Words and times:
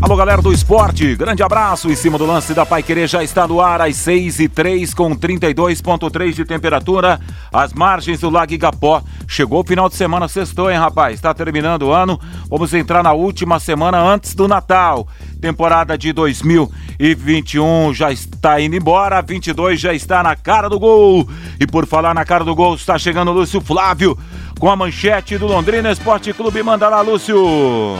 Alô, 0.00 0.14
galera 0.14 0.40
do 0.40 0.52
esporte, 0.52 1.16
grande 1.16 1.42
abraço. 1.42 1.90
Em 1.90 1.96
cima 1.96 2.16
do 2.16 2.24
lance 2.24 2.54
da 2.54 2.64
Pai 2.64 2.84
Querer 2.84 3.08
já 3.08 3.24
está 3.24 3.48
no 3.48 3.60
ar 3.60 3.80
às 3.80 3.96
6 3.96 4.38
e 4.38 4.48
3 4.48 4.94
com 4.94 5.10
32,3 5.10 6.34
de 6.34 6.44
temperatura. 6.44 7.18
As 7.52 7.72
margens 7.72 8.20
do 8.20 8.30
Lago 8.30 8.52
Igapó. 8.52 9.02
Chegou 9.26 9.60
o 9.60 9.66
final 9.66 9.88
de 9.88 9.96
semana, 9.96 10.28
sextou, 10.28 10.70
hein, 10.70 10.78
rapaz? 10.78 11.14
Está 11.14 11.34
terminando 11.34 11.82
o 11.82 11.92
ano. 11.92 12.18
Vamos 12.48 12.72
entrar 12.74 13.02
na 13.02 13.12
última 13.12 13.58
semana 13.58 14.00
antes 14.00 14.36
do 14.36 14.46
Natal. 14.46 15.08
Temporada 15.40 15.98
de 15.98 16.12
2021 16.12 17.92
já 17.92 18.12
está 18.12 18.60
indo 18.60 18.76
embora, 18.76 19.20
22 19.20 19.80
já 19.80 19.92
está 19.92 20.22
na 20.22 20.36
cara 20.36 20.68
do 20.68 20.78
gol. 20.78 21.28
E 21.58 21.66
por 21.66 21.86
falar 21.86 22.14
na 22.14 22.24
cara 22.24 22.44
do 22.44 22.54
gol, 22.54 22.76
está 22.76 22.96
chegando 22.98 23.32
o 23.32 23.34
Lúcio 23.34 23.60
Flávio 23.60 24.16
com 24.58 24.68
a 24.68 24.76
manchete 24.76 25.38
do 25.38 25.46
Londrina 25.46 25.90
Esporte 25.90 26.32
Clube. 26.32 26.62
Manda 26.62 26.88
lá, 26.88 27.00
Lúcio. 27.00 27.38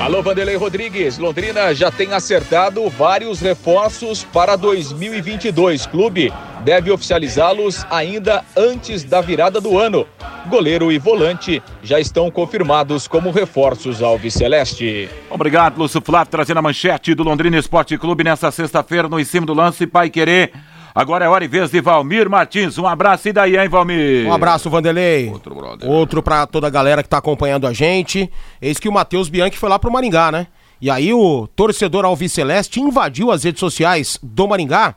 Alô, 0.01 0.23
Vanderlei 0.23 0.57
Rodrigues. 0.57 1.17
Londrina 1.17 1.75
já 1.75 1.91
tem 1.91 2.13
acertado 2.13 2.89
vários 2.91 3.41
reforços 3.41 4.25
para 4.25 4.57
2022. 4.57 5.87
Clube 5.87 6.33
deve 6.65 6.91
oficializá-los 6.91 7.87
ainda 7.91 8.45
antes 8.57 9.05
da 9.05 9.21
virada 9.21 9.61
do 9.61 9.79
ano. 9.79 10.07
Goleiro 10.49 10.91
e 10.91 10.99
volante 10.99 11.63
já 11.83 12.01
estão 12.01 12.31
confirmados 12.31 13.07
como 13.07 13.31
reforços 13.31 14.03
ao 14.03 14.19
Celeste. 14.29 15.09
Obrigado, 15.31 15.79
Lúcio 15.79 16.01
Flávio, 16.01 16.31
trazendo 16.31 16.59
a 16.59 16.63
manchete 16.63 17.15
do 17.15 17.23
Londrina 17.23 17.57
Esporte 17.57 17.97
Clube 17.97 18.25
nessa 18.25 18.51
sexta-feira 18.51 19.09
no 19.09 19.21
Em 19.21 19.25
Cima 19.25 19.47
do 19.47 19.55
Lance 19.55 19.87
Pai 19.87 20.11
Querer. 20.11 20.53
Agora 20.99 21.25
é 21.25 21.29
hora 21.29 21.45
e 21.45 21.47
vez 21.47 21.71
de 21.71 21.81
Valmir 21.81 22.29
Martins. 22.29 22.77
Um 22.77 22.85
abraço 22.85 23.29
e 23.29 23.33
daí, 23.33 23.57
hein, 23.57 23.69
Valmir? 23.69 24.27
Um 24.27 24.33
abraço, 24.33 24.69
Vanderlei. 24.69 25.31
Outro, 25.31 25.55
brother. 25.55 25.89
Outro 25.89 26.21
pra 26.21 26.45
toda 26.45 26.67
a 26.67 26.71
galera 26.71 27.05
que 27.05 27.09
tá 27.09 27.19
acompanhando 27.19 27.69
a 27.69 27.73
gente. 27.73 28.29
Eis 28.61 28.81
que 28.81 28.89
o 28.89 28.93
Matheus 28.93 29.29
Bianchi 29.29 29.57
foi 29.57 29.69
lá 29.69 29.79
pro 29.79 29.93
Maringá, 29.93 30.33
né? 30.33 30.49
E 30.81 30.91
aí 30.91 31.15
o 31.15 31.47
torcedor 31.55 32.05
Alviceleste 32.05 32.81
invadiu 32.81 33.31
as 33.31 33.45
redes 33.45 33.61
sociais 33.61 34.19
do 34.21 34.49
Maringá 34.49 34.97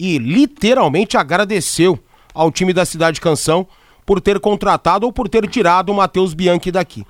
e 0.00 0.16
literalmente 0.16 1.18
agradeceu 1.18 1.98
ao 2.32 2.50
time 2.50 2.72
da 2.72 2.86
Cidade 2.86 3.20
Canção 3.20 3.66
por 4.06 4.22
ter 4.22 4.40
contratado 4.40 5.04
ou 5.04 5.12
por 5.12 5.28
ter 5.28 5.46
tirado 5.46 5.92
o 5.92 5.94
Matheus 5.94 6.32
Bianchi 6.32 6.72
daqui. 6.72 7.04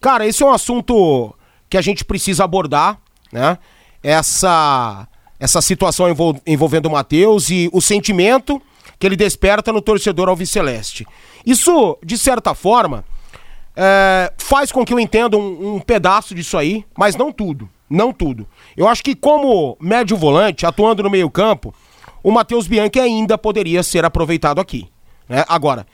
Cara, 0.00 0.26
esse 0.26 0.42
é 0.42 0.46
um 0.46 0.50
assunto 0.50 1.32
que 1.70 1.76
a 1.76 1.82
gente 1.82 2.04
precisa 2.04 2.42
abordar, 2.42 2.98
né? 3.32 3.56
Essa 4.02 5.06
essa 5.38 5.60
situação 5.60 6.06
envolvendo 6.46 6.86
o 6.86 6.92
Matheus 6.92 7.50
e 7.50 7.68
o 7.72 7.80
sentimento 7.80 8.60
que 8.98 9.06
ele 9.06 9.16
desperta 9.16 9.72
no 9.72 9.82
torcedor 9.82 10.28
alviceleste. 10.28 11.06
Isso, 11.44 11.98
de 12.04 12.16
certa 12.16 12.54
forma, 12.54 13.04
é, 13.74 14.32
faz 14.38 14.72
com 14.72 14.84
que 14.84 14.92
eu 14.92 14.98
entenda 14.98 15.36
um, 15.36 15.74
um, 15.74 15.80
pedaço 15.80 16.34
disso 16.34 16.56
aí, 16.56 16.84
mas 16.96 17.14
não 17.14 17.30
tudo. 17.30 17.68
Não 17.88 18.12
tudo. 18.12 18.48
Eu 18.76 18.88
acho 18.88 19.04
que, 19.04 19.14
como 19.14 19.76
médio 19.78 20.16
volante, 20.16 20.66
atuando 20.66 21.02
no 21.02 21.10
meio-campo, 21.10 21.74
o 22.22 22.32
Matheus 22.32 22.66
Bianchi 22.66 22.98
ainda 22.98 23.38
poderia 23.38 23.82
ser 23.82 24.04
aproveitado 24.04 24.60
aqui. 24.60 24.88
Né? 25.28 25.44
Agora, 25.46 25.86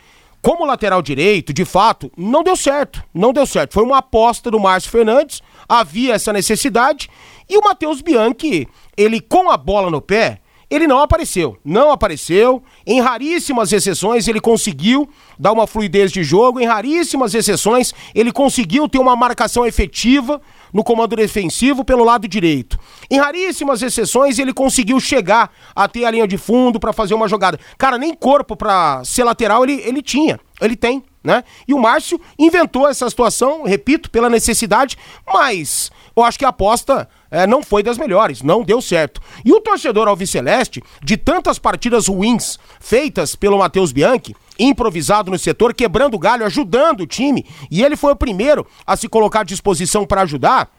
como 0.42 0.66
lateral 0.66 1.00
direito, 1.00 1.52
de 1.52 1.64
fato, 1.64 2.10
não 2.16 2.42
deu 2.42 2.56
certo. 2.56 3.02
Não 3.14 3.32
deu 3.32 3.46
certo. 3.46 3.74
Foi 3.74 3.84
uma 3.84 3.98
aposta 3.98 4.50
do 4.50 4.58
Márcio 4.58 4.90
Fernandes, 4.90 5.40
havia 5.68 6.14
essa 6.14 6.32
necessidade, 6.32 7.08
e 7.48 7.56
o 7.56 7.62
Matheus 7.62 8.02
Bianchi 8.02 8.68
ele 8.96 9.20
com 9.20 9.50
a 9.50 9.56
bola 9.56 9.88
no 9.88 10.02
pé, 10.02 10.40
ele 10.68 10.86
não 10.86 11.00
apareceu. 11.00 11.58
Não 11.62 11.92
apareceu. 11.92 12.62
Em 12.86 12.98
raríssimas 12.98 13.72
exceções, 13.72 14.26
ele 14.26 14.40
conseguiu 14.40 15.06
dar 15.38 15.52
uma 15.52 15.66
fluidez 15.66 16.10
de 16.10 16.24
jogo. 16.24 16.58
Em 16.58 16.64
raríssimas 16.64 17.34
exceções, 17.34 17.92
ele 18.14 18.32
conseguiu 18.32 18.88
ter 18.88 18.98
uma 18.98 19.14
marcação 19.14 19.66
efetiva 19.66 20.40
no 20.72 20.82
comando 20.82 21.14
defensivo 21.14 21.84
pelo 21.84 22.04
lado 22.04 22.26
direito. 22.26 22.78
Em 23.10 23.18
raríssimas 23.18 23.82
exceções, 23.82 24.38
ele 24.38 24.52
conseguiu 24.52 24.98
chegar 24.98 25.52
até 25.74 26.04
a 26.04 26.10
linha 26.10 26.26
de 26.26 26.38
fundo 26.38 26.80
para 26.80 26.92
fazer 26.92 27.14
uma 27.14 27.28
jogada. 27.28 27.58
Cara, 27.76 27.98
nem 27.98 28.14
corpo 28.14 28.56
para 28.56 29.04
ser 29.04 29.24
lateral 29.24 29.64
ele, 29.64 29.82
ele 29.84 30.02
tinha. 30.02 30.40
Ele 30.60 30.76
tem, 30.76 31.02
né? 31.22 31.42
E 31.66 31.74
o 31.74 31.78
Márcio 31.78 32.20
inventou 32.38 32.88
essa 32.88 33.08
situação, 33.10 33.64
repito, 33.64 34.10
pela 34.10 34.30
necessidade, 34.30 34.96
mas 35.26 35.90
eu 36.14 36.22
acho 36.22 36.38
que 36.38 36.44
a 36.44 36.48
aposta 36.48 37.08
é, 37.30 37.46
não 37.46 37.62
foi 37.62 37.82
das 37.82 37.98
melhores, 37.98 38.42
não 38.42 38.62
deu 38.62 38.80
certo. 38.80 39.20
E 39.44 39.52
o 39.52 39.60
torcedor 39.60 40.08
Alviceleste, 40.08 40.82
de 41.02 41.16
tantas 41.16 41.58
partidas 41.58 42.06
ruins 42.06 42.58
feitas 42.80 43.34
pelo 43.34 43.58
Matheus 43.58 43.92
Bianchi, 43.92 44.36
improvisado 44.58 45.30
no 45.30 45.38
setor, 45.38 45.74
quebrando 45.74 46.18
galho, 46.18 46.44
ajudando 46.44 47.00
o 47.00 47.06
time, 47.06 47.46
e 47.70 47.82
ele 47.82 47.96
foi 47.96 48.12
o 48.12 48.16
primeiro 48.16 48.66
a 48.86 48.96
se 48.96 49.08
colocar 49.08 49.40
à 49.40 49.44
disposição 49.44 50.04
para 50.04 50.22
ajudar 50.22 50.70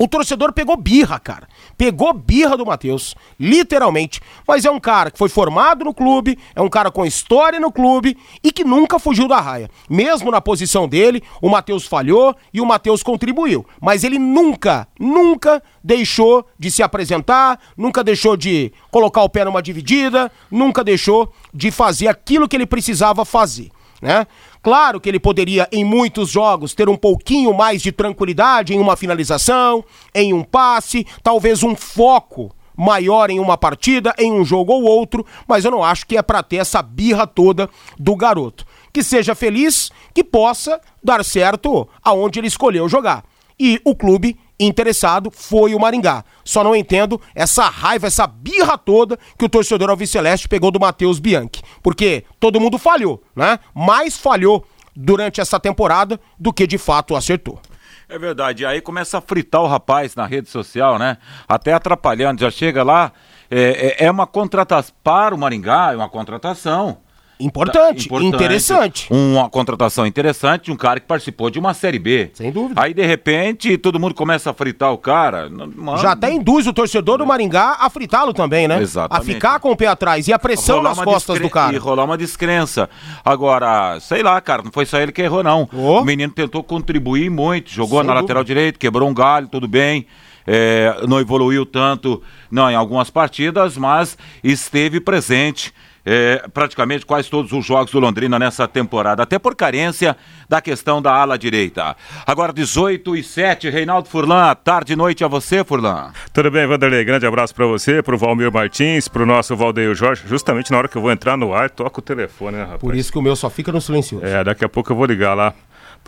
o 0.00 0.08
torcedor 0.08 0.54
pegou 0.54 0.78
birra, 0.78 1.20
cara. 1.20 1.46
Pegou 1.76 2.14
birra 2.14 2.56
do 2.56 2.64
Matheus, 2.64 3.14
literalmente. 3.38 4.18
Mas 4.48 4.64
é 4.64 4.70
um 4.70 4.80
cara 4.80 5.10
que 5.10 5.18
foi 5.18 5.28
formado 5.28 5.84
no 5.84 5.92
clube, 5.92 6.38
é 6.54 6.62
um 6.62 6.70
cara 6.70 6.90
com 6.90 7.04
história 7.04 7.60
no 7.60 7.70
clube 7.70 8.16
e 8.42 8.50
que 8.50 8.64
nunca 8.64 8.98
fugiu 8.98 9.28
da 9.28 9.38
raia. 9.38 9.68
Mesmo 9.90 10.30
na 10.30 10.40
posição 10.40 10.88
dele, 10.88 11.22
o 11.42 11.50
Matheus 11.50 11.84
falhou 11.84 12.34
e 12.50 12.62
o 12.62 12.66
Matheus 12.66 13.02
contribuiu. 13.02 13.66
Mas 13.78 14.02
ele 14.02 14.18
nunca, 14.18 14.88
nunca 14.98 15.62
deixou 15.84 16.46
de 16.58 16.70
se 16.70 16.82
apresentar, 16.82 17.60
nunca 17.76 18.02
deixou 18.02 18.38
de 18.38 18.72
colocar 18.90 19.22
o 19.22 19.28
pé 19.28 19.44
numa 19.44 19.60
dividida, 19.60 20.32
nunca 20.50 20.82
deixou 20.82 21.30
de 21.52 21.70
fazer 21.70 22.08
aquilo 22.08 22.48
que 22.48 22.56
ele 22.56 22.66
precisava 22.66 23.22
fazer, 23.26 23.70
né? 24.00 24.26
Claro 24.62 25.00
que 25.00 25.08
ele 25.08 25.18
poderia, 25.18 25.66
em 25.72 25.84
muitos 25.84 26.30
jogos, 26.30 26.74
ter 26.74 26.88
um 26.88 26.96
pouquinho 26.96 27.54
mais 27.54 27.80
de 27.80 27.90
tranquilidade 27.90 28.74
em 28.74 28.78
uma 28.78 28.96
finalização, 28.96 29.82
em 30.14 30.34
um 30.34 30.42
passe, 30.42 31.06
talvez 31.22 31.62
um 31.62 31.74
foco 31.74 32.54
maior 32.76 33.30
em 33.30 33.38
uma 33.38 33.58
partida, 33.58 34.14
em 34.18 34.32
um 34.32 34.44
jogo 34.44 34.72
ou 34.72 34.82
outro, 34.82 35.24
mas 35.46 35.64
eu 35.64 35.70
não 35.70 35.84
acho 35.84 36.06
que 36.06 36.16
é 36.16 36.22
para 36.22 36.42
ter 36.42 36.56
essa 36.56 36.82
birra 36.82 37.26
toda 37.26 37.68
do 37.98 38.16
garoto. 38.16 38.66
Que 38.92 39.02
seja 39.02 39.34
feliz, 39.34 39.90
que 40.14 40.24
possa 40.24 40.80
dar 41.02 41.24
certo 41.24 41.88
aonde 42.02 42.38
ele 42.40 42.48
escolheu 42.48 42.88
jogar. 42.88 43.24
E 43.58 43.80
o 43.84 43.94
clube 43.94 44.38
interessado 44.66 45.30
foi 45.30 45.74
o 45.74 45.80
Maringá. 45.80 46.24
Só 46.44 46.62
não 46.62 46.76
entendo 46.76 47.20
essa 47.34 47.64
raiva, 47.64 48.06
essa 48.06 48.26
birra 48.26 48.76
toda 48.76 49.18
que 49.38 49.44
o 49.44 49.48
torcedor 49.48 49.90
Alviceleste 49.90 50.48
pegou 50.48 50.70
do 50.70 50.80
Matheus 50.80 51.18
Bianchi. 51.18 51.62
Porque 51.82 52.24
todo 52.38 52.60
mundo 52.60 52.78
falhou, 52.78 53.22
né? 53.34 53.58
Mais 53.74 54.16
falhou 54.16 54.66
durante 54.94 55.40
essa 55.40 55.58
temporada 55.58 56.20
do 56.38 56.52
que 56.52 56.66
de 56.66 56.78
fato 56.78 57.16
acertou. 57.16 57.60
É 58.08 58.18
verdade. 58.18 58.64
E 58.64 58.66
aí 58.66 58.80
começa 58.80 59.18
a 59.18 59.20
fritar 59.20 59.62
o 59.62 59.68
rapaz 59.68 60.16
na 60.16 60.26
rede 60.26 60.50
social, 60.50 60.98
né? 60.98 61.16
Até 61.48 61.72
atrapalhando. 61.72 62.40
Já 62.40 62.50
chega 62.50 62.82
lá, 62.82 63.12
é, 63.48 63.96
é, 64.00 64.06
é 64.06 64.10
uma 64.10 64.26
contratação. 64.26 64.94
Para 65.02 65.34
o 65.34 65.38
Maringá, 65.38 65.92
é 65.92 65.96
uma 65.96 66.08
contratação. 66.08 66.98
Importante, 67.40 68.08
tá, 68.08 68.14
importante, 68.14 68.34
interessante. 68.34 69.08
Uma 69.10 69.48
contratação 69.48 70.06
interessante, 70.06 70.70
um 70.70 70.76
cara 70.76 71.00
que 71.00 71.06
participou 71.06 71.50
de 71.50 71.58
uma 71.58 71.74
Série 71.74 71.98
B. 71.98 72.30
Sem 72.34 72.52
dúvida. 72.52 72.80
Aí, 72.80 72.92
de 72.92 73.04
repente, 73.04 73.76
todo 73.78 73.98
mundo 73.98 74.14
começa 74.14 74.50
a 74.50 74.54
fritar 74.54 74.92
o 74.92 74.98
cara. 74.98 75.48
Mano, 75.48 75.98
Já 75.98 76.12
até 76.12 76.32
induz 76.32 76.66
o 76.66 76.72
torcedor 76.72 77.18
do 77.18 77.26
Maringá 77.26 77.78
a 77.80 77.88
fritá-lo 77.88 78.32
também, 78.32 78.68
né? 78.68 78.80
Exatamente. 78.80 79.30
A 79.30 79.34
ficar 79.34 79.60
com 79.60 79.70
o 79.70 79.76
pé 79.76 79.86
atrás 79.86 80.28
e 80.28 80.32
a 80.32 80.38
pressão 80.38 80.82
nas 80.82 80.98
costas 80.98 81.40
do 81.40 81.48
cara. 81.48 81.74
E 81.74 81.78
rolar 81.78 82.04
uma 82.04 82.18
descrença. 82.18 82.88
Agora, 83.24 83.98
sei 84.00 84.22
lá, 84.22 84.40
cara, 84.40 84.62
não 84.62 84.70
foi 84.70 84.86
só 84.86 84.98
ele 84.98 85.12
que 85.12 85.22
errou, 85.22 85.42
não. 85.42 85.68
Oh. 85.72 86.00
O 86.00 86.04
menino 86.04 86.32
tentou 86.32 86.62
contribuir 86.62 87.30
muito, 87.30 87.70
jogou 87.70 88.00
Sem 88.00 88.06
na 88.06 88.14
dúvida. 88.14 88.20
lateral 88.22 88.44
direito, 88.44 88.78
quebrou 88.78 89.08
um 89.08 89.14
galho, 89.14 89.48
tudo 89.48 89.66
bem. 89.66 90.06
É, 90.46 90.96
não 91.06 91.20
evoluiu 91.20 91.64
tanto 91.66 92.22
não, 92.50 92.70
em 92.70 92.74
algumas 92.74 93.10
partidas, 93.10 93.76
mas 93.76 94.16
esteve 94.42 95.00
presente 95.00 95.72
é, 96.10 96.42
praticamente 96.52 97.06
quase 97.06 97.30
todos 97.30 97.52
os 97.52 97.64
jogos 97.64 97.92
do 97.92 98.00
Londrina 98.00 98.36
nessa 98.36 98.66
temporada, 98.66 99.22
até 99.22 99.38
por 99.38 99.54
carência 99.54 100.16
da 100.48 100.60
questão 100.60 101.00
da 101.00 101.14
ala 101.14 101.38
direita. 101.38 101.96
Agora 102.26 102.52
18 102.52 103.14
e 103.14 103.22
7, 103.22 103.70
Reinaldo 103.70 104.08
Furlan, 104.08 104.52
tarde 104.56 104.94
e 104.94 104.96
noite 104.96 105.22
a 105.22 105.28
você, 105.28 105.62
Furlan. 105.62 106.10
Tudo 106.32 106.50
bem, 106.50 106.66
Vanderlei, 106.66 107.04
grande 107.04 107.26
abraço 107.26 107.54
para 107.54 107.64
você, 107.64 108.02
pro 108.02 108.18
Valmir 108.18 108.52
Martins, 108.52 109.06
pro 109.06 109.24
nosso 109.24 109.54
Valdeio 109.54 109.94
Jorge, 109.94 110.24
justamente 110.26 110.72
na 110.72 110.78
hora 110.78 110.88
que 110.88 110.96
eu 110.96 111.02
vou 111.02 111.12
entrar 111.12 111.36
no 111.36 111.54
ar, 111.54 111.70
toca 111.70 112.00
o 112.00 112.02
telefone, 112.02 112.56
né, 112.56 112.62
rapaz? 112.64 112.80
Por 112.80 112.96
isso 112.96 113.12
que 113.12 113.18
o 113.18 113.22
meu 113.22 113.36
só 113.36 113.48
fica 113.48 113.70
no 113.70 113.80
silencioso. 113.80 114.26
É, 114.26 114.42
daqui 114.42 114.64
a 114.64 114.68
pouco 114.68 114.90
eu 114.90 114.96
vou 114.96 115.06
ligar 115.06 115.34
lá 115.34 115.54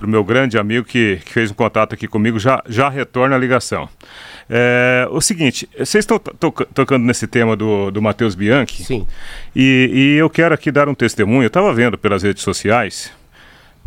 pro 0.03 0.11
meu 0.11 0.25
grande 0.25 0.59
amigo 0.59 0.85
que, 0.85 1.21
que 1.25 1.33
fez 1.33 1.53
um 1.53 1.55
contato 1.55 1.95
aqui 1.95 2.09
comigo, 2.09 2.37
já, 2.37 2.61
já 2.69 2.89
retorna 2.89 3.37
a 3.37 3.39
ligação. 3.39 3.89
É, 4.51 5.07
o 5.13 5.21
seguinte, 5.21 5.69
vocês 5.79 6.03
estão 6.03 6.19
to 6.19 6.51
tocando 6.75 7.05
nesse 7.05 7.29
tema 7.29 7.55
do, 7.55 7.89
do 7.93 8.03
Matheus 8.03 8.35
Bianchi. 8.35 8.83
Sim. 8.83 9.07
E, 9.55 9.91
e, 9.93 10.19
eu 10.19 10.29
quero 10.29 10.53
aqui 10.53 10.73
dar 10.73 10.89
um 10.89 10.95
testemunho. 10.95 11.45
Eu 11.45 11.47
estava 11.47 11.73
vendo 11.73 11.97
pelas 11.97 12.25
redes 12.25 12.43
sociais. 12.43 13.13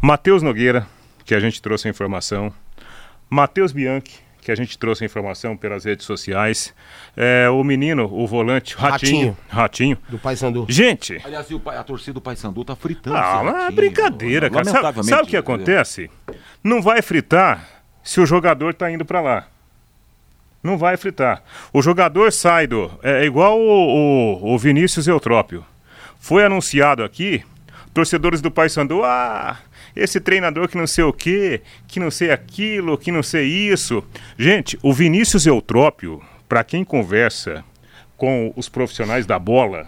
Matheus 0.01 0.41
Nogueira, 0.41 0.87
que 1.25 1.35
a 1.35 1.39
gente 1.41 1.61
trouxe 1.61 1.89
a 1.89 1.91
informação. 1.91 2.53
Matheus 3.29 3.73
Bianchi, 3.73 4.19
que 4.45 4.51
a 4.51 4.55
gente 4.55 4.77
trouxe 4.77 5.03
a 5.03 5.05
informação 5.07 5.57
pelas 5.57 5.85
redes 5.85 6.05
sociais. 6.05 6.71
É, 7.17 7.49
o 7.49 7.63
menino, 7.63 8.05
o 8.05 8.27
volante, 8.27 8.75
Ratinho. 8.75 9.35
Ratinho. 9.49 9.97
Do 10.07 10.19
Paysandu. 10.19 10.67
Gente. 10.69 11.19
Aliás, 11.25 11.47
a 11.65 11.83
torcida 11.83 12.13
do 12.13 12.21
Paysandu 12.21 12.63
tá 12.63 12.75
fritando. 12.75 13.17
Ah, 13.17 13.41
mas 13.43 13.65
é 13.65 13.71
brincadeira, 13.71 14.47
cara. 14.47 14.65
Sabe, 14.65 15.03
sabe 15.03 15.23
o 15.23 15.25
que 15.25 15.35
acontece? 15.35 16.11
Não 16.63 16.79
vai 16.79 17.01
fritar 17.01 17.67
se 18.03 18.21
o 18.21 18.25
jogador 18.25 18.75
tá 18.75 18.91
indo 18.91 19.03
para 19.03 19.19
lá. 19.19 19.47
Não 20.61 20.77
vai 20.77 20.95
fritar. 20.95 21.41
O 21.73 21.81
jogador 21.81 22.31
sai 22.31 22.67
do. 22.67 22.91
É, 23.01 23.23
é 23.23 23.25
igual 23.25 23.59
o, 23.59 24.43
o, 24.43 24.53
o 24.53 24.57
Vinícius 24.59 25.07
Eutrópio. 25.07 25.65
Foi 26.19 26.45
anunciado 26.45 27.03
aqui, 27.03 27.43
torcedores 27.95 28.41
do 28.41 28.51
Paysandu, 28.51 29.03
ah, 29.03 29.57
esse 29.95 30.19
treinador 30.19 30.67
que 30.67 30.77
não 30.77 30.87
sei 30.87 31.03
o 31.03 31.13
quê, 31.13 31.61
que 31.87 31.99
não 31.99 32.11
sei 32.11 32.31
aquilo, 32.31 32.97
que 32.97 33.11
não 33.11 33.23
sei 33.23 33.47
isso. 33.47 34.03
Gente, 34.37 34.77
o 34.81 34.93
Vinícius 34.93 35.45
Eutrópio, 35.45 36.21
para 36.47 36.63
quem 36.63 36.83
conversa 36.83 37.63
com 38.17 38.51
os 38.55 38.67
profissionais 38.67 39.25
da 39.25 39.39
bola, 39.39 39.87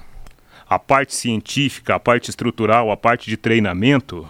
a 0.69 0.79
parte 0.79 1.15
científica, 1.15 1.95
a 1.95 1.99
parte 1.99 2.29
estrutural, 2.29 2.91
a 2.91 2.97
parte 2.97 3.29
de 3.29 3.37
treinamento, 3.37 4.29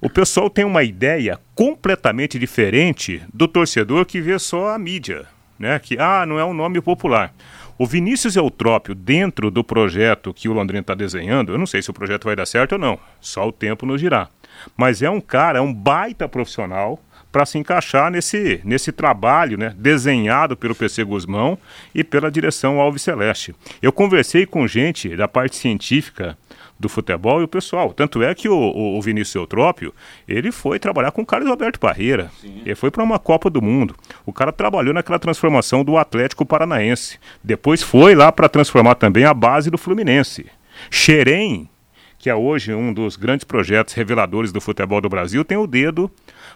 o 0.00 0.10
pessoal 0.10 0.50
tem 0.50 0.64
uma 0.64 0.82
ideia 0.82 1.40
completamente 1.54 2.38
diferente 2.38 3.22
do 3.32 3.48
torcedor 3.48 4.04
que 4.04 4.20
vê 4.20 4.38
só 4.38 4.70
a 4.70 4.78
mídia, 4.78 5.26
né? 5.58 5.78
Que 5.78 5.96
ah, 5.98 6.26
não 6.26 6.38
é 6.38 6.44
um 6.44 6.52
nome 6.52 6.80
popular. 6.80 7.32
O 7.76 7.86
Vinícius 7.86 8.36
Eutrópio, 8.36 8.94
dentro 8.94 9.50
do 9.50 9.64
projeto 9.64 10.32
que 10.32 10.48
o 10.48 10.52
Londrina 10.52 10.80
está 10.80 10.94
desenhando, 10.94 11.52
eu 11.52 11.58
não 11.58 11.66
sei 11.66 11.82
se 11.82 11.90
o 11.90 11.94
projeto 11.94 12.24
vai 12.24 12.36
dar 12.36 12.46
certo 12.46 12.72
ou 12.72 12.78
não, 12.78 12.98
só 13.20 13.48
o 13.48 13.52
tempo 13.52 13.84
nos 13.84 14.00
dirá. 14.00 14.28
Mas 14.76 15.02
é 15.02 15.10
um 15.10 15.20
cara, 15.20 15.58
é 15.58 15.62
um 15.62 15.72
baita 15.72 16.28
profissional 16.28 17.00
para 17.34 17.44
se 17.44 17.58
encaixar 17.58 18.12
nesse, 18.12 18.60
nesse 18.64 18.92
trabalho 18.92 19.58
né, 19.58 19.74
desenhado 19.76 20.56
pelo 20.56 20.72
PC 20.72 21.02
Guzmão 21.02 21.58
e 21.92 22.04
pela 22.04 22.30
direção 22.30 22.80
Alves 22.80 23.02
Celeste. 23.02 23.52
Eu 23.82 23.90
conversei 23.92 24.46
com 24.46 24.68
gente 24.68 25.16
da 25.16 25.26
parte 25.26 25.56
científica 25.56 26.38
do 26.78 26.88
futebol 26.88 27.40
e 27.40 27.44
o 27.44 27.48
pessoal. 27.48 27.92
Tanto 27.92 28.22
é 28.22 28.34
que 28.36 28.48
o, 28.48 28.54
o, 28.56 28.98
o 28.98 29.02
Vinícius 29.02 29.34
Eutrópio, 29.34 29.92
ele 30.28 30.52
foi 30.52 30.78
trabalhar 30.78 31.10
com 31.10 31.22
o 31.22 31.26
Carlos 31.26 31.50
Alberto 31.50 31.80
Parreira. 31.80 32.30
Sim. 32.40 32.62
Ele 32.64 32.74
foi 32.76 32.90
para 32.90 33.02
uma 33.02 33.18
Copa 33.18 33.50
do 33.50 33.60
Mundo. 33.60 33.96
O 34.24 34.32
cara 34.32 34.52
trabalhou 34.52 34.94
naquela 34.94 35.18
transformação 35.18 35.82
do 35.82 35.96
Atlético 35.96 36.46
Paranaense. 36.46 37.18
Depois 37.42 37.82
foi 37.82 38.14
lá 38.14 38.30
para 38.30 38.48
transformar 38.48 38.94
também 38.94 39.24
a 39.24 39.34
base 39.34 39.70
do 39.70 39.78
Fluminense. 39.78 40.46
Xerém, 40.90 41.68
que 42.18 42.30
é 42.30 42.34
hoje 42.34 42.72
um 42.72 42.92
dos 42.92 43.16
grandes 43.16 43.44
projetos 43.44 43.94
reveladores 43.94 44.52
do 44.52 44.60
futebol 44.60 45.00
do 45.00 45.08
Brasil, 45.08 45.44
tem 45.44 45.58
o 45.58 45.66
dedo 45.66 46.10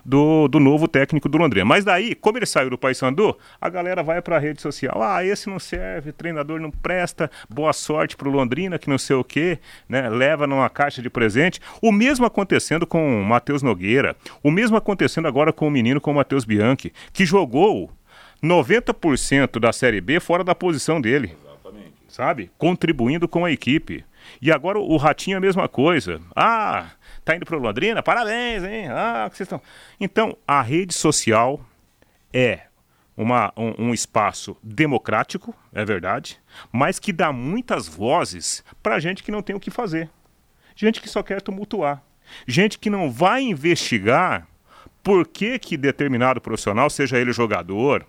do, 0.05 0.49
do 0.49 0.59
novo 0.59 0.89
técnico 0.89 1.29
do 1.29 1.39
Londrina. 1.39 1.65
Mas 1.65 1.85
daí, 1.85 2.15
como 2.15 2.39
ele 2.39 2.47
saiu 2.47 2.71
do 2.71 2.79
Paysandu, 2.79 3.37
a 3.61 3.69
galera 3.69 4.03
vai 4.03 4.23
para 4.23 4.37
a 4.37 4.39
rede 4.39 4.63
social. 4.63 5.03
Ah, 5.03 5.25
esse 5.25 5.49
não 5.49 5.59
serve, 5.59 6.13
treinador 6.13 6.61
não 6.61 6.71
presta, 6.71 7.31
boa 7.49 7.73
sorte 7.73 8.17
para 8.17 8.29
o 8.29 8.33
Londrina, 8.33 8.79
que 8.79 8.89
não 8.89 8.99
sei 8.99 9.17
o 9.17 9.25
quê, 9.25 9.59
né? 9.89 10.09
leva 10.09 10.47
numa 10.47 10.71
caixa 10.71 11.03
de 11.03 11.11
presente. 11.11 11.61
O 11.83 11.93
mesmo 11.93 12.25
acontecendo 12.25 12.87
com 12.87 13.21
o 13.21 13.25
Matheus 13.25 13.63
Nogueira, 13.63 14.17
o 14.43 14.51
mesmo 14.51 14.77
acontecendo 14.77 15.29
agora 15.29 15.53
com 15.53 15.67
o 15.67 15.71
menino, 15.71 16.01
com 16.01 16.11
o 16.11 16.15
Matheus 16.15 16.45
Bianchi, 16.45 16.93
que 17.13 17.27
jogou 17.27 17.91
90% 18.43 19.59
da 19.59 19.73
Série 19.73 20.01
B 20.01 20.21
fora 20.21 20.45
da 20.45 20.55
posição 20.55 21.01
dele. 21.01 21.37
Exatamente. 21.43 21.93
Sabe? 22.09 22.51
Contribuindo 22.57 23.29
com 23.29 23.45
a 23.45 23.51
equipe. 23.51 24.05
E 24.41 24.53
agora 24.53 24.79
o 24.79 24.97
Ratinho 24.97 25.35
é 25.35 25.39
a 25.39 25.41
mesma 25.41 25.69
coisa. 25.69 26.21
Ah, 26.35 26.91
tá 27.25 27.37
indo 27.37 27.47
para 27.47 27.57
Londrina? 27.57 28.03
Parabéns, 28.03 28.65
hein? 28.65 28.89
Ah, 28.89 29.29
que 29.31 29.37
vocês 29.37 29.47
estão. 29.47 29.61
Então, 30.01 30.37
a 30.47 30.63
rede 30.63 30.95
social 30.95 31.61
é 32.33 32.63
uma, 33.17 33.53
um, 33.57 33.89
um, 33.89 33.95
espaço 33.95 34.57
democrático, 34.63 35.53
é 35.73 35.85
verdade, 35.85 36.41
mas 36.71 37.01
que 37.01 37.13
dá 37.13 37.33
muitas 37.33 37.89
vozes 37.89 38.63
para 38.81 39.01
gente 39.01 39.25
que 39.25 39.33
não 39.33 39.43
tem 39.43 39.57
o 39.57 39.61
que 39.61 39.73
fazer. 39.73 40.09
Gente 40.77 41.01
que 41.01 41.09
só 41.09 41.21
quer 41.23 41.43
tumultuar. 41.43 42.01
Gente 42.47 42.79
que 42.79 42.89
não 42.89 43.11
vai 43.11 43.43
investigar 43.43 44.47
por 45.03 45.27
que, 45.27 45.59
que 45.59 45.77
determinado 45.77 46.41
profissional, 46.41 46.89
seja 46.89 47.19
ele 47.19 47.33
jogador, 47.33 48.07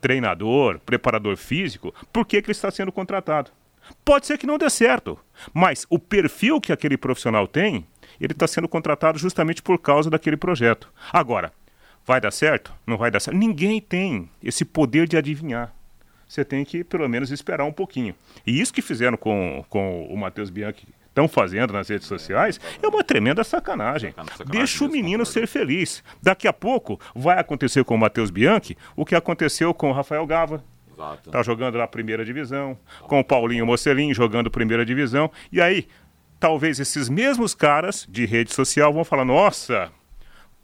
treinador, 0.00 0.78
preparador 0.80 1.36
físico, 1.36 1.92
por 2.12 2.26
que, 2.26 2.40
que 2.40 2.46
ele 2.46 2.52
está 2.52 2.70
sendo 2.70 2.92
contratado. 2.92 3.50
Pode 4.04 4.26
ser 4.26 4.38
que 4.38 4.46
não 4.46 4.58
dê 4.58 4.68
certo, 4.70 5.18
mas 5.52 5.86
o 5.88 5.98
perfil 5.98 6.60
que 6.60 6.72
aquele 6.72 6.96
profissional 6.96 7.46
tem, 7.46 7.86
ele 8.20 8.32
está 8.32 8.46
sendo 8.46 8.68
contratado 8.68 9.18
justamente 9.18 9.62
por 9.62 9.78
causa 9.78 10.10
daquele 10.10 10.36
projeto. 10.36 10.92
Agora, 11.12 11.52
vai 12.04 12.20
dar 12.20 12.30
certo? 12.30 12.72
Não 12.86 12.96
vai 12.96 13.10
dar 13.10 13.20
certo? 13.20 13.36
Ninguém 13.36 13.80
tem 13.80 14.30
esse 14.42 14.64
poder 14.64 15.06
de 15.06 15.16
adivinhar. 15.16 15.74
Você 16.26 16.44
tem 16.44 16.64
que, 16.64 16.82
pelo 16.82 17.08
menos, 17.08 17.30
esperar 17.30 17.64
um 17.64 17.72
pouquinho. 17.72 18.14
E 18.46 18.58
isso 18.60 18.72
que 18.72 18.80
fizeram 18.80 19.16
com, 19.16 19.64
com 19.68 20.06
o 20.06 20.16
Matheus 20.16 20.48
Bianchi, 20.48 20.88
estão 21.12 21.28
fazendo 21.28 21.74
nas 21.74 21.88
redes 21.88 22.06
sociais, 22.06 22.58
é 22.82 22.88
uma 22.88 23.04
tremenda 23.04 23.44
sacanagem. 23.44 24.14
Deixa 24.46 24.84
o 24.84 24.88
menino 24.88 25.26
ser 25.26 25.46
feliz. 25.46 26.02
Daqui 26.22 26.48
a 26.48 26.52
pouco 26.52 26.98
vai 27.14 27.38
acontecer 27.38 27.84
com 27.84 27.94
o 27.94 27.98
Matheus 27.98 28.30
Bianchi 28.30 28.76
o 28.96 29.04
que 29.04 29.14
aconteceu 29.14 29.74
com 29.74 29.90
o 29.90 29.92
Rafael 29.92 30.26
Gava, 30.26 30.64
Exato. 31.02 31.30
Tá 31.30 31.42
jogando 31.42 31.76
lá 31.76 31.86
primeira 31.86 32.24
divisão, 32.24 32.78
com 33.02 33.20
o 33.20 33.24
Paulinho 33.24 33.66
Mocelin 33.66 34.14
jogando 34.14 34.50
primeira 34.50 34.84
divisão. 34.84 35.30
E 35.50 35.60
aí, 35.60 35.88
talvez 36.38 36.78
esses 36.78 37.08
mesmos 37.08 37.54
caras 37.54 38.06
de 38.08 38.24
rede 38.24 38.54
social 38.54 38.92
vão 38.92 39.04
falar: 39.04 39.24
nossa, 39.24 39.90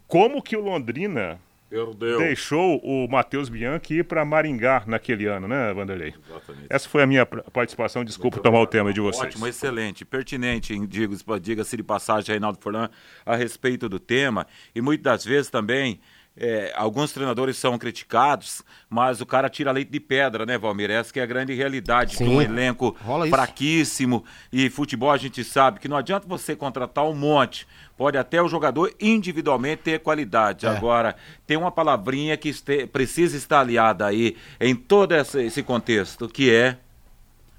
como 0.06 0.42
que 0.42 0.56
o 0.56 0.60
Londrina 0.60 1.40
Perdeu. 1.70 2.18
deixou 2.18 2.80
o 2.82 3.06
Matheus 3.08 3.48
Bianchi 3.48 3.98
ir 3.98 4.04
para 4.04 4.24
Maringá 4.24 4.84
naquele 4.86 5.26
ano, 5.26 5.46
né, 5.46 5.72
Vanderlei? 5.74 6.14
Exatamente. 6.28 6.66
Essa 6.70 6.88
foi 6.88 7.02
a 7.02 7.06
minha 7.06 7.26
participação. 7.26 8.04
Desculpa 8.04 8.36
Muito 8.36 8.44
tomar 8.44 8.60
o 8.60 8.66
tema 8.66 8.92
de 8.92 9.00
vocês. 9.00 9.26
Ótimo, 9.26 9.46
excelente, 9.46 10.04
pertinente, 10.04 10.74
diga-se 10.86 11.76
de 11.76 11.82
passagem, 11.82 12.32
Reinaldo 12.32 12.58
Forlan, 12.60 12.88
a 13.26 13.36
respeito 13.36 13.88
do 13.88 13.98
tema. 13.98 14.46
E 14.74 14.80
muitas 14.80 15.04
das 15.04 15.24
vezes 15.24 15.50
também 15.50 16.00
é, 16.40 16.72
alguns 16.76 17.12
treinadores 17.12 17.56
são 17.56 17.76
criticados, 17.78 18.62
mas 18.88 19.20
o 19.20 19.26
cara 19.26 19.48
tira 19.48 19.72
leite 19.72 19.90
de 19.90 20.00
pedra, 20.00 20.46
né, 20.46 20.56
Valmir? 20.56 20.90
Essa 20.90 21.12
que 21.12 21.20
é 21.20 21.22
a 21.22 21.26
grande 21.26 21.54
realidade 21.54 22.16
Sim. 22.16 22.24
de 22.24 22.30
um 22.30 22.42
elenco 22.42 22.96
fraquíssimo. 23.28 24.24
E 24.52 24.70
futebol 24.70 25.10
a 25.10 25.16
gente 25.16 25.42
sabe 25.42 25.80
que 25.80 25.88
não 25.88 25.96
adianta 25.96 26.26
você 26.26 26.54
contratar 26.54 27.04
um 27.04 27.14
monte. 27.14 27.66
Pode 27.96 28.16
até 28.16 28.40
o 28.40 28.48
jogador 28.48 28.94
individualmente 29.00 29.82
ter 29.82 30.00
qualidade. 30.00 30.66
É. 30.66 30.68
Agora, 30.68 31.16
tem 31.46 31.56
uma 31.56 31.70
palavrinha 31.70 32.36
que 32.36 32.50
este, 32.50 32.86
precisa 32.86 33.36
estar 33.36 33.60
aliada 33.60 34.06
aí 34.06 34.36
em 34.60 34.74
todo 34.74 35.14
esse 35.14 35.62
contexto, 35.62 36.28
que 36.28 36.50
é 36.50 36.78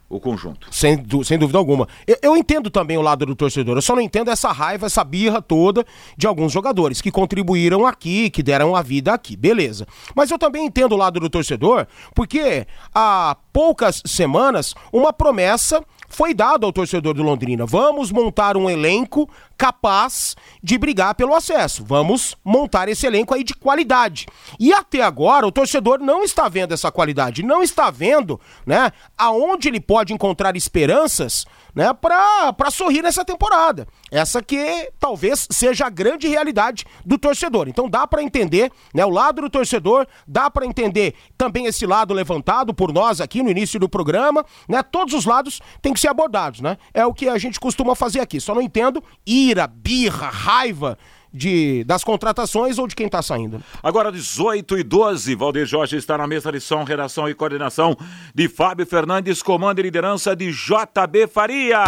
o 0.09 0.19
conjunto. 0.19 0.67
Sem, 0.71 1.05
sem 1.23 1.37
dúvida 1.37 1.57
alguma. 1.57 1.87
Eu, 2.07 2.17
eu, 2.21 2.37
entendo 2.37 2.69
também 2.69 2.97
o 2.97 3.01
lado 3.01 3.25
do 3.25 3.35
torcedor, 3.35 3.77
eu 3.77 3.81
só 3.81 3.95
não 3.95 4.01
entendo 4.01 4.31
essa 4.31 4.51
raiva, 4.51 4.87
essa 4.87 5.03
birra 5.03 5.41
toda 5.41 5.85
de 6.17 6.25
alguns 6.25 6.51
jogadores 6.51 6.99
que 6.99 7.11
contribuíram 7.11 7.85
aqui, 7.85 8.29
que 8.29 8.41
deram 8.41 8.75
a 8.75 8.81
vida 8.81 9.13
aqui, 9.13 9.35
beleza. 9.35 9.87
Mas 10.15 10.31
eu 10.31 10.39
também 10.39 10.65
entendo 10.65 10.93
o 10.93 10.97
lado 10.97 11.19
do 11.19 11.29
torcedor, 11.29 11.85
porque 12.15 12.65
há 12.93 13.37
poucas 13.53 14.01
semanas, 14.05 14.73
uma 14.91 15.13
promessa 15.13 15.83
foi 16.09 16.33
dada 16.33 16.65
ao 16.65 16.73
torcedor 16.73 17.13
do 17.13 17.23
Londrina. 17.23 17.65
Vamos 17.65 18.11
montar 18.11 18.57
um 18.57 18.69
elenco 18.69 19.29
capaz 19.57 20.35
de 20.61 20.77
brigar 20.77 21.15
pelo 21.15 21.35
acesso. 21.35 21.85
Vamos 21.85 22.35
montar 22.43 22.89
esse 22.89 23.05
elenco 23.05 23.33
aí 23.33 23.43
de 23.43 23.53
qualidade. 23.53 24.25
E 24.59 24.73
até 24.73 25.01
agora 25.01 25.45
o 25.45 25.51
torcedor 25.51 25.99
não 25.99 26.23
está 26.23 26.49
vendo 26.49 26.73
essa 26.73 26.91
qualidade, 26.91 27.43
não 27.43 27.61
está 27.61 27.91
vendo, 27.91 28.39
né, 28.65 28.91
aonde 29.17 29.67
ele 29.67 29.79
pode 29.79 30.13
encontrar 30.13 30.55
esperanças, 30.55 31.45
né, 31.75 31.93
para 31.93 32.71
sorrir 32.71 33.01
nessa 33.01 33.25
temporada. 33.25 33.87
Essa 34.11 34.41
que 34.41 34.91
talvez 34.99 35.47
seja 35.51 35.87
a 35.87 35.89
grande 35.89 36.27
realidade 36.27 36.85
do 37.05 37.17
torcedor. 37.17 37.67
Então 37.67 37.89
dá 37.89 38.07
para 38.07 38.23
entender, 38.23 38.71
né, 38.93 39.05
o 39.05 39.09
lado 39.09 39.41
do 39.41 39.49
torcedor, 39.49 40.07
dá 40.27 40.49
para 40.49 40.65
entender 40.65 41.15
também 41.37 41.65
esse 41.65 41.85
lado 41.85 42.13
levantado 42.13 42.73
por 42.73 42.93
nós 42.93 43.19
aqui 43.19 43.43
no 43.43 43.49
início 43.49 43.79
do 43.79 43.89
programa, 43.89 44.45
né? 44.67 44.81
Todos 44.83 45.13
os 45.13 45.25
lados 45.25 45.59
têm 45.81 45.93
que 45.93 45.99
ser 45.99 46.07
abordados, 46.07 46.61
né? 46.61 46.77
É 46.93 47.05
o 47.05 47.13
que 47.13 47.27
a 47.27 47.37
gente 47.37 47.59
costuma 47.59 47.95
fazer 47.95 48.19
aqui. 48.19 48.39
Só 48.39 48.53
não 48.55 48.61
entendo 48.61 49.03
ir 49.25 49.49
ira, 49.49 49.67
birra, 49.67 50.29
raiva 50.29 50.97
de, 51.33 51.83
das 51.83 52.03
contratações 52.03 52.77
ou 52.77 52.87
de 52.87 52.95
quem 52.95 53.05
está 53.05 53.21
saindo. 53.21 53.61
Agora 53.81 54.11
18 54.11 54.77
e 54.77 54.83
12, 54.83 55.35
Valdir 55.35 55.65
Jorge 55.65 55.97
está 55.97 56.17
na 56.17 56.27
mesa 56.27 56.51
de 56.51 56.59
som, 56.59 56.83
redação 56.83 57.29
e 57.29 57.33
coordenação 57.33 57.95
de 58.33 58.47
Fábio 58.47 58.85
Fernandes, 58.85 59.41
comando 59.41 59.79
e 59.79 59.83
liderança 59.83 60.35
de 60.35 60.51
JB 60.51 61.27
Faria. 61.27 61.83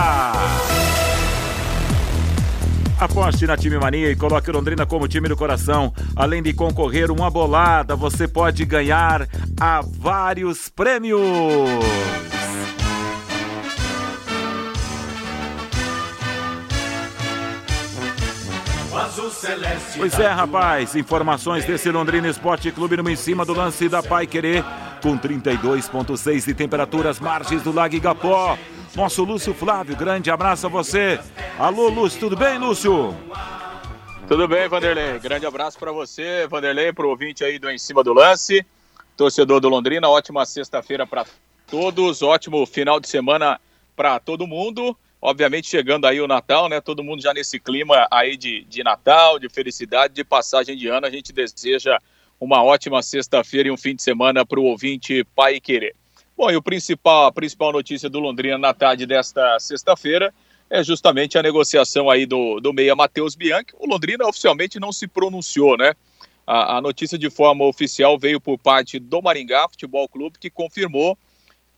Aposte 3.00 3.48
na 3.48 3.58
Time 3.58 3.80
Mania 3.80 4.12
e 4.12 4.16
coloque 4.16 4.52
Londrina 4.52 4.86
como 4.86 5.08
time 5.08 5.28
do 5.28 5.36
coração. 5.36 5.92
Além 6.16 6.44
de 6.44 6.54
concorrer 6.54 7.10
uma 7.10 7.32
bolada, 7.32 7.96
você 7.96 8.28
pode 8.28 8.64
ganhar 8.64 9.28
a 9.60 9.82
vários 9.82 10.70
prêmios. 10.70 11.20
Pois 19.98 20.20
é, 20.20 20.28
rapaz, 20.28 20.96
informações 20.96 21.64
desse 21.64 21.92
Londrina 21.92 22.28
Esporte 22.28 22.72
Clube 22.72 22.98
no 22.98 23.08
em 23.08 23.16
cima 23.16 23.46
do 23.46 23.54
lance 23.54 23.88
da 23.88 24.02
Pai 24.02 24.26
Querer, 24.26 24.64
com 25.02 25.18
32,6 25.18 26.46
de 26.46 26.54
temperaturas, 26.56 27.20
margens 27.20 27.62
do 27.62 27.72
Lago 27.72 27.96
Igapó. 27.96 28.58
Nosso 28.96 29.24
Lúcio 29.24 29.54
Flávio, 29.54 29.96
grande 29.96 30.32
abraço 30.32 30.66
a 30.66 30.70
você. 30.70 31.20
Alô, 31.60 31.88
Lúcio, 31.90 32.20
tudo 32.20 32.36
bem, 32.36 32.58
Lúcio? 32.58 33.16
Tudo 34.28 34.48
bem, 34.48 34.68
Vanderlei. 34.68 35.20
Grande 35.20 35.46
abraço 35.46 35.78
para 35.78 35.92
você, 35.92 36.48
Vanderlei, 36.48 36.92
para 36.92 37.06
o 37.06 37.10
ouvinte 37.10 37.44
aí 37.44 37.60
do 37.60 37.70
Em 37.70 37.78
Cima 37.78 38.04
do 38.04 38.14
Lance. 38.14 38.66
Torcedor 39.16 39.60
do 39.60 39.70
Londrina, 39.70 40.10
ótima 40.10 40.46
sexta-feira 40.46 41.06
para 41.06 41.26
todos, 41.68 42.24
ótimo 42.24 42.66
final 42.66 43.00
de 43.00 43.08
semana 43.08 43.62
para 43.96 44.20
todo 44.20 44.48
mundo. 44.48 44.98
Obviamente 45.22 45.68
chegando 45.68 46.08
aí 46.08 46.20
o 46.20 46.28
Natal, 46.28 46.68
né? 46.68 46.82
Todo 46.82 47.04
mundo 47.04 47.22
já 47.22 47.32
nesse 47.32 47.60
clima 47.60 48.08
aí 48.10 48.36
de, 48.36 48.64
de 48.64 48.84
Natal, 48.84 49.38
de 49.38 49.48
felicidade, 49.50 50.16
de 50.16 50.24
passagem 50.24 50.76
de 50.76 50.88
ano. 50.88 51.06
A 51.06 51.12
gente 51.12 51.32
deseja 51.32 52.00
uma 52.40 52.64
ótima 52.64 53.04
sexta-feira 53.04 53.70
e 53.70 53.72
um 53.72 53.78
fim 53.78 53.96
de 53.96 54.02
semana 54.02 54.44
para 54.44 54.60
o 54.60 54.64
ouvinte 54.64 55.24
Pai 55.36 55.60
Querer. 55.60 55.96
Bom, 56.36 56.50
e 56.50 56.56
o 56.56 56.62
principal, 56.62 57.26
a 57.26 57.32
principal 57.32 57.72
notícia 57.72 58.10
do 58.10 58.20
Londrina 58.20 58.58
na 58.58 58.74
tarde 58.74 59.06
desta 59.06 59.60
sexta-feira 59.60 60.34
é 60.68 60.84
justamente 60.84 61.38
a 61.38 61.44
negociação 61.44 62.10
aí 62.10 62.26
do, 62.26 62.60
do 62.60 62.74
meia 62.74 62.96
Matheus 62.96 63.36
Bianchi. 63.36 63.76
O 63.78 63.86
Londrina 63.86 64.26
oficialmente 64.26 64.80
não 64.80 64.92
se 64.92 65.08
pronunciou, 65.08 65.78
né? 65.78 65.94
A, 66.48 66.78
a 66.78 66.82
notícia 66.82 67.16
de 67.16 67.30
forma 67.30 67.64
oficial 67.66 68.18
veio 68.18 68.42
por 68.42 68.58
parte 68.58 68.98
do 68.98 69.22
Maringá 69.22 69.70
Futebol 69.70 70.10
Clube, 70.10 70.40
que 70.40 70.50
confirmou 70.50 71.16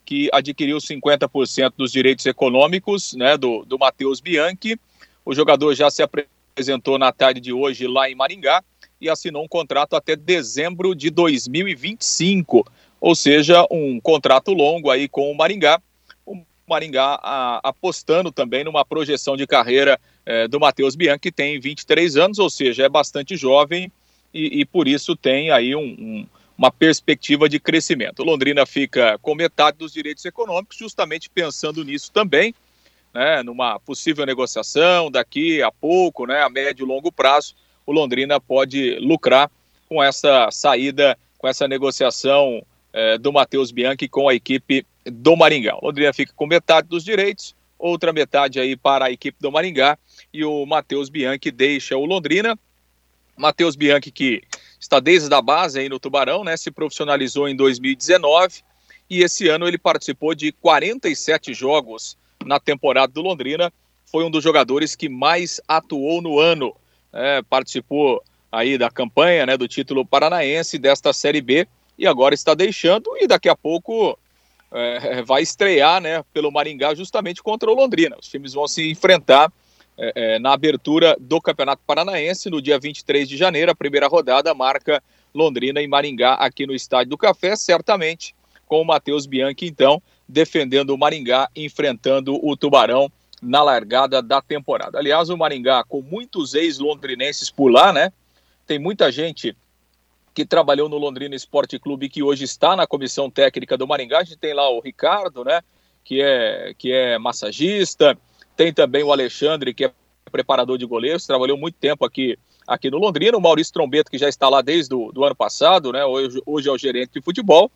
que 0.04 0.28
adquiriu 0.32 0.78
50% 0.78 1.72
dos 1.76 1.90
direitos 1.90 2.26
econômicos 2.26 3.14
né, 3.14 3.36
do, 3.36 3.64
do 3.64 3.78
Matheus 3.78 4.20
Bianchi. 4.20 4.78
O 5.24 5.34
jogador 5.34 5.74
já 5.74 5.90
se 5.90 6.02
apresentou 6.02 6.98
na 6.98 7.12
tarde 7.12 7.40
de 7.40 7.52
hoje 7.52 7.86
lá 7.86 8.08
em 8.08 8.14
Maringá 8.14 8.62
e 9.00 9.08
assinou 9.08 9.44
um 9.44 9.48
contrato 9.48 9.96
até 9.96 10.14
dezembro 10.14 10.94
de 10.94 11.10
2025, 11.10 12.64
ou 13.00 13.14
seja, 13.14 13.66
um 13.70 14.00
contrato 14.00 14.52
longo 14.52 14.90
aí 14.90 15.08
com 15.08 15.30
o 15.30 15.36
Maringá. 15.36 15.80
O 16.24 16.36
Maringá 16.68 17.18
a, 17.22 17.60
apostando 17.62 18.30
também 18.30 18.64
numa 18.64 18.84
projeção 18.84 19.36
de 19.36 19.46
carreira 19.46 19.98
é, 20.24 20.46
do 20.46 20.60
Matheus 20.60 20.94
Bianchi, 20.94 21.20
que 21.20 21.32
tem 21.32 21.58
23 21.58 22.16
anos, 22.16 22.38
ou 22.38 22.48
seja, 22.50 22.84
é 22.84 22.88
bastante 22.88 23.36
jovem 23.36 23.90
e, 24.32 24.60
e 24.60 24.64
por 24.64 24.88
isso 24.88 25.14
tem 25.14 25.50
aí 25.50 25.76
um, 25.76 25.82
um 25.82 26.26
uma 26.56 26.70
perspectiva 26.70 27.48
de 27.48 27.58
crescimento. 27.58 28.22
Londrina 28.22 28.64
fica 28.64 29.18
com 29.18 29.34
metade 29.34 29.78
dos 29.78 29.92
direitos 29.92 30.24
econômicos, 30.24 30.76
justamente 30.76 31.28
pensando 31.28 31.84
nisso 31.84 32.12
também, 32.12 32.54
né, 33.12 33.42
numa 33.42 33.78
possível 33.80 34.24
negociação 34.24 35.10
daqui 35.10 35.62
a 35.62 35.70
pouco, 35.70 36.26
né, 36.26 36.42
a 36.42 36.48
médio 36.48 36.84
e 36.84 36.88
longo 36.88 37.12
prazo, 37.12 37.54
o 37.86 37.92
Londrina 37.92 38.40
pode 38.40 38.98
lucrar 38.98 39.50
com 39.88 40.02
essa 40.02 40.50
saída, 40.50 41.18
com 41.38 41.46
essa 41.46 41.68
negociação 41.68 42.64
é, 42.92 43.18
do 43.18 43.32
Matheus 43.32 43.70
Bianchi 43.70 44.08
com 44.08 44.28
a 44.28 44.34
equipe 44.34 44.86
do 45.04 45.36
Maringá. 45.36 45.76
O 45.76 45.86
Londrina 45.86 46.12
fica 46.12 46.32
com 46.34 46.46
metade 46.46 46.88
dos 46.88 47.04
direitos, 47.04 47.54
outra 47.78 48.12
metade 48.12 48.58
aí 48.58 48.76
para 48.76 49.06
a 49.06 49.10
equipe 49.10 49.36
do 49.40 49.52
Maringá 49.52 49.98
e 50.32 50.44
o 50.44 50.64
Matheus 50.64 51.08
Bianchi 51.08 51.50
deixa 51.50 51.96
o 51.96 52.06
Londrina. 52.06 52.58
Matheus 53.36 53.76
Bianchi 53.76 54.10
que 54.10 54.42
está 54.84 55.00
desde 55.00 55.34
a 55.34 55.40
base 55.40 55.80
aí 55.80 55.88
no 55.88 55.98
Tubarão, 55.98 56.44
né? 56.44 56.56
Se 56.56 56.70
profissionalizou 56.70 57.48
em 57.48 57.56
2019 57.56 58.62
e 59.08 59.22
esse 59.22 59.48
ano 59.48 59.66
ele 59.66 59.78
participou 59.78 60.34
de 60.34 60.52
47 60.52 61.54
jogos 61.54 62.16
na 62.44 62.60
temporada 62.60 63.12
do 63.12 63.22
Londrina. 63.22 63.72
Foi 64.04 64.24
um 64.24 64.30
dos 64.30 64.44
jogadores 64.44 64.94
que 64.94 65.08
mais 65.08 65.60
atuou 65.66 66.20
no 66.20 66.38
ano. 66.38 66.74
É, 67.12 67.42
participou 67.42 68.22
aí 68.52 68.76
da 68.76 68.90
campanha, 68.90 69.46
né, 69.46 69.56
do 69.56 69.66
título 69.66 70.04
paranaense 70.04 70.78
desta 70.78 71.12
Série 71.12 71.40
B 71.40 71.66
e 71.98 72.06
agora 72.06 72.34
está 72.34 72.54
deixando 72.54 73.10
e 73.16 73.26
daqui 73.26 73.48
a 73.48 73.56
pouco 73.56 74.18
é, 74.70 75.22
vai 75.22 75.42
estrear, 75.42 76.00
né, 76.00 76.22
pelo 76.32 76.52
Maringá 76.52 76.94
justamente 76.94 77.42
contra 77.42 77.70
o 77.70 77.74
Londrina. 77.74 78.16
Os 78.20 78.28
times 78.28 78.52
vão 78.52 78.68
se 78.68 78.90
enfrentar 78.90 79.50
é, 79.96 80.12
é, 80.14 80.38
na 80.38 80.52
abertura 80.52 81.16
do 81.20 81.40
Campeonato 81.40 81.82
Paranaense, 81.86 82.50
no 82.50 82.60
dia 82.60 82.78
23 82.78 83.28
de 83.28 83.36
janeiro, 83.36 83.70
a 83.70 83.74
primeira 83.74 84.08
rodada 84.08 84.52
marca 84.54 85.02
Londrina 85.34 85.80
e 85.80 85.86
Maringá 85.86 86.34
aqui 86.34 86.66
no 86.66 86.74
Estádio 86.74 87.10
do 87.10 87.18
Café, 87.18 87.56
certamente 87.56 88.34
com 88.66 88.80
o 88.80 88.84
Matheus 88.84 89.26
Bianchi, 89.26 89.66
então, 89.66 90.02
defendendo 90.28 90.90
o 90.90 90.98
Maringá, 90.98 91.48
enfrentando 91.54 92.38
o 92.42 92.56
Tubarão 92.56 93.10
na 93.42 93.62
largada 93.62 94.22
da 94.22 94.40
temporada. 94.40 94.98
Aliás, 94.98 95.28
o 95.28 95.36
Maringá, 95.36 95.84
com 95.84 96.00
muitos 96.00 96.54
ex-londrinenses 96.54 97.50
por 97.50 97.70
lá, 97.70 97.92
né? 97.92 98.12
Tem 98.66 98.78
muita 98.78 99.12
gente 99.12 99.54
que 100.34 100.44
trabalhou 100.44 100.88
no 100.88 100.96
Londrina 100.96 101.34
Esporte 101.34 101.78
Clube 101.78 102.08
que 102.08 102.22
hoje 102.22 102.44
está 102.44 102.74
na 102.74 102.86
comissão 102.86 103.30
técnica 103.30 103.76
do 103.76 103.86
Maringá. 103.86 104.18
A 104.18 104.24
gente 104.24 104.38
tem 104.38 104.54
lá 104.54 104.68
o 104.70 104.80
Ricardo, 104.80 105.44
né? 105.44 105.60
Que 106.02 106.20
é, 106.22 106.74
que 106.76 106.90
é 106.90 107.18
massagista, 107.18 108.18
tem 108.56 108.72
também 108.72 109.02
o 109.02 109.12
Alexandre, 109.12 109.74
que 109.74 109.84
é 109.84 109.92
preparador 110.30 110.78
de 110.78 110.86
goleiros, 110.86 111.26
trabalhou 111.26 111.56
muito 111.56 111.76
tempo 111.76 112.04
aqui, 112.04 112.38
aqui 112.66 112.90
no 112.90 112.98
Londrina. 112.98 113.36
O 113.36 113.40
Maurício 113.40 113.72
Trombeto, 113.72 114.10
que 114.10 114.18
já 114.18 114.28
está 114.28 114.48
lá 114.48 114.60
desde 114.62 114.94
o 114.94 115.12
do 115.12 115.24
ano 115.24 115.34
passado, 115.34 115.92
né? 115.92 116.04
Hoje, 116.04 116.42
hoje 116.44 116.68
é 116.68 116.72
o 116.72 116.78
gerente 116.78 117.12
de 117.14 117.20
futebol. 117.20 117.70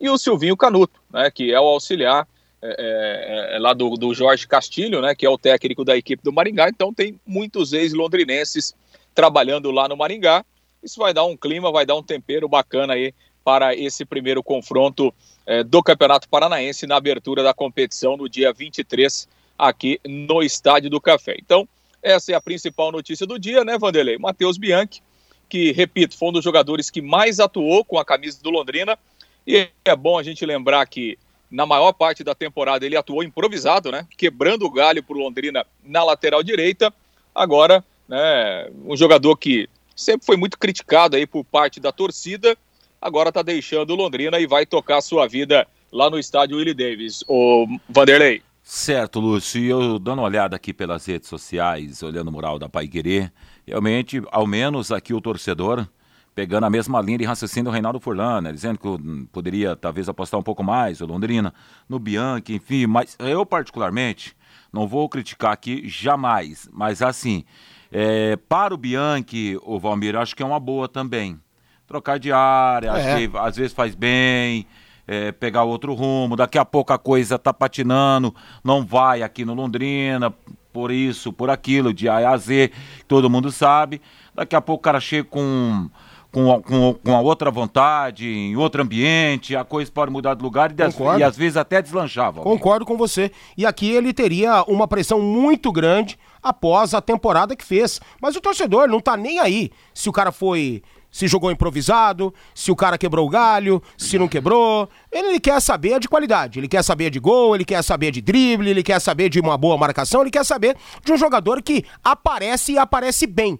E 0.00 0.10
o 0.10 0.18
Silvinho 0.18 0.56
Canuto, 0.56 1.00
né? 1.10 1.30
Que 1.30 1.52
é 1.52 1.60
o 1.60 1.64
auxiliar 1.64 2.26
é, 2.60 2.76
é, 2.78 3.56
é, 3.56 3.58
lá 3.58 3.72
do, 3.72 3.90
do 3.96 4.12
Jorge 4.14 4.46
Castilho, 4.46 5.00
né? 5.00 5.14
Que 5.14 5.24
é 5.24 5.30
o 5.30 5.38
técnico 5.38 5.84
da 5.84 5.96
equipe 5.96 6.22
do 6.22 6.32
Maringá. 6.32 6.68
Então 6.68 6.92
tem 6.92 7.18
muitos 7.26 7.72
ex-londrinenses 7.72 8.74
trabalhando 9.14 9.70
lá 9.70 9.88
no 9.88 9.96
Maringá. 9.96 10.44
Isso 10.82 10.98
vai 10.98 11.14
dar 11.14 11.24
um 11.24 11.36
clima, 11.36 11.70
vai 11.70 11.86
dar 11.86 11.94
um 11.94 12.02
tempero 12.02 12.48
bacana 12.48 12.94
aí 12.94 13.14
para 13.44 13.74
esse 13.74 14.04
primeiro 14.04 14.42
confronto 14.42 15.14
é, 15.46 15.62
do 15.62 15.82
Campeonato 15.82 16.28
Paranaense 16.28 16.86
na 16.86 16.96
abertura 16.96 17.42
da 17.42 17.54
competição 17.54 18.16
no 18.16 18.28
dia 18.28 18.52
23 18.52 19.28
aqui 19.58 20.00
no 20.06 20.42
Estádio 20.42 20.90
do 20.90 21.00
Café. 21.00 21.36
Então, 21.38 21.68
essa 22.02 22.32
é 22.32 22.34
a 22.34 22.40
principal 22.40 22.90
notícia 22.90 23.26
do 23.26 23.38
dia, 23.38 23.64
né, 23.64 23.78
Vanderlei? 23.78 24.18
Matheus 24.18 24.58
Bianchi, 24.58 25.02
que, 25.48 25.70
repito, 25.72 26.16
foi 26.16 26.30
um 26.30 26.32
dos 26.32 26.44
jogadores 26.44 26.90
que 26.90 27.00
mais 27.00 27.38
atuou 27.38 27.84
com 27.84 27.98
a 27.98 28.04
camisa 28.04 28.42
do 28.42 28.50
Londrina. 28.50 28.98
E 29.46 29.68
é 29.84 29.96
bom 29.96 30.18
a 30.18 30.22
gente 30.22 30.44
lembrar 30.44 30.86
que, 30.86 31.18
na 31.50 31.66
maior 31.66 31.92
parte 31.92 32.24
da 32.24 32.34
temporada, 32.34 32.84
ele 32.86 32.96
atuou 32.96 33.22
improvisado, 33.22 33.92
né? 33.92 34.06
Quebrando 34.16 34.64
o 34.64 34.70
galho 34.70 35.02
para 35.02 35.16
Londrina 35.16 35.66
na 35.84 36.02
lateral 36.02 36.42
direita. 36.42 36.92
Agora, 37.34 37.84
né, 38.08 38.68
um 38.84 38.96
jogador 38.96 39.36
que 39.36 39.68
sempre 39.94 40.26
foi 40.26 40.36
muito 40.36 40.58
criticado 40.58 41.16
aí 41.16 41.26
por 41.26 41.44
parte 41.44 41.78
da 41.78 41.92
torcida, 41.92 42.56
agora 43.00 43.28
está 43.28 43.42
deixando 43.42 43.90
o 43.90 43.96
Londrina 43.96 44.40
e 44.40 44.46
vai 44.46 44.66
tocar 44.66 45.00
sua 45.00 45.28
vida 45.28 45.66
lá 45.92 46.08
no 46.08 46.18
estádio 46.18 46.56
Willie 46.56 46.74
Davis. 46.74 47.22
O 47.28 47.66
Vanderlei. 47.88 48.42
Certo, 48.62 49.18
Lúcio. 49.18 49.60
E 49.60 49.68
eu 49.68 49.98
dando 49.98 50.20
uma 50.20 50.28
olhada 50.28 50.54
aqui 50.54 50.72
pelas 50.72 51.04
redes 51.04 51.28
sociais, 51.28 52.02
olhando 52.02 52.28
o 52.28 52.32
mural 52.32 52.58
da 52.58 52.68
Pai 52.68 52.86
Querer, 52.86 53.32
realmente, 53.66 54.22
ao 54.30 54.46
menos 54.46 54.92
aqui 54.92 55.12
o 55.12 55.20
torcedor, 55.20 55.86
pegando 56.34 56.64
a 56.64 56.70
mesma 56.70 57.00
linha 57.00 57.18
de 57.18 57.24
raciocínio 57.24 57.70
do 57.70 57.70
Reinaldo 57.72 58.00
Furlan, 58.00 58.40
né, 58.40 58.52
dizendo 58.52 58.78
que 58.78 59.26
poderia 59.32 59.76
talvez 59.76 60.08
apostar 60.08 60.38
um 60.38 60.42
pouco 60.42 60.62
mais, 60.62 61.00
o 61.00 61.06
Londrina, 61.06 61.52
no 61.88 61.98
Bianchi, 61.98 62.54
enfim, 62.54 62.86
mas 62.86 63.16
eu 63.18 63.44
particularmente 63.44 64.34
não 64.72 64.86
vou 64.86 65.08
criticar 65.08 65.52
aqui 65.52 65.86
jamais, 65.88 66.70
mas 66.72 67.02
assim, 67.02 67.44
é, 67.90 68.36
para 68.36 68.72
o 68.72 68.78
Bianchi, 68.78 69.58
o 69.62 69.78
Valmir, 69.78 70.16
acho 70.16 70.34
que 70.34 70.42
é 70.42 70.46
uma 70.46 70.60
boa 70.60 70.88
também. 70.88 71.38
Trocar 71.86 72.18
de 72.18 72.32
área, 72.32 72.88
é. 72.88 72.90
acho 72.90 73.28
que 73.28 73.38
às 73.38 73.56
vezes 73.56 73.72
faz 73.72 73.94
bem 73.94 74.66
é, 75.06 75.32
pegar 75.32 75.64
outro 75.64 75.94
rumo, 75.94 76.36
daqui 76.36 76.58
a 76.58 76.64
pouco 76.64 76.92
a 76.92 76.98
coisa 76.98 77.38
tá 77.38 77.52
patinando, 77.52 78.34
não 78.62 78.84
vai 78.84 79.22
aqui 79.22 79.44
no 79.44 79.54
Londrina, 79.54 80.32
por 80.72 80.90
isso, 80.90 81.32
por 81.32 81.50
aquilo, 81.50 81.92
de 81.92 82.08
A 82.08 82.30
a 82.30 82.36
Z, 82.36 82.70
todo 83.06 83.28
mundo 83.28 83.52
sabe. 83.52 84.00
Daqui 84.34 84.56
a 84.56 84.60
pouco 84.60 84.80
o 84.80 84.82
cara 84.82 84.98
chega 85.00 85.28
com, 85.28 85.90
com, 86.30 86.62
com, 86.62 86.94
com 86.94 87.14
a 87.14 87.20
outra 87.20 87.50
vontade, 87.50 88.26
em 88.26 88.56
outro 88.56 88.82
ambiente, 88.82 89.54
a 89.54 89.64
coisa 89.64 89.90
pode 89.92 90.10
mudar 90.10 90.34
de 90.34 90.42
lugar 90.42 90.72
e, 90.72 91.18
e 91.18 91.22
às 91.22 91.36
vezes 91.36 91.58
até 91.58 91.82
deslanchava. 91.82 92.40
Concordo 92.40 92.86
com 92.86 92.96
você. 92.96 93.30
E 93.56 93.66
aqui 93.66 93.90
ele 93.90 94.14
teria 94.14 94.64
uma 94.66 94.88
pressão 94.88 95.20
muito 95.20 95.70
grande 95.70 96.18
após 96.42 96.94
a 96.94 97.02
temporada 97.02 97.54
que 97.54 97.64
fez. 97.64 98.00
Mas 98.20 98.34
o 98.34 98.40
torcedor 98.40 98.88
não 98.88 99.00
tá 99.00 99.16
nem 99.16 99.38
aí 99.38 99.70
se 99.92 100.08
o 100.08 100.12
cara 100.12 100.32
foi 100.32 100.82
se 101.12 101.28
jogou 101.28 101.52
improvisado, 101.52 102.34
se 102.54 102.72
o 102.72 102.76
cara 102.76 102.96
quebrou 102.96 103.26
o 103.26 103.30
galho, 103.30 103.82
se 103.98 104.18
não 104.18 104.26
quebrou. 104.26 104.88
Ele, 105.12 105.38
quer 105.38 105.60
saber 105.60 106.00
de 106.00 106.08
qualidade, 106.08 106.58
ele 106.58 106.66
quer 106.66 106.82
saber 106.82 107.10
de 107.10 107.20
gol, 107.20 107.54
ele 107.54 107.64
quer 107.64 107.82
saber 107.84 108.10
de 108.10 108.22
drible, 108.22 108.70
ele 108.70 108.82
quer 108.82 108.98
saber 108.98 109.28
de 109.28 109.38
uma 109.38 109.58
boa 109.58 109.76
marcação, 109.76 110.22
ele 110.22 110.30
quer 110.30 110.44
saber 110.44 110.74
de 111.04 111.12
um 111.12 111.16
jogador 111.18 111.62
que 111.62 111.84
aparece 112.02 112.72
e 112.72 112.78
aparece 112.78 113.26
bem. 113.26 113.58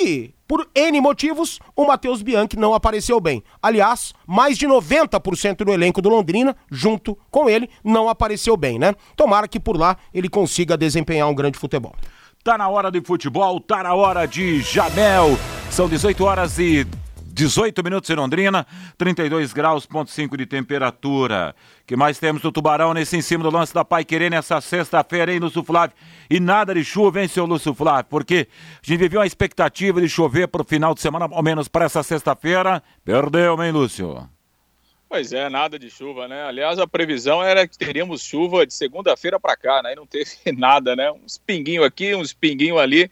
E, 0.00 0.34
por 0.48 0.66
N 0.74 1.00
motivos, 1.00 1.60
o 1.76 1.86
Matheus 1.86 2.22
Bianchi 2.22 2.56
não 2.56 2.74
apareceu 2.74 3.20
bem. 3.20 3.44
Aliás, 3.62 4.12
mais 4.26 4.56
de 4.56 4.66
90% 4.66 5.58
do 5.58 5.72
elenco 5.72 6.00
do 6.00 6.08
Londrina, 6.08 6.56
junto 6.70 7.16
com 7.30 7.48
ele, 7.48 7.68
não 7.84 8.08
apareceu 8.08 8.56
bem, 8.56 8.78
né? 8.78 8.94
Tomara 9.14 9.46
que 9.46 9.60
por 9.60 9.76
lá 9.76 9.96
ele 10.12 10.28
consiga 10.28 10.76
desempenhar 10.76 11.28
um 11.28 11.34
grande 11.34 11.58
futebol. 11.58 11.94
Tá 12.44 12.58
na 12.58 12.68
hora 12.68 12.90
de 12.90 13.00
futebol, 13.00 13.58
tá 13.58 13.82
na 13.82 13.94
hora 13.94 14.26
de 14.26 14.60
Jamel. 14.60 15.38
São 15.70 15.88
18 15.88 16.22
horas 16.22 16.58
e 16.58 16.86
18 17.22 17.82
minutos 17.82 18.10
em 18.10 18.14
Londrina, 18.14 18.66
32 18.98 19.54
graus, 19.54 19.86
ponto 19.86 20.10
5 20.10 20.36
de 20.36 20.44
temperatura. 20.44 21.56
que 21.86 21.96
mais 21.96 22.18
temos 22.18 22.42
do 22.42 22.52
Tubarão 22.52 22.92
nesse 22.92 23.16
em 23.16 23.22
cima 23.22 23.42
do 23.42 23.48
lance 23.48 23.72
da 23.72 23.82
Pai 23.82 24.04
Querer 24.04 24.30
nessa 24.30 24.60
sexta-feira, 24.60 25.32
hein, 25.32 25.38
Lúcio 25.38 25.64
Flávio? 25.64 25.96
E 26.28 26.38
nada 26.38 26.74
de 26.74 26.84
chuva, 26.84 27.22
hein, 27.22 27.28
seu 27.28 27.46
Lúcio 27.46 27.72
Flávio? 27.72 28.10
Porque 28.10 28.46
a 28.46 28.86
gente 28.86 28.98
viveu 28.98 29.20
uma 29.20 29.26
expectativa 29.26 29.98
de 29.98 30.08
chover 30.10 30.46
para 30.46 30.60
o 30.60 30.66
final 30.66 30.92
de 30.92 31.00
semana, 31.00 31.26
ao 31.32 31.42
menos 31.42 31.66
para 31.66 31.86
essa 31.86 32.02
sexta-feira. 32.02 32.82
Perdeu, 33.02 33.62
hein, 33.64 33.72
Lúcio? 33.72 34.28
Pois 35.14 35.32
é, 35.32 35.48
nada 35.48 35.78
de 35.78 35.88
chuva, 35.88 36.26
né? 36.26 36.42
Aliás, 36.42 36.76
a 36.76 36.88
previsão 36.88 37.40
era 37.40 37.68
que 37.68 37.78
teríamos 37.78 38.20
chuva 38.20 38.66
de 38.66 38.74
segunda-feira 38.74 39.38
para 39.38 39.56
cá, 39.56 39.80
né? 39.80 39.92
E 39.92 39.94
não 39.94 40.04
teve 40.04 40.28
nada, 40.58 40.96
né? 40.96 41.08
Uns 41.12 41.38
pinguinhos 41.38 41.86
aqui, 41.86 42.16
uns 42.16 42.32
pinguinhos 42.32 42.80
ali, 42.80 43.08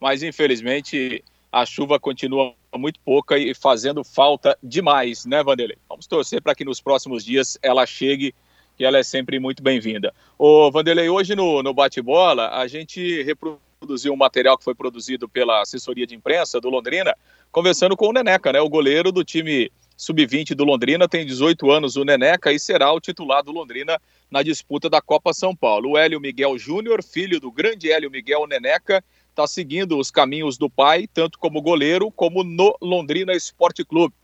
mas 0.00 0.24
infelizmente 0.24 1.22
a 1.52 1.64
chuva 1.64 2.00
continua 2.00 2.52
muito 2.76 2.98
pouca 2.98 3.38
e 3.38 3.54
fazendo 3.54 4.02
falta 4.02 4.58
demais, 4.60 5.24
né, 5.26 5.44
Vanderlei? 5.44 5.78
Vamos 5.88 6.08
torcer 6.08 6.42
para 6.42 6.56
que 6.56 6.64
nos 6.64 6.80
próximos 6.80 7.24
dias 7.24 7.56
ela 7.62 7.86
chegue, 7.86 8.34
que 8.76 8.84
ela 8.84 8.98
é 8.98 9.04
sempre 9.04 9.38
muito 9.38 9.62
bem-vinda. 9.62 10.12
Ô, 10.36 10.72
Vanderlei, 10.72 11.08
hoje 11.08 11.36
no, 11.36 11.62
no 11.62 11.72
bate-bola, 11.72 12.48
a 12.48 12.66
gente 12.66 13.22
reproduziu 13.22 14.12
um 14.12 14.16
material 14.16 14.58
que 14.58 14.64
foi 14.64 14.74
produzido 14.74 15.28
pela 15.28 15.62
assessoria 15.62 16.04
de 16.04 16.16
imprensa 16.16 16.60
do 16.60 16.68
Londrina, 16.68 17.14
conversando 17.52 17.96
com 17.96 18.08
o 18.08 18.12
Neneca, 18.12 18.52
né, 18.52 18.60
o 18.60 18.68
goleiro 18.68 19.12
do 19.12 19.22
time 19.22 19.70
sub-20 19.96 20.54
do 20.54 20.64
Londrina, 20.64 21.08
tem 21.08 21.24
18 21.24 21.70
anos 21.70 21.96
o 21.96 22.04
Neneca 22.04 22.52
e 22.52 22.58
será 22.58 22.92
o 22.92 23.00
titular 23.00 23.42
do 23.42 23.52
Londrina 23.52 24.00
na 24.30 24.42
disputa 24.42 24.90
da 24.90 25.00
Copa 25.00 25.32
São 25.32 25.54
Paulo. 25.54 25.90
O 25.90 25.98
Hélio 25.98 26.20
Miguel 26.20 26.58
Júnior, 26.58 27.02
filho 27.02 27.40
do 27.40 27.50
grande 27.50 27.90
Hélio 27.90 28.10
Miguel 28.10 28.46
Neneca, 28.46 29.04
está 29.30 29.46
seguindo 29.46 29.98
os 29.98 30.10
caminhos 30.10 30.58
do 30.58 30.68
pai, 30.68 31.06
tanto 31.12 31.38
como 31.38 31.62
goleiro, 31.62 32.10
como 32.10 32.42
no 32.42 32.76
Londrina 32.80 33.32
Esporte 33.32 33.84
Clube. 33.84 34.14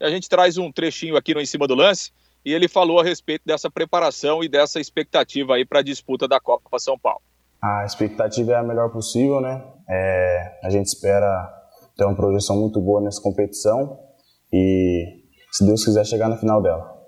A 0.00 0.08
gente 0.08 0.28
traz 0.28 0.56
um 0.56 0.72
trechinho 0.72 1.16
aqui 1.16 1.34
no 1.34 1.40
Em 1.40 1.46
Cima 1.46 1.66
do 1.66 1.74
Lance, 1.74 2.12
e 2.44 2.52
ele 2.52 2.68
falou 2.68 3.00
a 3.00 3.04
respeito 3.04 3.42
dessa 3.44 3.70
preparação 3.70 4.42
e 4.42 4.48
dessa 4.48 4.80
expectativa 4.80 5.54
aí 5.54 5.64
para 5.64 5.80
a 5.80 5.82
disputa 5.82 6.26
da 6.26 6.40
Copa 6.40 6.78
São 6.78 6.98
Paulo. 6.98 7.20
A 7.62 7.84
expectativa 7.84 8.52
é 8.52 8.56
a 8.56 8.62
melhor 8.62 8.90
possível, 8.90 9.40
né? 9.40 9.62
É, 9.86 10.58
a 10.64 10.70
gente 10.70 10.86
espera 10.86 11.52
ter 11.96 12.04
uma 12.04 12.16
projeção 12.16 12.56
muito 12.56 12.80
boa 12.80 13.02
nessa 13.02 13.20
competição 13.20 14.09
e, 14.52 15.04
se 15.50 15.66
Deus 15.66 15.84
quiser, 15.84 16.04
chegar 16.04 16.28
no 16.28 16.36
final 16.36 16.62
dela. 16.62 17.00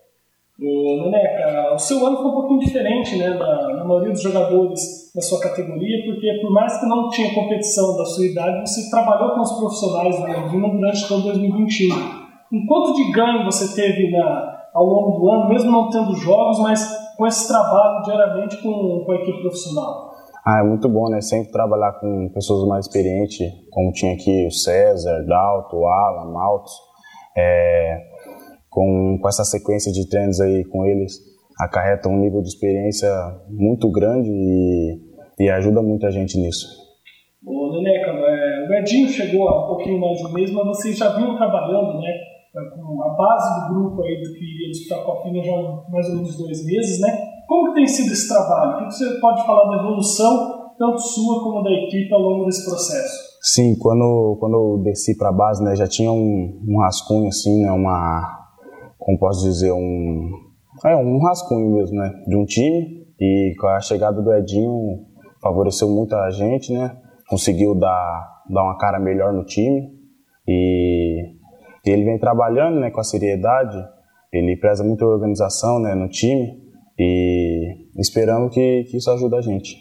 Neneca, 0.59 1.75
o 1.75 1.79
seu 1.79 2.07
ano 2.07 2.19
foi 2.19 2.27
um 2.27 2.35
pouquinho 2.35 2.61
diferente, 2.61 3.17
né, 3.17 3.31
da, 3.31 3.73
da, 3.73 3.85
maioria 3.85 4.13
dos 4.13 4.23
jogadores 4.23 5.11
da 5.15 5.21
sua 5.21 5.41
categoria, 5.41 6.05
porque 6.07 6.41
por 6.41 6.53
mais 6.53 6.79
que 6.79 6.87
não 6.87 7.09
tinha 7.09 7.35
competição 7.35 7.97
da 7.97 8.05
sua 8.05 8.27
idade, 8.27 8.61
você 8.61 8.89
trabalhou 8.91 9.35
com 9.35 9.41
os 9.41 9.59
profissionais 9.59 10.17
do 10.17 10.27
Londrina 10.27 10.69
durante 10.69 11.09
todo 11.09 11.23
2021. 11.25 11.95
Um 12.53 12.67
quanto 12.67 12.95
de 12.95 13.11
ganho 13.11 13.45
você 13.45 13.75
teve 13.75 14.11
na, 14.11 14.69
ao 14.75 14.85
longo 14.85 15.19
do 15.19 15.31
ano, 15.31 15.49
mesmo 15.49 15.71
não 15.71 15.91
tendo 15.91 16.15
jogos, 16.15 16.61
mas 16.61 17.03
com 17.17 17.27
esse 17.27 17.49
trabalho 17.49 18.03
diariamente 18.05 18.57
com, 18.63 19.03
com 19.05 19.13
a 19.13 19.17
equipe 19.17 19.41
profissional? 19.41 20.13
Ah, 20.45 20.59
é 20.59 20.63
muito 20.63 20.89
bom, 20.89 21.09
né? 21.09 21.21
Sempre 21.21 21.53
trabalhar 21.53 21.93
com 22.01 22.29
pessoas 22.35 22.69
mais 22.69 22.87
experientes, 22.87 23.39
como 23.71 23.93
tinha 23.93 24.15
aqui 24.15 24.47
o 24.47 24.51
César, 24.51 25.25
Dalto, 25.27 25.85
Alan, 25.87 26.33
Maltos. 26.33 26.73
É, 27.37 27.99
com, 28.69 29.19
com 29.21 29.29
essa 29.29 29.45
sequência 29.45 29.93
de 29.93 30.09
treinos 30.09 30.41
aí 30.41 30.65
com 30.65 30.85
eles, 30.85 31.19
acarreta 31.61 32.09
um 32.09 32.19
nível 32.19 32.43
de 32.43 32.49
experiência 32.49 33.09
muito 33.49 33.91
grande 33.91 34.31
e, 34.31 34.99
e 35.41 35.51
ajuda 35.51 35.83
muita 35.83 36.11
gente 36.11 36.39
nisso. 36.39 36.67
Ô, 37.45 37.73
Neneca, 37.73 38.11
é, 38.11 38.69
o 38.69 38.75
Edinho 38.75 39.09
chegou 39.09 39.49
há 39.49 39.65
um 39.65 39.69
pouquinho 39.69 40.01
mais 40.01 40.19
de 40.19 40.27
um 40.27 40.33
mês, 40.33 40.51
mas 40.53 40.67
vocês 40.67 40.97
já 40.97 41.15
vinham 41.17 41.37
trabalhando, 41.37 42.01
né, 42.01 42.13
com 42.53 43.03
a 43.03 43.09
base 43.15 43.69
do 43.69 43.75
grupo 43.75 44.03
aí 44.03 44.23
do 44.23 44.33
que 44.35 44.45
iria 44.45 44.71
disputar 44.71 45.01
a 45.01 45.05
Copinha 45.05 45.43
já 45.43 45.53
há 45.53 45.91
mais 45.91 46.09
ou 46.09 46.17
menos 46.17 46.37
dois 46.37 46.65
meses, 46.67 47.01
né? 47.01 47.09
Como 47.49 47.69
que 47.69 47.75
tem 47.75 47.87
sido 47.87 48.13
esse 48.13 48.29
trabalho? 48.29 48.85
O 48.85 48.89
que 48.89 48.95
você 48.95 49.21
pode 49.21 49.45
falar 49.47 49.71
da 49.71 49.83
evolução, 49.83 50.73
tanto 50.79 50.99
sua 50.99 51.43
como 51.43 51.63
da 51.63 51.71
equipe, 51.71 52.13
ao 52.13 52.21
longo 52.21 52.45
desse 52.45 52.65
processo? 52.65 53.32
Sim, 53.43 53.77
quando, 53.79 54.37
quando 54.39 54.55
eu 54.55 54.83
desci 54.85 55.17
para 55.17 55.31
a 55.31 55.33
base, 55.33 55.65
né, 55.65 55.75
já 55.75 55.87
tinha 55.89 56.13
um, 56.13 56.63
um 56.69 56.79
rascunho, 56.79 57.27
assim, 57.29 57.63
né, 57.63 57.73
uma, 57.73 58.43
como 58.99 59.19
posso 59.19 59.43
dizer, 59.43 59.73
um, 59.73 60.31
é, 60.85 60.97
um 60.97 61.19
rascunho 61.19 61.75
mesmo, 61.75 61.97
né? 61.97 62.11
De 62.27 62.37
um 62.37 62.45
time. 62.45 63.03
E 63.21 63.55
com 63.61 63.67
a 63.69 63.81
chegada 63.81 64.21
do 64.21 64.35
Edinho 64.35 65.07
favoreceu 65.41 65.89
muito 65.89 66.15
a 66.15 66.31
gente, 66.31 66.73
né? 66.73 66.97
Conseguiu 67.29 67.75
dar, 67.75 68.43
dar 68.49 68.65
uma 68.65 68.79
cara 68.79 68.99
melhor 68.99 69.33
no 69.33 69.45
time. 69.45 69.93
E, 70.47 71.41
ele 71.85 72.05
vem 72.05 72.19
trabalhando 72.19 72.81
né, 72.81 72.91
com 72.91 73.01
a 73.01 73.05
seriedade. 73.05 73.77
Ele 74.33 74.57
preza 74.57 74.85
muito 74.85 75.05
a 75.05 75.09
organização 75.09 75.81
né, 75.81 75.95
no 75.95 76.09
time. 76.09 76.63
E 76.99 77.89
esperamos 77.99 78.55
que, 78.55 78.85
que 78.85 78.97
isso 78.97 79.11
ajude 79.11 79.37
a 79.37 79.41
gente. 79.41 79.77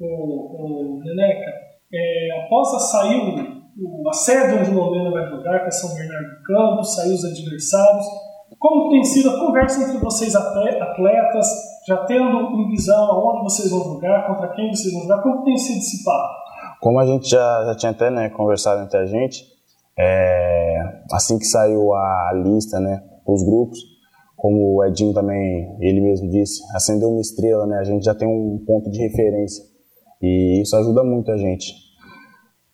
O, 0.00 0.96
o 0.96 1.00
Neneca, 1.00 1.52
é, 1.92 2.44
após 2.44 2.74
a 2.74 2.78
sair 2.78 3.58
o, 3.78 4.08
a 4.08 4.12
sede 4.12 4.54
onde 4.54 4.70
o 4.70 4.74
Londrina 4.74 5.10
vai 5.10 5.28
jogar, 5.28 5.60
que 5.60 5.68
é 5.68 5.70
São 5.70 5.94
Bernardo 5.94 6.28
do 6.28 6.42
Campo, 6.42 6.84
saiu 6.84 7.14
os 7.14 7.24
adversários, 7.24 8.06
como 8.58 8.90
tem 8.90 9.04
sido 9.04 9.30
a 9.30 9.38
conversa 9.38 9.82
entre 9.82 9.98
vocês 9.98 10.34
atletas, 10.34 11.46
já 11.86 11.96
tendo 12.04 12.24
em 12.24 12.68
visão 12.70 13.04
aonde 13.10 13.44
vocês 13.44 13.70
vão 13.70 13.84
jogar, 13.84 14.26
contra 14.26 14.48
quem 14.54 14.68
vocês 14.74 14.92
vão 14.92 15.02
jogar, 15.02 15.22
como 15.22 15.44
tem 15.44 15.56
sido 15.56 15.78
esse 15.78 16.04
papo? 16.04 16.34
Como 16.80 16.98
a 16.98 17.06
gente 17.06 17.28
já, 17.28 17.64
já 17.66 17.74
tinha 17.76 17.92
até 17.92 18.10
né, 18.10 18.28
conversado 18.30 18.82
entre 18.82 18.98
a 18.98 19.06
gente, 19.06 19.44
é, 19.96 21.02
assim 21.12 21.38
que 21.38 21.44
saiu 21.44 21.94
a 21.94 22.32
lista, 22.34 22.80
né, 22.80 23.02
os 23.26 23.44
grupos, 23.44 23.78
como 24.36 24.76
o 24.76 24.84
Edinho 24.84 25.12
também, 25.12 25.76
ele 25.80 26.00
mesmo 26.00 26.28
disse, 26.28 26.62
acendeu 26.74 27.10
uma 27.10 27.20
estrela, 27.20 27.66
né, 27.66 27.78
a 27.78 27.84
gente 27.84 28.04
já 28.04 28.14
tem 28.14 28.26
um 28.26 28.62
ponto 28.66 28.90
de 28.90 29.00
referência 29.00 29.64
e 30.22 30.62
isso 30.62 30.76
ajuda 30.76 31.02
muito 31.04 31.30
a 31.30 31.36
gente. 31.36 31.72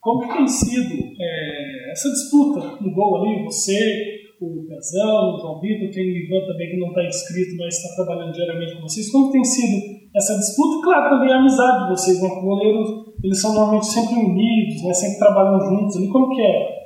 Como 0.00 0.20
tem 0.34 0.46
sido 0.46 1.02
é, 1.18 1.92
essa 1.92 2.10
disputa 2.10 2.60
no 2.80 2.94
gol 2.94 3.22
ali, 3.22 3.42
você, 3.44 4.34
o 4.40 4.66
Pezão, 4.68 5.34
o 5.34 5.38
João 5.38 5.60
Vitor, 5.60 5.90
tem 5.90 6.04
o 6.04 6.16
Ivan 6.16 6.46
também 6.46 6.70
que 6.70 6.78
não 6.78 6.88
está 6.88 7.04
inscrito, 7.04 7.56
mas 7.56 7.74
está 7.74 8.04
trabalhando 8.04 8.32
diariamente 8.32 8.76
com 8.76 8.82
vocês. 8.82 9.10
Como 9.10 9.32
tem 9.32 9.42
sido 9.42 9.82
essa 10.14 10.34
disputa? 10.36 10.84
Claro, 10.84 11.16
também 11.16 11.32
a 11.32 11.38
amizade 11.38 11.84
de 11.84 11.90
vocês, 11.90 12.20
né? 12.20 12.28
Os 12.28 12.42
goleiros, 12.42 12.88
eles 13.22 13.40
são 13.40 13.54
normalmente 13.54 13.86
sempre 13.86 14.14
unidos, 14.14 14.84
né? 14.84 14.92
Sempre 14.92 15.18
trabalham 15.18 15.58
juntos 15.60 15.96
ali. 15.96 16.08
Como 16.08 16.34
que 16.34 16.42
é? 16.42 16.84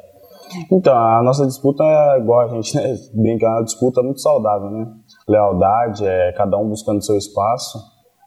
Então, 0.72 0.96
a 0.96 1.22
nossa 1.22 1.46
disputa 1.46 1.84
é 1.84 2.18
igual 2.18 2.40
a 2.40 2.48
gente 2.48 2.74
né? 2.76 2.94
brinca, 3.14 3.46
é 3.46 3.48
uma 3.48 3.64
disputa 3.64 4.02
muito 4.02 4.20
saudável, 4.20 4.70
né? 4.70 4.86
Lealdade, 5.28 6.06
é 6.06 6.32
cada 6.32 6.56
um 6.56 6.68
buscando 6.68 7.04
seu 7.04 7.16
espaço, 7.16 7.78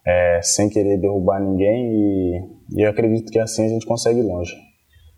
é, 0.06 0.40
sem 0.42 0.70
querer 0.70 0.98
derrubar 1.00 1.40
ninguém 1.40 1.92
e, 1.94 2.42
e 2.78 2.86
eu 2.86 2.90
acredito 2.90 3.32
que 3.32 3.40
assim 3.40 3.66
a 3.66 3.70
gente 3.70 3.86
consegue 3.86 4.20
ir 4.20 4.24
longe. 4.24 4.54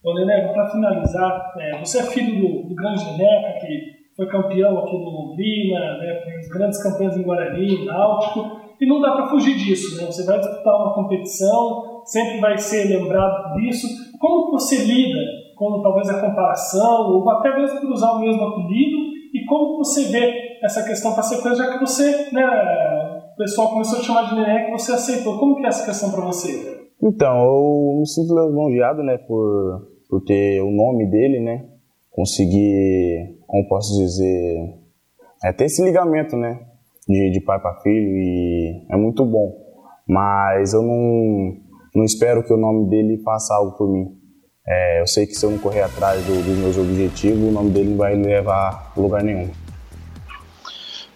Ô, 0.04 0.14
para 0.54 0.70
finalizar, 0.70 1.54
é, 1.58 1.80
você 1.80 2.00
é 2.00 2.04
filho 2.04 2.42
do, 2.42 2.70
do 2.70 2.76
grande 2.76 3.06
Neneca, 3.06 3.60
que 3.62 3.94
foi 4.16 4.28
campeão 4.28 4.78
aqui 4.80 4.98
no 4.98 5.10
Londrina, 5.10 5.80
né, 5.98 6.22
grandes 6.52 6.84
campanhas 6.84 7.18
em 7.18 7.24
Guarani, 7.24 7.86
Náutico, 7.86 8.64
e 8.80 8.86
não 8.86 9.00
dá 9.00 9.14
para 9.14 9.28
fugir 9.28 9.56
disso, 9.56 9.98
né? 9.98 10.06
Você 10.06 10.26
vai 10.26 10.40
disputar 10.40 10.76
uma 10.76 10.94
competição, 10.94 12.02
sempre 12.04 12.42
vai 12.42 12.58
ser 12.58 12.86
lembrado 12.90 13.54
disso. 13.54 13.88
Como 14.20 14.52
você 14.52 14.84
lida 14.84 15.20
com 15.56 15.82
talvez 15.82 16.10
a 16.10 16.20
comparação, 16.20 17.14
ou 17.14 17.30
até 17.30 17.56
mesmo 17.56 17.80
por 17.80 17.92
usar 17.92 18.12
o 18.12 18.20
mesmo 18.20 18.44
apelido, 18.44 18.98
e 19.34 19.46
como 19.48 19.78
você 19.78 20.12
vê 20.12 20.60
essa 20.62 20.84
questão 20.84 21.14
para 21.14 21.24
sequência, 21.24 21.64
já 21.64 21.74
que 21.74 21.80
você, 21.80 22.30
né, 22.34 23.13
o 23.34 23.38
pessoal 23.38 23.72
começou 23.72 23.98
a 23.98 24.02
te 24.02 24.08
chamar 24.08 24.30
de 24.30 24.36
Neneca 24.36 24.70
e 24.70 24.72
você 24.72 24.94
aceitou. 24.94 25.40
Como 25.40 25.56
que 25.58 25.66
é 25.66 25.68
essa 25.68 25.86
questão 25.86 26.12
para 26.12 26.26
você? 26.26 26.88
Então, 27.02 27.44
eu 27.44 28.00
me 28.00 28.08
sinto 28.08 28.34
lisonjeado, 28.34 29.04
né, 29.04 29.18
por, 29.18 29.88
por 30.10 30.22
ter 30.22 30.62
o 30.62 30.72
nome 30.72 31.06
dele, 31.10 31.40
né, 31.42 31.66
conseguir 32.12 33.34
como 33.54 33.68
posso 33.68 33.96
dizer, 34.00 34.74
é 35.44 35.54
ter 35.54 35.66
esse 35.66 35.84
ligamento, 35.84 36.36
né? 36.36 36.60
De, 37.08 37.30
de 37.30 37.40
pai 37.40 37.60
para 37.60 37.82
filho 37.82 38.18
e 38.18 38.84
é 38.90 38.98
muito 38.98 39.24
bom. 39.24 39.54
Mas 40.08 40.74
eu 40.74 40.82
não, 40.82 41.56
não 41.94 42.04
espero 42.04 42.44
que 42.44 42.52
o 42.52 42.58
nome 42.58 42.90
dele 42.90 43.22
faça 43.24 43.54
algo 43.54 43.78
por 43.78 43.88
mim. 43.88 44.18
É, 44.66 45.02
eu 45.02 45.06
sei 45.06 45.28
que 45.28 45.36
se 45.36 45.46
eu 45.46 45.52
não 45.52 45.60
correr 45.60 45.82
atrás 45.82 46.26
do, 46.26 46.34
dos 46.34 46.58
meus 46.58 46.78
objetivos, 46.80 47.48
o 47.48 47.52
nome 47.52 47.70
dele 47.70 47.92
não 47.92 47.98
vai 47.98 48.16
levar 48.16 48.92
a 48.98 49.00
lugar 49.00 49.24
nenhum. 49.24 49.50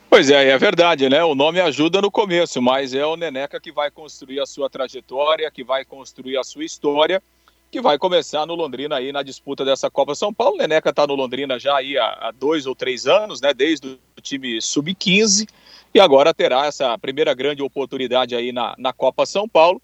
Pois 0.09 0.29
é, 0.29 0.49
é 0.49 0.57
verdade, 0.57 1.09
né? 1.09 1.23
O 1.23 1.35
nome 1.35 1.59
ajuda 1.59 2.01
no 2.01 2.09
começo, 2.09 2.61
mas 2.61 2.93
é 2.93 3.05
o 3.05 3.17
Neneca 3.17 3.59
que 3.59 3.71
vai 3.71 3.91
construir 3.91 4.39
a 4.39 4.45
sua 4.45 4.69
trajetória, 4.69 5.51
que 5.51 5.63
vai 5.63 5.83
construir 5.83 6.37
a 6.37 6.43
sua 6.43 6.63
história 6.63 7.21
que 7.69 7.81
vai 7.81 7.97
começar 7.97 8.45
no 8.45 8.55
Londrina 8.55 8.95
aí 8.95 9.11
na 9.11 9.21
disputa 9.21 9.65
dessa 9.65 9.89
Copa 9.89 10.15
São 10.15 10.33
Paulo. 10.33 10.55
O 10.55 10.57
Neneca 10.57 10.89
está 10.89 11.05
no 11.05 11.15
Londrina 11.15 11.59
já 11.59 11.75
aí 11.75 11.97
há, 11.97 12.31
dois 12.37 12.65
ou 12.65 12.73
três 12.73 13.05
anos, 13.05 13.41
né? 13.41 13.53
Desde 13.53 13.99
o 14.17 14.21
time 14.21 14.61
sub-15 14.61 15.47
e 15.93 15.99
agora 15.99 16.33
terá 16.33 16.65
essa 16.65 16.97
primeira 16.97 17.33
grande 17.33 17.61
oportunidade 17.61 18.35
aí 18.35 18.51
na, 18.51 18.73
na 18.77 18.93
Copa 18.93 19.25
São 19.25 19.47
Paulo. 19.47 19.81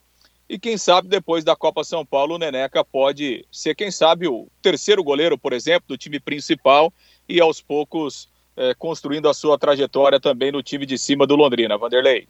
E 0.47 0.57
quem 0.59 0.77
sabe 0.77 1.07
depois 1.07 1.43
da 1.43 1.55
Copa 1.55 1.83
São 1.83 2.05
Paulo, 2.05 2.35
o 2.35 2.37
Neneca 2.37 2.83
pode 2.83 3.45
ser, 3.51 3.75
quem 3.75 3.91
sabe, 3.91 4.27
o 4.27 4.47
terceiro 4.61 5.03
goleiro, 5.03 5.37
por 5.37 5.51
exemplo, 5.51 5.87
do 5.87 5.97
time 5.97 6.19
principal 6.19 6.93
e 7.27 7.41
aos 7.41 7.61
poucos 7.61 8.29
é, 8.55 8.73
construindo 8.73 9.27
a 9.27 9.33
sua 9.33 9.57
trajetória 9.57 10.19
também 10.19 10.51
no 10.51 10.61
time 10.61 10.85
de 10.85 10.97
cima 10.97 11.25
do 11.25 11.35
Londrina. 11.35 11.77
Vanderlei. 11.77 12.27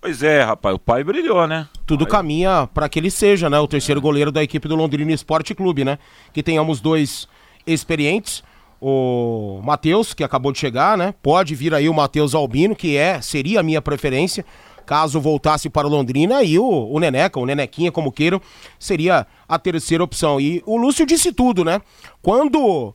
Pois 0.00 0.22
é, 0.22 0.42
rapaz, 0.42 0.76
o 0.76 0.78
pai 0.78 1.02
brilhou, 1.02 1.46
né? 1.46 1.68
Tudo 1.84 2.04
pai... 2.04 2.12
caminha 2.12 2.68
para 2.72 2.88
que 2.88 2.98
ele 2.98 3.10
seja, 3.10 3.50
né, 3.50 3.58
o 3.58 3.66
terceiro 3.66 4.00
goleiro 4.00 4.30
da 4.30 4.42
equipe 4.42 4.68
do 4.68 4.76
Londrina 4.76 5.12
Esporte 5.12 5.54
Clube, 5.54 5.84
né? 5.84 5.98
Que 6.32 6.42
tenhamos 6.42 6.80
dois 6.80 7.26
experientes, 7.66 8.44
o 8.80 9.60
Matheus, 9.64 10.14
que 10.14 10.22
acabou 10.22 10.52
de 10.52 10.58
chegar, 10.58 10.96
né? 10.96 11.12
Pode 11.20 11.54
vir 11.54 11.74
aí 11.74 11.88
o 11.88 11.94
Matheus 11.94 12.32
Albino, 12.32 12.76
que 12.76 12.96
é, 12.96 13.20
seria 13.20 13.58
a 13.58 13.62
minha 13.62 13.82
preferência, 13.82 14.44
caso 14.86 15.20
voltasse 15.20 15.68
para 15.68 15.86
o 15.86 15.90
Londrina, 15.90 16.44
e 16.44 16.60
o, 16.60 16.64
o 16.64 17.00
Neneca, 17.00 17.40
o 17.40 17.44
Nenequinha, 17.44 17.90
como 17.90 18.12
queiram, 18.12 18.40
seria 18.78 19.26
a 19.48 19.58
terceira 19.58 20.04
opção. 20.04 20.40
E 20.40 20.62
o 20.64 20.76
Lúcio 20.76 21.04
disse 21.04 21.32
tudo, 21.32 21.64
né? 21.64 21.82
Quando 22.22 22.94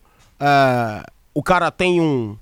o 1.34 1.42
cara 1.42 1.70
tem 1.70 2.00
um, 2.00 2.36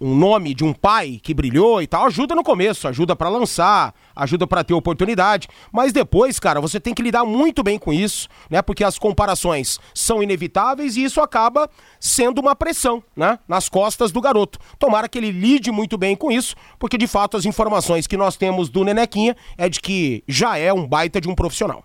um 0.00 0.14
nome 0.14 0.54
de 0.54 0.64
um 0.64 0.72
pai 0.72 1.20
que 1.22 1.34
brilhou 1.34 1.82
e 1.82 1.86
tal, 1.86 2.06
ajuda 2.06 2.34
no 2.34 2.42
começo, 2.42 2.86
ajuda 2.86 3.16
para 3.16 3.28
lançar, 3.28 3.94
ajuda 4.14 4.46
para 4.46 4.62
ter 4.62 4.74
oportunidade, 4.74 5.48
mas 5.72 5.92
depois, 5.92 6.38
cara, 6.38 6.60
você 6.60 6.78
tem 6.78 6.94
que 6.94 7.02
lidar 7.02 7.24
muito 7.24 7.62
bem 7.62 7.78
com 7.78 7.92
isso, 7.92 8.28
né? 8.48 8.62
Porque 8.62 8.84
as 8.84 8.98
comparações 8.98 9.78
são 9.94 10.22
inevitáveis 10.22 10.96
e 10.96 11.04
isso 11.04 11.20
acaba 11.20 11.68
sendo 12.00 12.40
uma 12.40 12.54
pressão, 12.54 13.02
né, 13.16 13.38
nas 13.48 13.68
costas 13.68 14.12
do 14.12 14.20
garoto. 14.20 14.58
Tomara 14.78 15.08
que 15.08 15.18
ele 15.18 15.30
lide 15.30 15.70
muito 15.70 15.98
bem 15.98 16.14
com 16.14 16.30
isso, 16.30 16.54
porque 16.78 16.96
de 16.96 17.06
fato 17.06 17.36
as 17.36 17.44
informações 17.44 18.06
que 18.06 18.16
nós 18.16 18.36
temos 18.36 18.68
do 18.68 18.84
Nenequinha 18.84 19.36
é 19.56 19.68
de 19.68 19.80
que 19.80 20.22
já 20.28 20.56
é 20.56 20.72
um 20.72 20.86
baita 20.86 21.20
de 21.20 21.28
um 21.28 21.34
profissional. 21.34 21.84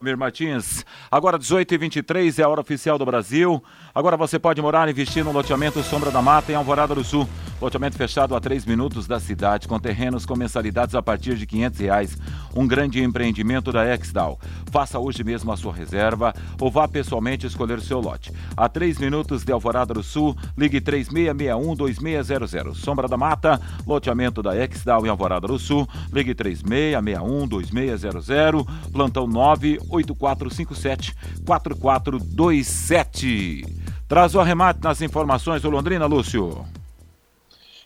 Mir 0.00 0.16
Martins, 0.16 0.84
agora 1.10 1.36
18 1.36 1.74
e 1.74 1.78
23 1.78 2.38
é 2.38 2.44
a 2.44 2.48
hora 2.48 2.60
oficial 2.60 2.96
do 2.98 3.04
Brasil. 3.04 3.62
Agora 3.98 4.16
você 4.16 4.38
pode 4.38 4.62
morar 4.62 4.86
e 4.86 4.92
investir 4.92 5.24
no 5.24 5.32
loteamento 5.32 5.82
Sombra 5.82 6.12
da 6.12 6.22
Mata 6.22 6.52
em 6.52 6.54
Alvorada 6.54 6.94
do 6.94 7.02
Sul. 7.02 7.28
Loteamento 7.60 7.96
fechado 7.96 8.36
a 8.36 8.40
3 8.40 8.64
minutos 8.64 9.08
da 9.08 9.18
cidade, 9.18 9.66
com 9.66 9.76
terrenos 9.80 10.24
com 10.24 10.36
mensalidades 10.36 10.94
a 10.94 11.02
partir 11.02 11.34
de 11.34 11.44
500 11.44 11.80
reais. 11.80 12.16
Um 12.54 12.64
grande 12.64 13.02
empreendimento 13.02 13.72
da 13.72 13.92
Exdal. 13.92 14.38
Faça 14.70 15.00
hoje 15.00 15.24
mesmo 15.24 15.50
a 15.50 15.56
sua 15.56 15.74
reserva 15.74 16.32
ou 16.60 16.70
vá 16.70 16.86
pessoalmente 16.86 17.44
escolher 17.44 17.78
o 17.78 17.82
seu 17.82 17.98
lote. 17.98 18.32
A 18.56 18.68
3 18.68 18.98
minutos 18.98 19.42
de 19.42 19.50
Alvorada 19.50 19.92
do 19.92 20.04
Sul, 20.04 20.36
ligue 20.56 20.80
3661-2600. 20.80 22.76
Sombra 22.76 23.08
da 23.08 23.16
Mata, 23.16 23.60
loteamento 23.84 24.44
da 24.44 24.56
Exdal 24.56 25.04
em 25.04 25.08
Alvorada 25.08 25.48
do 25.48 25.58
Sul, 25.58 25.88
ligue 26.12 26.36
3661-2600. 26.36 28.64
Plantão 28.92 29.26
98457 29.26 31.16
4427. 31.44 33.87
Traz 34.08 34.34
o 34.34 34.40
arremate 34.40 34.80
nas 34.82 35.02
informações 35.02 35.60
do 35.60 35.68
Londrina, 35.68 36.06
Lúcio. 36.06 36.64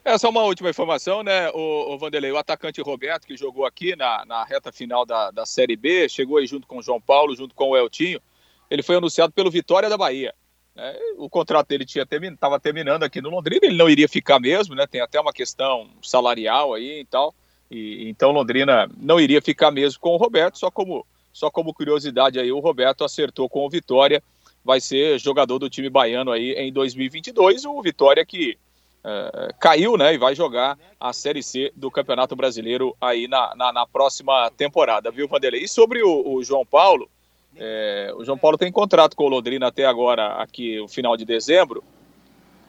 Essa 0.05 0.29
é 0.29 0.31
uma 0.31 0.45
última 0.45 0.71
informação, 0.71 1.23
né, 1.23 1.51
o, 1.51 1.95
o 1.95 1.99
Vanderlei, 1.99 2.31
o 2.31 2.37
atacante 2.37 2.81
Roberto, 2.81 3.27
que 3.27 3.37
jogou 3.37 3.67
aqui 3.67 3.97
na, 3.97 4.25
na 4.25 4.45
reta 4.45 4.71
final 4.71 5.05
da, 5.05 5.33
da 5.33 5.45
Série 5.45 5.77
B, 5.77 6.09
chegou 6.09 6.39
aí 6.39 6.47
junto 6.47 6.67
com 6.67 6.79
o 6.79 6.83
João 6.83 7.01
Paulo, 7.01 7.35
junto 7.35 7.55
com 7.57 7.71
o 7.71 7.77
Eltinho, 7.77 8.21
ele 8.71 8.83
foi 8.83 8.97
anunciado 8.97 9.33
pelo 9.33 9.51
Vitória 9.51 9.89
da 9.89 9.97
Bahia. 9.97 10.33
Né, 10.77 10.97
o 11.19 11.29
contrato 11.29 11.69
dele 11.69 11.85
tinha 11.85 12.07
termin, 12.07 12.33
estava 12.33 12.59
terminando 12.59 13.03
aqui 13.03 13.21
no 13.21 13.31
Londrina, 13.31 13.67
ele 13.67 13.77
não 13.77 13.91
iria 13.91 14.09
ficar 14.09 14.39
mesmo, 14.39 14.77
né, 14.77 14.87
tem 14.87 15.01
até 15.01 15.21
uma 15.21 15.33
questão 15.33 15.89
salarial 16.03 16.75
aí 16.75 17.01
e 17.01 17.05
tal, 17.05 17.35
e, 17.71 18.09
então 18.09 18.31
Londrina 18.31 18.89
não 18.97 19.21
iria 19.21 19.43
ficar 19.43 19.73
mesmo 19.73 20.01
com 20.01 20.11
o 20.11 20.17
Roberto, 20.17 20.59
só 20.59 20.71
como, 20.71 21.05
só 21.33 21.51
como 21.51 21.75
curiosidade 21.75 22.39
aí, 22.39 22.51
o 22.51 22.61
Roberto 22.61 23.05
acertou 23.05 23.49
com 23.49 23.67
o 23.67 23.71
Vitória, 23.71 24.23
vai 24.65 24.81
ser 24.81 25.19
jogador 25.19 25.59
do 25.59 25.71
time 25.71 25.91
baiano 25.91 26.31
aí 26.31 26.53
em 26.53 26.73
2022. 26.73 27.65
O 27.65 27.83
Vitória 27.83 28.25
que 28.25 28.59
é, 29.05 29.53
caiu, 29.59 29.97
né, 29.97 30.15
e 30.15 30.19
vai 30.19 30.35
jogar 30.35 30.79
a 31.01 31.13
Série 31.13 31.43
C 31.43 31.73
do 31.75 31.91
Campeonato 31.91 32.37
Brasileiro 32.37 32.97
aí 33.01 33.27
na, 33.27 33.53
na, 33.57 33.73
na 33.73 33.87
próxima 33.87 34.49
temporada, 34.57 35.11
viu, 35.11 35.27
Vanderlei? 35.27 35.65
E 35.65 35.69
sobre 35.69 36.03
o, 36.03 36.35
o 36.35 36.45
João 36.45 36.65
Paulo, 36.65 37.11
é, 37.57 38.13
o 38.17 38.25
João 38.25 38.39
Paulo 38.39 38.57
tem 38.57 38.71
contrato 38.71 39.17
com 39.17 39.25
o 39.25 39.29
Londrina 39.29 39.67
até 39.67 39.85
agora, 39.85 40.35
aqui 40.35 40.79
o 40.79 40.87
final 40.87 41.17
de 41.17 41.25
dezembro, 41.25 41.83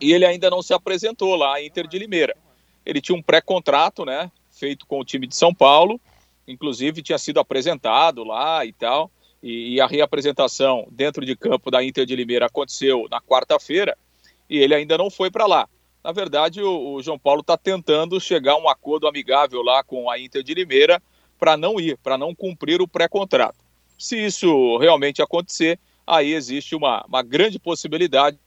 e 0.02 0.12
ele 0.12 0.26
ainda 0.26 0.50
não 0.50 0.64
se 0.64 0.74
apresentou 0.74 1.36
lá 1.36 1.56
à 1.56 1.64
Inter 1.64 1.88
de 1.88 2.00
Limeira. 2.00 2.36
Ele 2.84 3.00
tinha 3.00 3.16
um 3.16 3.22
pré-contrato, 3.22 4.04
né, 4.04 4.32
feito 4.52 4.88
com 4.88 5.00
o 5.00 5.06
time 5.06 5.28
de 5.28 5.36
São 5.36 5.54
Paulo, 5.54 6.02
inclusive 6.48 7.04
tinha 7.04 7.20
sido 7.20 7.40
apresentado 7.40 8.24
lá 8.24 8.66
e 8.66 8.74
tal, 8.74 9.12
e, 9.44 9.76
e 9.76 9.82
a 9.82 9.86
reapresentação 9.86 10.88
dentro 10.90 11.26
de 11.26 11.36
campo 11.36 11.70
da 11.70 11.84
Inter 11.84 12.06
de 12.06 12.16
Limeira 12.16 12.46
aconteceu 12.46 13.08
na 13.12 13.20
quarta-feira 13.20 13.98
e 14.50 14.58
ele 14.58 14.74
ainda 14.74 14.98
não 14.98 15.10
foi 15.10 15.30
para 15.30 15.46
lá. 15.46 15.68
Na 16.02 16.14
verdade, 16.14 16.62
o, 16.62 16.96
o 16.96 17.04
João 17.04 17.20
Paulo 17.20 17.42
está 17.42 17.58
tentando 17.58 18.20
chegar 18.20 18.54
a 18.54 18.58
um 18.58 18.70
acordo 18.70 19.08
amigável 19.08 19.62
lá 19.62 19.84
com 19.84 20.10
a 20.10 20.18
Inter 20.18 20.42
de 20.42 20.54
Limeira 20.54 21.02
para 21.38 21.58
não 21.58 21.80
ir, 21.80 21.98
para 21.98 22.18
não 22.18 22.34
cumprir 22.34 22.82
o 22.82 22.88
pré-contrato. 22.88 23.58
Se 24.00 24.18
isso 24.18 24.78
realmente 24.78 25.22
acontecer, 25.22 25.78
aí 26.08 26.34
existe 26.34 26.76
uma, 26.76 27.04
uma 27.08 27.22
grande 27.22 27.60
possibilidade 27.60 28.38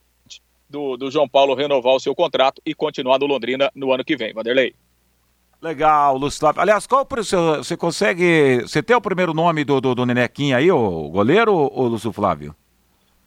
do, 0.69 0.97
do 0.97 1.09
João 1.09 1.29
Paulo 1.29 1.55
renovar 1.55 1.93
o 1.93 1.99
seu 1.99 2.15
contrato 2.15 2.61
e 2.65 2.73
continuar 2.73 3.19
no 3.19 3.25
Londrina 3.25 3.71
no 3.73 3.91
ano 3.91 4.03
que 4.03 4.17
vem. 4.17 4.33
Vanderlei. 4.33 4.75
Legal, 5.61 6.17
Lúcio 6.17 6.39
Flávio. 6.39 6.61
Aliás, 6.61 6.85
qual 6.85 7.07
você, 7.09 7.35
você 7.35 7.75
consegue. 7.75 8.61
Você 8.61 8.83
tem 8.83 8.95
o 8.95 9.01
primeiro 9.01 9.33
nome 9.33 9.63
do, 9.63 9.81
do, 9.81 9.95
do 9.95 10.05
Nenequinha 10.05 10.57
aí, 10.57 10.71
o 10.71 11.09
goleiro 11.09 11.53
ou 11.53 11.87
Lúcio 11.87 12.11
Flávio? 12.11 12.55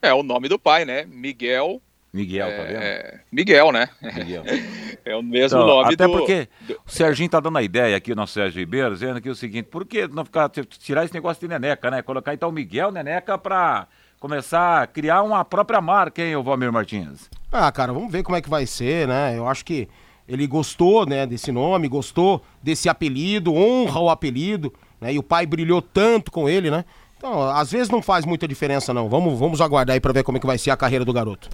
É 0.01 0.15
o 0.15 0.23
nome 0.23 0.49
do 0.49 0.59
pai, 0.59 0.85
né? 0.85 1.05
Miguel. 1.05 1.83
Miguel, 2.13 2.49
é, 2.49 2.57
tá 2.57 2.63
vendo? 2.65 2.83
É, 2.83 3.21
Miguel, 3.31 3.73
né? 3.73 3.89
Miguel. 4.03 4.43
é 5.05 5.17
o 5.17 5.23
mesmo 5.23 5.59
então, 5.59 5.67
nome 5.67 5.95
até 5.95 6.07
do... 6.07 6.13
porque 6.13 6.49
o 6.85 6.91
Serginho 6.91 7.29
tá 7.29 7.39
dando 7.39 7.59
a 7.59 7.63
ideia 7.63 7.97
aqui, 7.97 8.13
o 8.13 8.17
nosso 8.17 8.33
Sérgio 8.33 8.59
Ribeiro, 8.59 8.95
dizendo 8.95 9.19
aqui 9.19 9.29
o 9.29 9.35
seguinte, 9.35 9.67
por 9.67 9.87
que 9.87 10.09
não 10.09 10.25
ficar, 10.25 10.49
tirar 10.49 11.05
esse 11.05 11.15
negócio 11.15 11.41
de 11.41 11.49
Neneca, 11.49 11.91
né? 11.91 12.03
Colocar 12.03 12.35
então 12.35 12.49
o 12.49 12.53
Miguel 12.53 12.91
Neneca 12.91 13.39
pra 13.39 13.87
começar 14.19 14.83
a 14.83 14.87
criar 14.87 15.23
uma 15.23 15.45
própria 15.45 15.81
marca, 15.81 16.21
hein, 16.21 16.35
o 16.35 16.43
Valmir 16.43 16.73
Martins? 16.73 17.31
Ah, 17.53 17.71
cara, 17.71 17.93
vamos 17.93 18.11
ver 18.11 18.25
como 18.25 18.37
é 18.37 18.43
que 18.43 18.51
vai 18.51 18.67
ser, 18.67 19.07
né? 19.07 19.39
Eu 19.39 19.47
acho 19.47 19.65
que 19.65 19.89
ele 20.31 20.47
gostou, 20.47 21.05
né, 21.05 21.27
desse 21.27 21.51
nome, 21.51 21.89
gostou 21.89 22.41
desse 22.63 22.89
apelido, 22.89 23.53
honra 23.53 23.99
o 23.99 24.09
apelido, 24.09 24.73
né? 25.01 25.13
E 25.13 25.19
o 25.19 25.23
pai 25.25 25.45
brilhou 25.45 25.83
tanto 25.83 26.31
com 26.31 26.49
ele, 26.49 26.71
né? 26.71 26.85
Então, 27.17 27.43
às 27.51 27.73
vezes 27.73 27.91
não 27.91 28.01
faz 28.01 28.25
muita 28.25 28.47
diferença 28.47 28.95
não. 28.95 29.09
Vamos, 29.09 29.37
vamos 29.39 29.61
aguardar 29.61 29.95
aí 29.95 30.01
para 30.01 30.13
ver 30.13 30.23
como 30.23 30.39
é 30.39 30.41
que 30.41 30.47
vai 30.47 30.57
ser 30.57 30.71
a 30.71 30.77
carreira 30.77 31.05
do 31.05 31.13
garoto. 31.13 31.51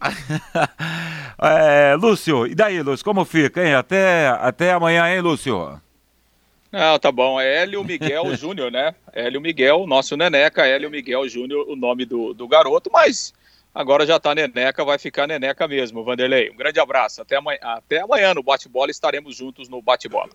é, 1.40 1.94
Lúcio, 1.94 2.44
e 2.46 2.54
daí, 2.56 2.82
Lúcio, 2.82 3.04
como 3.04 3.24
fica, 3.24 3.64
hein? 3.64 3.74
Até, 3.74 4.26
até 4.40 4.72
amanhã, 4.72 5.08
hein, 5.08 5.20
Lúcio? 5.20 5.80
Não, 6.72 6.98
tá 6.98 7.12
bom. 7.12 7.40
É 7.40 7.62
Hélio 7.62 7.84
Miguel 7.84 8.34
Júnior, 8.36 8.72
né? 8.72 8.96
Hélio 9.12 9.40
Miguel, 9.40 9.86
nosso 9.86 10.16
Neneca, 10.16 10.66
Hélio 10.66 10.90
Miguel 10.90 11.28
Júnior, 11.28 11.66
o 11.68 11.76
nome 11.76 12.04
do, 12.04 12.34
do 12.34 12.48
garoto, 12.48 12.90
mas 12.92 13.32
Agora 13.74 14.06
já 14.06 14.20
tá 14.20 14.34
Neneca, 14.34 14.84
vai 14.84 14.98
ficar 14.98 15.26
Neneca 15.26 15.66
mesmo, 15.66 16.04
Vanderlei. 16.04 16.50
Um 16.50 16.56
grande 16.56 16.78
abraço. 16.78 17.20
Até 17.20 17.36
amanhã, 17.36 17.58
até 17.60 18.00
amanhã 18.00 18.32
no 18.32 18.42
bate-bola, 18.42 18.90
estaremos 18.90 19.34
juntos 19.34 19.68
no 19.68 19.82
bate-bola. 19.82 20.30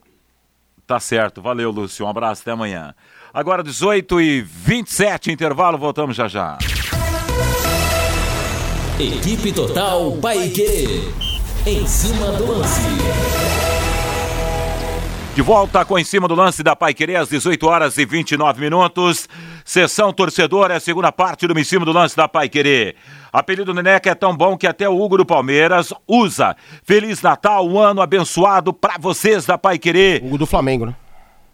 Tá 0.86 0.99
certo. 0.99 1.41
Valeu, 1.41 1.71
Lúcio. 1.71 2.06
Um 2.06 2.10
abraço, 2.10 2.41
até 2.41 2.52
amanhã. 2.52 2.93
Agora 3.34 3.63
18 3.63 4.19
e 4.19 4.41
27 4.41 5.32
intervalo, 5.32 5.78
voltamos 5.78 6.17
já 6.17 6.28
já. 6.28 6.58
Equipe 8.99 9.54
Total 9.54 10.12
Paique. 10.17 11.02
Em 11.65 11.86
cima 11.88 12.32
do 12.34 12.52
lance. 12.52 13.59
De 15.39 15.43
volta 15.43 15.86
com 15.86 15.97
em 15.97 16.04
cima 16.04 16.28
do 16.28 16.36
lance 16.36 16.62
da 16.62 16.75
Pai 16.75 16.93
Querer 16.93 17.15
às 17.15 17.30
18 17.30 17.65
horas 17.65 17.97
e 17.97 18.06
29 18.06 18.60
minutos. 18.60 19.30
Sessão 19.63 20.12
torcedora, 20.12 20.73
é 20.73 20.78
a 20.78 20.82
segunda 20.82 21.13
parte 21.13 21.47
do 21.47 21.58
em 21.58 21.63
cima 21.63 21.86
do 21.86 21.93
lance 21.93 22.13
da 22.13 22.28
Pai 22.28 22.49
Querer. 22.49 22.97
Apelido 23.32 23.73
Neneca 23.73 24.10
é 24.10 24.13
tão 24.13 24.36
bom 24.36 24.58
que 24.58 24.67
até 24.67 24.89
o 24.89 25.02
Hugo 25.02 25.15
do 25.15 25.25
Palmeiras 25.25 25.93
usa. 26.06 26.58
Feliz 26.84 27.21
Natal, 27.21 27.65
um 27.65 27.80
ano 27.80 28.02
abençoado 28.02 28.73
para 28.73 28.97
vocês 28.99 29.45
da 29.45 29.58
Pai 29.58 29.80
Querer. 29.80 30.21
Hugo 30.25 30.39
do 30.39 30.45
Flamengo, 30.45 30.88
né? 30.88 30.95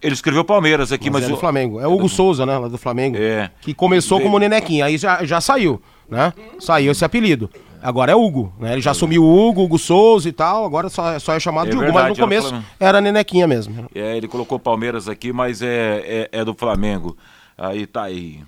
Ele 0.02 0.16
escreveu 0.16 0.44
Palmeiras 0.44 0.92
aqui, 0.92 1.12
mas. 1.12 1.22
mas 1.22 1.26
é 1.26 1.28
do 1.28 1.36
o... 1.36 1.40
Flamengo. 1.40 1.80
É 1.80 1.88
o 1.88 1.94
Hugo 1.94 2.10
Souza, 2.10 2.44
né? 2.44 2.58
Lá 2.58 2.68
do 2.68 2.80
Flamengo. 2.80 3.18
É. 3.20 3.52
Que 3.62 3.72
começou 3.72 4.20
como 4.20 4.40
Nenequinha. 4.40 4.86
Aí 4.86 4.98
já, 4.98 5.24
já 5.24 5.40
saiu, 5.40 5.80
né? 6.10 6.34
Saiu 6.58 6.92
esse 6.92 7.06
apelido. 7.06 7.52
Agora 7.86 8.12
é 8.12 8.16
Hugo, 8.16 8.52
né? 8.60 8.74
Ele 8.74 8.82
já 8.82 8.90
assumiu 8.90 9.24
o 9.24 9.48
Hugo, 9.48 9.62
Hugo 9.62 9.78
Souza 9.78 10.28
e 10.28 10.32
tal, 10.32 10.66
agora 10.66 10.90
só, 10.90 11.20
só 11.20 11.34
é 11.34 11.40
chamado 11.40 11.68
é 11.68 11.70
de 11.70 11.78
Hugo, 11.78 11.86
verdade, 11.86 12.10
mas 12.10 12.18
no 12.18 12.24
começo 12.24 12.48
era, 12.48 12.64
era 12.80 13.02
Nenequinha 13.02 13.46
mesmo. 13.46 13.86
É, 13.94 14.18
ele 14.18 14.28
colocou 14.28 14.58
Palmeiras 14.58 15.08
aqui, 15.08 15.32
mas 15.32 15.62
é, 15.62 16.30
é, 16.34 16.40
é 16.40 16.44
do 16.44 16.56
Flamengo. 16.56 17.16
Aí 17.56 17.86
tá 17.86 18.06
aí. 18.06 18.42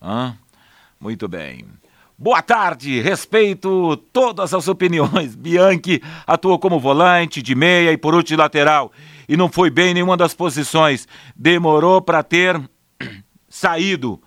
Hã? 0.00 0.34
Muito 0.98 1.28
bem. 1.28 1.66
Boa 2.16 2.40
tarde, 2.40 2.98
respeito 3.02 3.94
todas 4.10 4.54
as 4.54 4.66
opiniões. 4.68 5.34
Bianchi 5.36 6.02
atuou 6.26 6.58
como 6.58 6.80
volante, 6.80 7.42
de 7.42 7.54
meia 7.54 7.92
e 7.92 7.98
por 7.98 8.14
último 8.14 8.38
lateral. 8.38 8.90
E 9.28 9.36
não 9.36 9.50
foi 9.50 9.68
bem 9.68 9.90
em 9.90 9.94
nenhuma 9.94 10.16
das 10.16 10.32
posições. 10.32 11.06
Demorou 11.36 12.00
para 12.00 12.22
ter 12.22 12.58
saído 13.50 14.18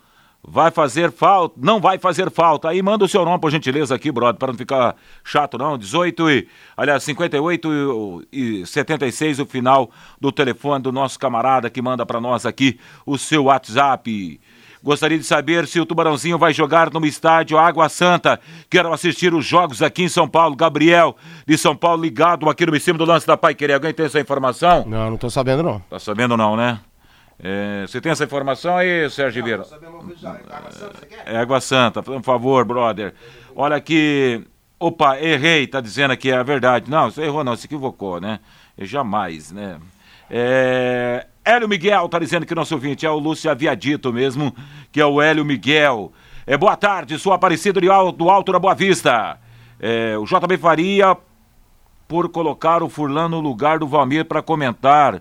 vai 0.46 0.70
fazer 0.70 1.12
falta, 1.12 1.54
não 1.56 1.80
vai 1.80 1.98
fazer 1.98 2.30
falta. 2.30 2.68
Aí 2.68 2.82
manda 2.82 3.04
o 3.04 3.08
seu 3.08 3.24
nome, 3.24 3.40
por 3.40 3.50
gentileza, 3.50 3.94
aqui, 3.94 4.10
brother, 4.10 4.38
para 4.38 4.48
não 4.48 4.58
ficar 4.58 4.96
chato, 5.22 5.56
não. 5.56 5.78
18 5.78 6.30
e, 6.30 6.48
aliás, 6.76 7.02
58 7.04 8.26
e, 8.32 8.60
e 8.62 8.66
76, 8.66 9.38
o 9.38 9.46
final 9.46 9.90
do 10.20 10.32
telefone 10.32 10.82
do 10.82 10.90
nosso 10.90 11.18
camarada 11.18 11.70
que 11.70 11.80
manda 11.80 12.04
para 12.04 12.20
nós 12.20 12.44
aqui 12.44 12.78
o 13.06 13.16
seu 13.16 13.44
WhatsApp. 13.44 14.40
Gostaria 14.82 15.16
de 15.16 15.22
saber 15.22 15.68
se 15.68 15.78
o 15.78 15.86
Tubarãozinho 15.86 16.36
vai 16.36 16.52
jogar 16.52 16.92
no 16.92 17.06
estádio 17.06 17.56
Água 17.56 17.88
Santa. 17.88 18.40
Quero 18.68 18.92
assistir 18.92 19.32
os 19.32 19.46
jogos 19.46 19.80
aqui 19.80 20.02
em 20.02 20.08
São 20.08 20.28
Paulo. 20.28 20.56
Gabriel, 20.56 21.16
de 21.46 21.56
São 21.56 21.76
Paulo, 21.76 22.02
ligado 22.02 22.50
aqui 22.50 22.66
no 22.66 22.80
cima 22.80 22.98
do 22.98 23.04
lance 23.04 23.24
da 23.24 23.36
Pai 23.36 23.54
Querer. 23.54 23.74
Alguém 23.74 23.94
tem 23.94 24.06
essa 24.06 24.18
informação? 24.18 24.84
Não, 24.84 25.10
não 25.10 25.16
tô 25.16 25.30
sabendo 25.30 25.62
não. 25.62 25.78
Tá 25.88 26.00
sabendo 26.00 26.36
não, 26.36 26.56
né? 26.56 26.80
É, 27.42 27.84
você 27.86 28.00
tem 28.00 28.12
essa 28.12 28.22
informação 28.22 28.76
aí, 28.76 29.10
Sérgio 29.10 29.42
Ribeiro? 29.42 29.64
É 31.26 31.36
Água 31.36 31.60
Santa, 31.60 32.00
por 32.00 32.22
favor, 32.22 32.64
brother. 32.64 33.12
Olha 33.56 33.76
aqui. 33.76 34.46
Opa, 34.78 35.20
errei, 35.20 35.66
tá 35.66 35.80
dizendo 35.80 36.12
aqui, 36.12 36.30
é 36.30 36.36
a 36.36 36.42
verdade. 36.42 36.90
Não, 36.90 37.10
você 37.10 37.22
errou 37.22 37.42
não, 37.42 37.56
se 37.56 37.66
equivocou, 37.66 38.20
né? 38.20 38.38
Eu 38.78 38.86
jamais, 38.86 39.50
né? 39.50 39.78
É, 40.30 41.26
Hélio 41.44 41.68
Miguel 41.68 42.08
tá 42.08 42.18
dizendo 42.18 42.46
que 42.46 42.54
nosso 42.54 42.74
ouvinte 42.74 43.04
é 43.04 43.10
o 43.10 43.18
Lúcio 43.18 43.50
havia 43.50 43.74
dito 43.74 44.12
mesmo, 44.12 44.54
que 44.90 45.00
é 45.00 45.06
o 45.06 45.20
Hélio 45.20 45.44
Miguel. 45.44 46.12
É, 46.46 46.56
boa 46.56 46.76
tarde, 46.76 47.18
sou 47.18 47.32
Aparecido 47.32 47.80
de 47.80 47.88
Alto, 47.88 48.18
do 48.18 48.30
Alto 48.30 48.52
da 48.52 48.58
Boa 48.58 48.74
Vista. 48.74 49.38
É, 49.78 50.16
o 50.16 50.24
JB 50.24 50.58
Faria 50.58 51.16
por 52.06 52.28
colocar 52.28 52.82
o 52.82 52.88
Furlan 52.88 53.28
no 53.28 53.40
lugar 53.40 53.78
do 53.78 53.86
Valmir 53.86 54.24
para 54.24 54.42
comentar. 54.42 55.20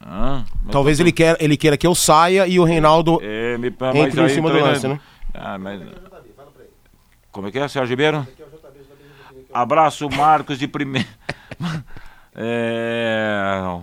Ah, 0.00 0.44
Talvez 0.70 0.96
tô... 0.96 1.04
ele, 1.04 1.12
quer, 1.12 1.36
ele 1.40 1.56
queira 1.56 1.76
que 1.76 1.86
eu 1.86 1.94
saia 1.94 2.46
e 2.46 2.58
o 2.58 2.64
Reinaldo 2.64 3.20
é, 3.22 3.58
me... 3.58 3.68
entre 3.68 4.22
em 4.22 4.28
cima 4.28 4.50
do 4.50 4.58
lance, 4.58 4.88
né? 4.88 4.98
Ah, 5.34 5.58
mas... 5.58 5.80
Como 7.30 7.48
é 7.48 7.50
que 7.52 7.58
é, 7.58 7.68
Sérgio 7.68 7.90
Ribeiro? 7.90 8.26
Abraço, 9.52 10.08
Marcos 10.08 10.58
de 10.58 10.66
primeira. 10.66 11.08
é... 12.34 13.80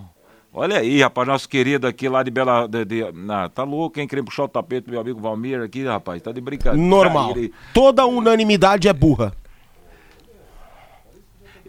Olha 0.53 0.79
aí, 0.79 1.01
rapaz, 1.01 1.27
nosso 1.27 1.47
querido 1.47 1.85
aqui 1.85 2.09
lá 2.09 2.23
de 2.23 2.31
Bela. 2.31 2.67
De, 2.67 2.83
de, 2.83 3.03
ah, 3.29 3.47
tá 3.47 3.63
louco, 3.63 3.99
hein? 3.99 4.07
Querendo 4.07 4.25
puxar 4.25 4.45
o 4.45 4.47
tapete 4.47 4.85
do 4.85 4.91
meu 4.91 4.99
amigo 4.99 5.21
Valmir 5.21 5.61
aqui, 5.61 5.85
rapaz. 5.85 6.19
Tá 6.19 6.31
de 6.31 6.41
brincadeira. 6.41 6.83
Normal. 6.83 7.35
Toda 7.71 8.07
unanimidade 8.07 8.87
é 8.87 8.93
burra. 8.93 9.33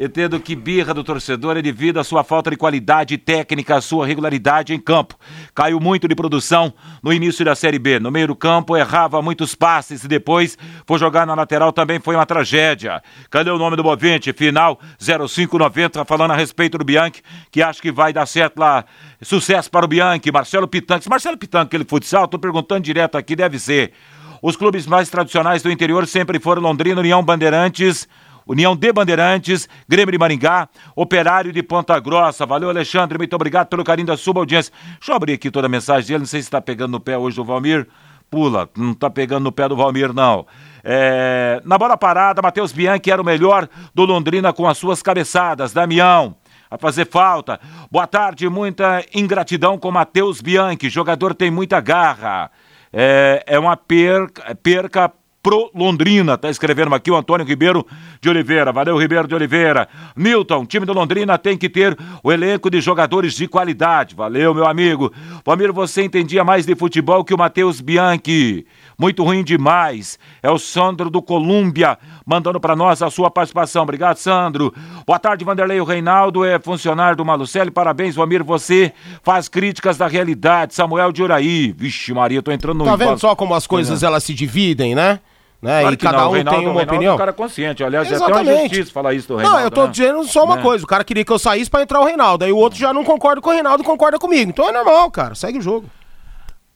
Entendo 0.01 0.39
que 0.39 0.55
birra 0.55 0.95
do 0.95 1.03
torcedor 1.03 1.57
é 1.57 1.63
devido 1.63 1.99
à 1.99 2.05
sua 2.05 2.23
falta 2.23 2.51
de 2.51 2.57
qualidade 2.57 3.19
técnica, 3.19 3.75
à 3.75 3.81
sua 3.81 4.07
regularidade 4.07 4.73
em 4.73 4.79
campo. 4.79 5.17
Caiu 5.53 5.81
muito 5.81 6.07
de 6.07 6.15
produção 6.15 6.73
no 7.03 7.13
início 7.13 7.45
da 7.45 7.57
Série 7.57 7.81
B. 7.81 7.99
No 7.99 8.09
meio 8.09 8.29
do 8.29 8.37
campo, 8.37 8.77
errava 8.77 9.21
muitos 9.21 9.57
passes 9.57 10.05
e 10.05 10.09
depois 10.09 10.57
foi 10.87 11.01
jogar 11.01 11.27
na 11.27 11.35
lateral 11.35 11.73
também 11.73 11.99
foi 11.99 12.15
uma 12.15 12.25
tragédia. 12.25 13.03
Cadê 13.29 13.51
o 13.51 13.59
nome 13.59 13.75
do 13.75 13.83
movente? 13.83 14.33
Final 14.33 14.79
0590, 15.01 16.05
falando 16.05 16.31
a 16.31 16.37
respeito 16.37 16.79
do 16.79 16.85
Bianchi, 16.85 17.21
que 17.51 17.61
acho 17.61 17.83
que 17.83 17.91
vai 17.91 18.13
dar 18.13 18.27
certo 18.27 18.61
lá. 18.61 18.85
Sucesso 19.21 19.69
para 19.69 19.85
o 19.85 19.89
Bianchi, 19.89 20.31
Marcelo 20.31 20.69
Pitanques. 20.69 21.09
Marcelo 21.09 21.37
Pitanques, 21.37 21.67
aquele 21.67 21.85
futsal, 21.85 22.29
tô 22.29 22.39
perguntando 22.39 22.83
direto 22.83 23.19
aqui, 23.19 23.35
deve 23.35 23.59
ser. 23.59 23.93
Os 24.41 24.55
clubes 24.55 24.87
mais 24.87 25.09
tradicionais 25.11 25.61
do 25.61 25.73
interior 25.73 26.07
sempre 26.07 26.39
foram 26.39 26.63
Londrina, 26.63 27.01
União 27.01 27.21
Bandeirantes. 27.21 28.07
União 28.49 28.75
de 28.75 28.91
Bandeirantes, 28.91 29.69
Grêmio 29.87 30.11
de 30.11 30.19
Maringá, 30.19 30.71
Operário 30.97 31.53
de 31.53 31.63
Ponta 31.63 32.01
Grossa. 32.01 32.47
Valeu, 32.47 32.71
Alexandre, 32.71 33.19
muito 33.19 33.37
obrigado 33.37 33.69
pelo 33.69 33.85
carinho 33.85 34.07
da 34.07 34.17
sua 34.17 34.39
audiência. 34.39 34.73
Deixa 34.95 35.13
eu 35.13 35.17
abrir 35.17 35.35
aqui 35.35 35.51
toda 35.51 35.67
a 35.67 35.71
mensagem 35.71 36.09
dele, 36.09 36.21
não 36.21 36.27
sei 36.27 36.41
se 36.41 36.47
está 36.47 36.59
pegando 36.59 36.93
no 36.93 37.01
pé 37.01 37.19
hoje 37.19 37.37
do 37.37 37.45
Valmir. 37.45 37.87
Pula, 38.31 38.69
não 38.77 38.93
está 38.93 39.11
pegando 39.11 39.45
no 39.45 39.53
pé 39.53 39.69
do 39.69 39.77
Valmir, 39.77 40.15
não. 40.15 40.47
É... 40.83 41.61
na 41.65 41.77
bola 41.77 41.97
parada, 41.97 42.41
Matheus 42.41 42.73
Bianchi 42.73 43.11
era 43.11 43.21
o 43.21 43.25
melhor 43.25 43.69
do 43.95 44.05
Londrina 44.07 44.51
com 44.53 44.67
as 44.67 44.79
suas 44.79 45.03
cabeçadas. 45.03 45.75
Damião 45.75 46.35
a 46.71 46.79
fazer 46.79 47.07
falta. 47.07 47.61
Boa 47.91 48.07
tarde, 48.07 48.49
muita 48.49 49.05
ingratidão 49.15 49.79
com 49.79 49.91
Matheus 49.91 50.41
Bianchi. 50.41 50.89
Jogador 50.89 51.35
tem 51.35 51.51
muita 51.51 51.81
garra. 51.81 52.51
É, 52.93 53.43
é 53.47 53.59
uma 53.59 53.77
perca, 53.77 54.55
perca 54.55 55.13
pro 55.49 55.71
Londrina. 55.75 56.37
Tá 56.37 56.51
escrevendo 56.51 56.95
aqui 56.95 57.11
o 57.11 57.17
Antônio 57.17 57.47
Ribeiro 57.47 57.87
de 58.21 58.29
Oliveira. 58.29 58.71
Valeu, 58.71 58.99
Ribeiro 58.99 59.27
de 59.27 59.35
Oliveira. 59.35 59.89
Milton, 60.15 60.67
time 60.67 60.85
do 60.85 60.93
Londrina 60.93 61.39
tem 61.39 61.57
que 61.57 61.71
ter 61.71 61.97
o 62.23 62.31
elenco 62.31 62.69
de 62.69 62.83
jogadores 62.83 63.33
de 63.33 63.49
qualidade. 63.49 64.15
Valeu, 64.15 64.53
meu 64.53 64.67
amigo. 64.67 65.11
Palmiro, 65.43 65.73
você 65.73 66.03
entendia 66.03 66.45
mais 66.45 66.67
de 66.67 66.77
futebol 66.77 67.25
que 67.25 67.33
o 67.33 67.39
Matheus 67.39 67.81
Bianchi. 67.81 68.67
Muito 68.99 69.25
ruim 69.25 69.43
demais. 69.43 70.19
É 70.43 70.51
o 70.51 70.59
Sandro 70.59 71.09
do 71.09 71.23
Colômbia 71.23 71.97
mandando 72.27 72.61
para 72.61 72.77
nós 72.77 73.01
a 73.01 73.09
sua 73.09 73.31
participação. 73.31 73.85
Obrigado, 73.85 74.19
Sandro. 74.19 74.75
Boa 75.07 75.19
tarde, 75.19 75.47
Vanderlei. 75.47 75.81
O 75.81 75.85
Reinaldo 75.85 76.45
é 76.45 76.59
funcionário 76.59 77.17
do 77.17 77.25
Malucelli. 77.25 77.71
Parabéns, 77.71 78.15
Valmir. 78.15 78.45
Você 78.45 78.93
faz 79.23 79.49
críticas 79.49 79.97
da 79.97 80.07
realidade. 80.07 80.75
Samuel 80.75 81.11
de 81.11 81.23
Uraí. 81.23 81.73
Vixe, 81.75 82.13
Maria, 82.13 82.43
tô 82.43 82.53
entrando 82.53 82.81
no. 82.81 82.85
Tá 82.85 82.97
vendo 82.97 83.19
só 83.19 83.35
como 83.35 83.55
as 83.55 83.67
coisas 83.67 84.03
elas 84.03 84.23
se 84.25 84.35
dividem, 84.35 84.95
né? 84.95 85.21
Né? 85.61 85.81
Claro 85.81 85.95
e 85.95 85.97
cada 85.97 86.19
não, 86.19 86.29
um 86.29 86.33
Reinaldo, 86.33 86.61
tem 86.61 86.69
uma 86.69 86.83
opinião. 86.83 87.13
É 87.13 87.15
um 87.15 87.19
cara 87.19 87.33
consciente, 87.33 87.83
aliás, 87.83 88.11
Exatamente. 88.11 88.39
é 88.39 88.41
até 88.41 88.53
uma 88.53 88.69
justiça 88.69 88.93
falar 88.93 89.15
isso 89.15 89.27
do 89.27 89.37
Reinaldo. 89.37 89.59
Não, 89.59 89.65
eu 89.65 89.71
tô 89.71 89.85
né? 89.87 89.91
dizendo 89.91 90.25
só 90.25 90.45
uma 90.45 90.57
né? 90.57 90.63
coisa, 90.63 90.85
o 90.85 90.87
cara 90.87 91.03
queria 91.03 91.25
que 91.25 91.33
eu 91.33 91.39
saísse 91.39 91.69
para 91.69 91.83
entrar 91.83 92.01
o 92.01 92.05
Reinaldo, 92.05 92.45
aí 92.45 92.53
o 92.53 92.57
outro 92.57 92.79
já 92.79 92.93
não 92.93 93.05
concorda 93.05 93.41
com 93.41 93.51
o 93.51 93.53
Reinaldo, 93.53 93.83
concorda 93.83 94.19
comigo. 94.19 94.51
Então 94.51 94.69
é 94.69 94.73
normal, 94.73 95.11
cara, 95.11 95.35
segue 95.35 95.59
o 95.59 95.63
jogo. 95.63 95.91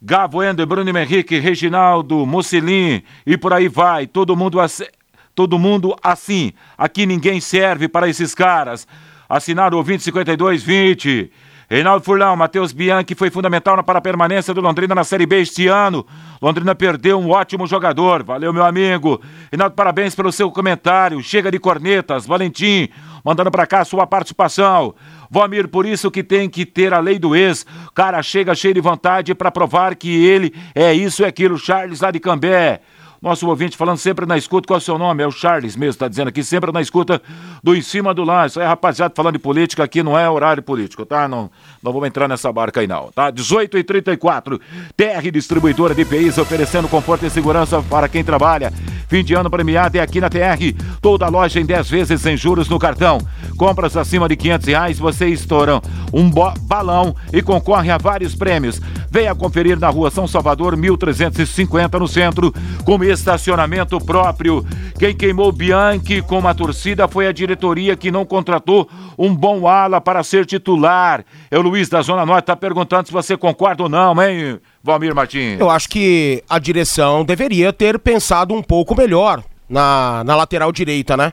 Gabo 0.05 0.42
Ender, 0.42 0.66
Bruno 0.66 0.99
Henrique, 0.99 1.38
Reginaldo, 1.38 2.27
Mussolini 2.27 3.05
e 3.25 3.37
por 3.37 3.53
aí 3.53 3.68
vai, 3.68 4.05
todo 4.05 4.35
mundo 4.35 4.59
assim, 4.59 4.87
todo 5.33 5.61
mundo 5.61 5.95
assim. 6.03 6.53
Aqui 6.77 7.07
ninguém 7.07 7.40
serve 7.40 7.87
para 7.87 8.09
esses 8.09 8.35
caras. 8.35 8.85
Assinado 9.29 9.79
o 9.79 9.83
205220. 9.85 11.31
Reinaldo 11.72 12.04
Furlão, 12.04 12.37
Matheus 12.37 12.70
Bianchi 12.70 13.14
foi 13.14 13.30
fundamental 13.30 13.82
para 13.82 13.98
a 13.98 14.02
permanência 14.02 14.52
do 14.52 14.61
Londrina 14.61 14.94
na 14.94 15.04
Série 15.04 15.24
B 15.24 15.40
este 15.40 15.68
ano. 15.68 16.06
Londrina 16.42 16.74
perdeu 16.74 17.18
um 17.18 17.30
ótimo 17.30 17.66
jogador. 17.66 18.22
Valeu, 18.22 18.52
meu 18.52 18.62
amigo. 18.62 19.22
Reinaldo, 19.50 19.74
parabéns 19.74 20.14
pelo 20.14 20.30
seu 20.30 20.50
comentário. 20.50 21.22
Chega 21.22 21.50
de 21.50 21.58
cornetas. 21.58 22.26
Valentim, 22.26 22.90
mandando 23.24 23.50
para 23.50 23.66
cá 23.66 23.87
sua 23.87 24.06
participação. 24.06 24.94
Vomir, 25.30 25.66
por 25.66 25.87
isso 25.87 26.11
que 26.11 26.22
tem 26.22 26.46
que 26.46 26.66
ter 26.66 26.92
a 26.92 27.00
lei 27.00 27.18
do 27.18 27.35
ex. 27.35 27.64
Cara 27.94 28.22
chega 28.22 28.54
cheio 28.54 28.74
de 28.74 28.80
vontade 28.82 29.35
para 29.35 29.50
provar 29.50 29.94
que 29.94 30.26
ele 30.26 30.54
é 30.74 30.92
isso 30.92 31.22
e 31.22 31.24
aquilo. 31.24 31.56
Charles 31.56 32.02
lá 32.02 32.11
de 32.11 32.20
Cambé. 32.20 32.82
Nosso 33.22 33.46
ouvinte 33.48 33.76
falando 33.76 33.98
sempre 33.98 34.26
na 34.26 34.37
escuta, 34.37 34.66
qual 34.66 34.78
é 34.78 34.82
o 34.82 34.85
seu 34.85 34.98
nome? 34.98 35.22
É 35.22 35.26
o 35.26 35.30
Charles 35.30 35.76
mesmo, 35.76 35.90
está 35.90 36.08
dizendo 36.08 36.26
aqui, 36.26 36.42
sempre 36.42 36.72
na 36.72 36.80
escuta 36.80 37.22
do 37.62 37.72
Em 37.72 37.80
Cima 37.80 38.12
do 38.12 38.24
Lance. 38.24 38.58
Aí, 38.58 38.66
rapaziada, 38.66 39.14
falando 39.16 39.35
de 39.35 39.38
política 39.38 39.85
aqui, 39.85 40.02
não 40.02 40.18
é 40.18 40.28
horário 40.28 40.61
político, 40.61 41.06
tá? 41.06 41.28
Não, 41.28 41.48
não 41.80 41.92
vamos 41.92 42.08
entrar 42.08 42.26
nessa 42.26 42.52
barca 42.52 42.80
aí 42.80 42.88
não, 42.88 43.12
tá? 43.14 43.30
18 43.30 43.78
e 43.78 43.85
34 43.85 44.61
TR 44.96 45.30
Distribuidora 45.32 45.94
de 45.94 46.02
IPIs 46.02 46.37
oferecendo 46.37 46.88
conforto 46.88 47.24
e 47.24 47.30
segurança 47.30 47.80
para 47.82 48.08
quem 48.08 48.24
trabalha. 48.24 48.72
Fim 49.06 49.22
de 49.22 49.35
ano 49.35 49.50
premiado 49.50 49.98
é 49.98 50.00
aqui 50.00 50.20
na 50.20 50.28
TR. 50.28 50.74
Toda 51.00 51.28
loja 51.28 51.61
em 51.61 51.66
10 51.66 51.90
vezes 51.90 52.20
sem 52.20 52.37
juros 52.37 52.68
no 52.68 52.78
cartão. 52.78 53.18
Compras 53.56 53.96
acima 53.96 54.28
de 54.28 54.35
500 54.35 54.66
reais, 54.66 54.98
você 54.98 55.28
estoura 55.28 55.80
um 56.12 56.30
balão 56.62 57.14
e 57.32 57.40
concorre 57.42 57.90
a 57.90 57.98
vários 57.98 58.35
prêmios. 58.35 58.80
Venha 59.11 59.35
conferir 59.35 59.78
na 59.78 59.90
rua 59.90 60.11
São 60.11 60.26
Salvador, 60.26 60.74
1350 60.74 61.98
no 61.98 62.08
centro, 62.08 62.52
com 62.85 62.96
estacionamento 63.12 63.98
próprio. 63.98 64.64
Quem 64.98 65.14
queimou 65.14 65.53
Bianchi 65.53 66.22
com 66.22 66.38
uma 66.38 66.55
torcida 66.55 67.09
foi 67.09 67.27
a 67.27 67.33
diretoria 67.33 67.96
que 67.96 68.11
não 68.11 68.25
contratou 68.25 68.88
um 69.18 69.35
bom 69.35 69.66
ala 69.66 70.01
para 70.01 70.22
ser 70.22 70.46
titular. 70.46 71.25
É 71.51 71.59
o 71.59 71.62
Luiz 71.62 71.88
da 71.88 72.03
Zona 72.03 72.25
Norte 72.25 72.44
está 72.44 72.57
perguntando 72.57 73.07
se 73.07 73.12
você 73.12 73.37
concorda 73.37 73.83
ou 73.83 73.88
não, 73.88 74.20
hein, 74.22 74.61
Valmir 74.83 75.14
Martins? 75.14 75.61
Eu 75.61 75.70
acho 75.70 75.88
que 75.88 76.42
a 76.48 76.59
direção 76.59 77.25
deveria 77.25 77.72
ter 77.72 77.98
pensado 77.98 78.55
um 78.55 78.62
pouco 78.62 78.96
melhor 78.96 79.42
na, 79.68 80.22
na 80.25 80.37
lateral 80.37 80.70
direita, 80.72 81.16
né? 81.16 81.33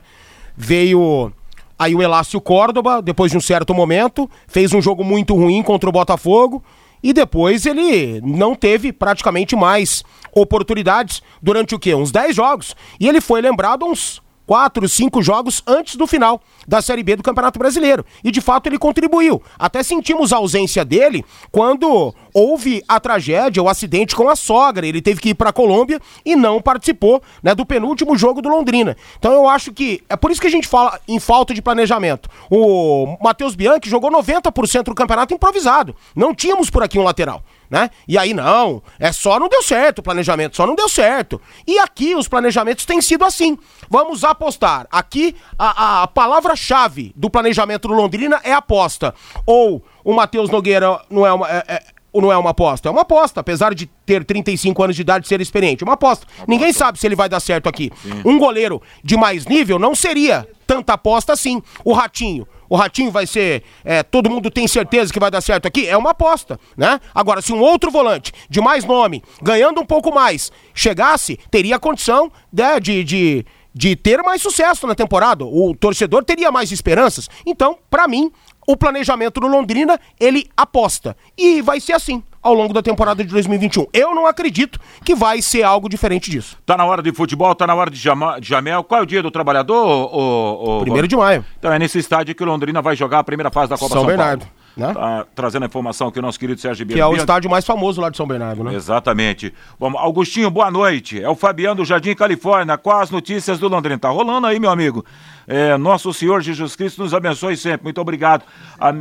Veio 0.56 1.32
aí 1.78 1.94
o 1.94 2.02
Elácio 2.02 2.40
Córdoba, 2.40 3.00
depois 3.00 3.30
de 3.30 3.38
um 3.38 3.40
certo 3.40 3.74
momento, 3.74 4.28
fez 4.46 4.72
um 4.72 4.82
jogo 4.82 5.02
muito 5.02 5.34
ruim 5.34 5.62
contra 5.62 5.88
o 5.88 5.92
Botafogo 5.92 6.62
e 7.02 7.12
depois 7.12 7.66
ele 7.66 8.20
não 8.22 8.54
teve 8.54 8.92
praticamente 8.92 9.56
mais 9.56 10.02
oportunidades 10.32 11.22
durante 11.42 11.74
o 11.74 11.78
quê? 11.78 11.94
Uns 11.94 12.10
10 12.10 12.36
jogos. 12.36 12.76
E 12.98 13.08
ele 13.08 13.20
foi 13.20 13.40
lembrado 13.40 13.84
uns 13.84 14.22
quatro, 14.50 14.88
cinco 14.88 15.22
jogos 15.22 15.62
antes 15.64 15.94
do 15.94 16.08
final 16.08 16.42
da 16.66 16.82
Série 16.82 17.04
B 17.04 17.14
do 17.14 17.22
Campeonato 17.22 17.56
Brasileiro. 17.56 18.04
E 18.24 18.32
de 18.32 18.40
fato 18.40 18.66
ele 18.66 18.80
contribuiu. 18.80 19.40
Até 19.56 19.80
sentimos 19.80 20.32
a 20.32 20.38
ausência 20.38 20.84
dele 20.84 21.24
quando 21.52 22.12
houve 22.34 22.82
a 22.88 22.98
tragédia, 22.98 23.62
o 23.62 23.68
acidente 23.68 24.16
com 24.16 24.28
a 24.28 24.34
sogra. 24.34 24.84
Ele 24.84 25.00
teve 25.00 25.20
que 25.20 25.28
ir 25.28 25.34
para 25.34 25.50
a 25.50 25.52
Colômbia 25.52 26.00
e 26.26 26.34
não 26.34 26.60
participou 26.60 27.22
né, 27.40 27.54
do 27.54 27.64
penúltimo 27.64 28.18
jogo 28.18 28.42
do 28.42 28.48
Londrina. 28.48 28.96
Então 29.20 29.32
eu 29.32 29.48
acho 29.48 29.72
que 29.72 30.02
é 30.08 30.16
por 30.16 30.32
isso 30.32 30.40
que 30.40 30.48
a 30.48 30.50
gente 30.50 30.66
fala 30.66 30.98
em 31.06 31.20
falta 31.20 31.54
de 31.54 31.62
planejamento. 31.62 32.28
O 32.50 33.16
Matheus 33.22 33.54
Bianchi 33.54 33.88
jogou 33.88 34.10
90% 34.10 34.82
do 34.82 34.96
campeonato 34.96 35.32
improvisado. 35.32 35.94
Não 36.12 36.34
tínhamos 36.34 36.68
por 36.70 36.82
aqui 36.82 36.98
um 36.98 37.04
lateral. 37.04 37.40
Né? 37.70 37.88
E 38.08 38.18
aí 38.18 38.34
não, 38.34 38.82
é 38.98 39.12
só 39.12 39.38
não 39.38 39.48
deu 39.48 39.62
certo 39.62 40.00
o 40.00 40.02
planejamento, 40.02 40.56
só 40.56 40.66
não 40.66 40.74
deu 40.74 40.88
certo. 40.88 41.40
E 41.66 41.78
aqui 41.78 42.14
os 42.16 42.26
planejamentos 42.26 42.84
têm 42.84 43.00
sido 43.00 43.24
assim. 43.24 43.56
Vamos 43.88 44.24
apostar. 44.24 44.86
Aqui 44.90 45.36
a, 45.58 46.02
a 46.02 46.06
palavra-chave 46.08 47.12
do 47.14 47.30
planejamento 47.30 47.86
do 47.86 47.94
Londrina 47.94 48.40
é 48.42 48.52
aposta. 48.52 49.14
Ou 49.46 49.84
o 50.02 50.12
Matheus 50.12 50.50
Nogueira 50.50 51.00
não 51.08 51.24
é 51.24 51.32
uma. 51.32 51.48
É, 51.48 51.64
é, 51.68 51.82
não 52.12 52.32
é 52.32 52.36
uma 52.36 52.50
aposta? 52.50 52.88
É 52.88 52.90
uma 52.90 53.02
aposta, 53.02 53.38
apesar 53.38 53.72
de 53.72 53.86
ter 54.04 54.24
35 54.24 54.82
anos 54.82 54.96
de 54.96 55.02
idade 55.02 55.26
e 55.26 55.28
ser 55.28 55.40
experiente. 55.40 55.84
É 55.84 55.86
uma 55.86 55.94
aposta. 55.94 56.26
aposta. 56.26 56.44
Ninguém 56.48 56.72
sabe 56.72 56.98
se 56.98 57.06
ele 57.06 57.14
vai 57.14 57.28
dar 57.28 57.38
certo 57.38 57.68
aqui. 57.68 57.92
Sim. 58.02 58.22
Um 58.24 58.36
goleiro 58.36 58.82
de 59.04 59.16
mais 59.16 59.46
nível 59.46 59.78
não 59.78 59.94
seria 59.94 60.48
tanta 60.66 60.94
aposta 60.94 61.32
assim. 61.32 61.62
O 61.84 61.92
Ratinho 61.92 62.48
o 62.70 62.76
Ratinho 62.76 63.10
vai 63.10 63.26
ser. 63.26 63.64
É, 63.84 64.02
todo 64.04 64.30
mundo 64.30 64.48
tem 64.48 64.66
certeza 64.68 65.12
que 65.12 65.18
vai 65.18 65.30
dar 65.30 65.40
certo 65.40 65.66
aqui? 65.66 65.88
É 65.88 65.96
uma 65.96 66.10
aposta, 66.10 66.58
né? 66.76 67.00
Agora, 67.12 67.42
se 67.42 67.52
um 67.52 67.60
outro 67.60 67.90
volante 67.90 68.32
de 68.48 68.60
mais 68.60 68.84
nome, 68.84 69.22
ganhando 69.42 69.80
um 69.80 69.84
pouco 69.84 70.14
mais, 70.14 70.52
chegasse, 70.72 71.36
teria 71.50 71.80
condição 71.80 72.30
né, 72.52 72.78
de, 72.78 73.02
de, 73.02 73.46
de 73.74 73.96
ter 73.96 74.22
mais 74.22 74.40
sucesso 74.40 74.86
na 74.86 74.94
temporada. 74.94 75.44
O 75.44 75.74
torcedor 75.74 76.24
teria 76.24 76.52
mais 76.52 76.70
esperanças. 76.70 77.28
Então, 77.44 77.76
para 77.90 78.06
mim, 78.06 78.30
o 78.66 78.76
planejamento 78.76 79.40
do 79.40 79.48
Londrina, 79.48 79.98
ele 80.18 80.48
aposta. 80.56 81.16
E 81.36 81.60
vai 81.60 81.80
ser 81.80 81.94
assim 81.94 82.22
ao 82.42 82.54
longo 82.54 82.72
da 82.72 82.82
temporada 82.82 83.22
de 83.22 83.30
2021. 83.30 83.86
Eu 83.92 84.14
não 84.14 84.26
acredito 84.26 84.78
que 85.04 85.14
vai 85.14 85.42
ser 85.42 85.62
algo 85.62 85.88
diferente 85.88 86.30
disso. 86.30 86.56
Tá 86.64 86.76
na 86.76 86.84
hora 86.84 87.02
de 87.02 87.12
futebol, 87.12 87.54
tá 87.54 87.66
na 87.66 87.74
hora 87.74 87.90
de, 87.90 87.98
Jama, 87.98 88.40
de 88.40 88.48
Jamel. 88.48 88.82
Qual 88.84 89.00
é 89.00 89.02
o 89.02 89.06
dia 89.06 89.22
do 89.22 89.30
trabalhador? 89.30 89.86
O, 89.86 90.78
o, 90.78 90.80
Primeiro 90.80 91.06
de 91.06 91.16
maio. 91.16 91.44
Então 91.58 91.72
é 91.72 91.78
nesse 91.78 91.98
estádio 91.98 92.34
que 92.34 92.42
o 92.42 92.46
Londrina 92.46 92.80
vai 92.80 92.96
jogar 92.96 93.18
a 93.18 93.24
primeira 93.24 93.50
fase 93.50 93.70
da 93.70 93.76
Copa 93.76 93.92
São, 93.92 94.00
São 94.00 94.06
Bernardo. 94.06 94.40
Paulo. 94.40 94.60
Né? 94.76 94.94
Tá 94.94 95.26
trazendo 95.34 95.64
a 95.64 95.66
informação 95.66 96.10
que 96.10 96.18
o 96.18 96.22
nosso 96.22 96.38
querido 96.38 96.60
Sérgio 96.60 96.84
Ribeiro. 96.84 96.98
Que 96.98 97.02
é 97.02 97.06
o 97.06 97.16
estádio 97.16 97.50
mais 97.50 97.66
famoso 97.66 98.00
lá 98.00 98.08
de 98.08 98.16
São 98.16 98.26
Bernardo, 98.26 98.62
né? 98.64 98.74
Exatamente. 98.74 99.52
Bom, 99.78 99.96
Augustinho, 99.98 100.50
boa 100.50 100.70
noite. 100.70 101.22
É 101.22 101.28
o 101.28 101.34
Fabiano 101.34 101.76
do 101.76 101.84
Jardim 101.84 102.14
Califórnia. 102.14 102.78
Quais 102.78 103.02
as 103.02 103.10
notícias 103.10 103.58
do 103.58 103.68
Londrina? 103.68 103.98
Tá 103.98 104.08
rolando 104.08 104.46
aí, 104.46 104.58
meu 104.58 104.70
amigo. 104.70 105.04
É, 105.46 105.76
nosso 105.76 106.14
Senhor 106.14 106.40
Jesus 106.40 106.76
Cristo 106.76 107.02
nos 107.02 107.12
abençoe 107.12 107.56
sempre. 107.56 107.84
Muito 107.84 108.00
obrigado. 108.00 108.44
A, 108.78 108.94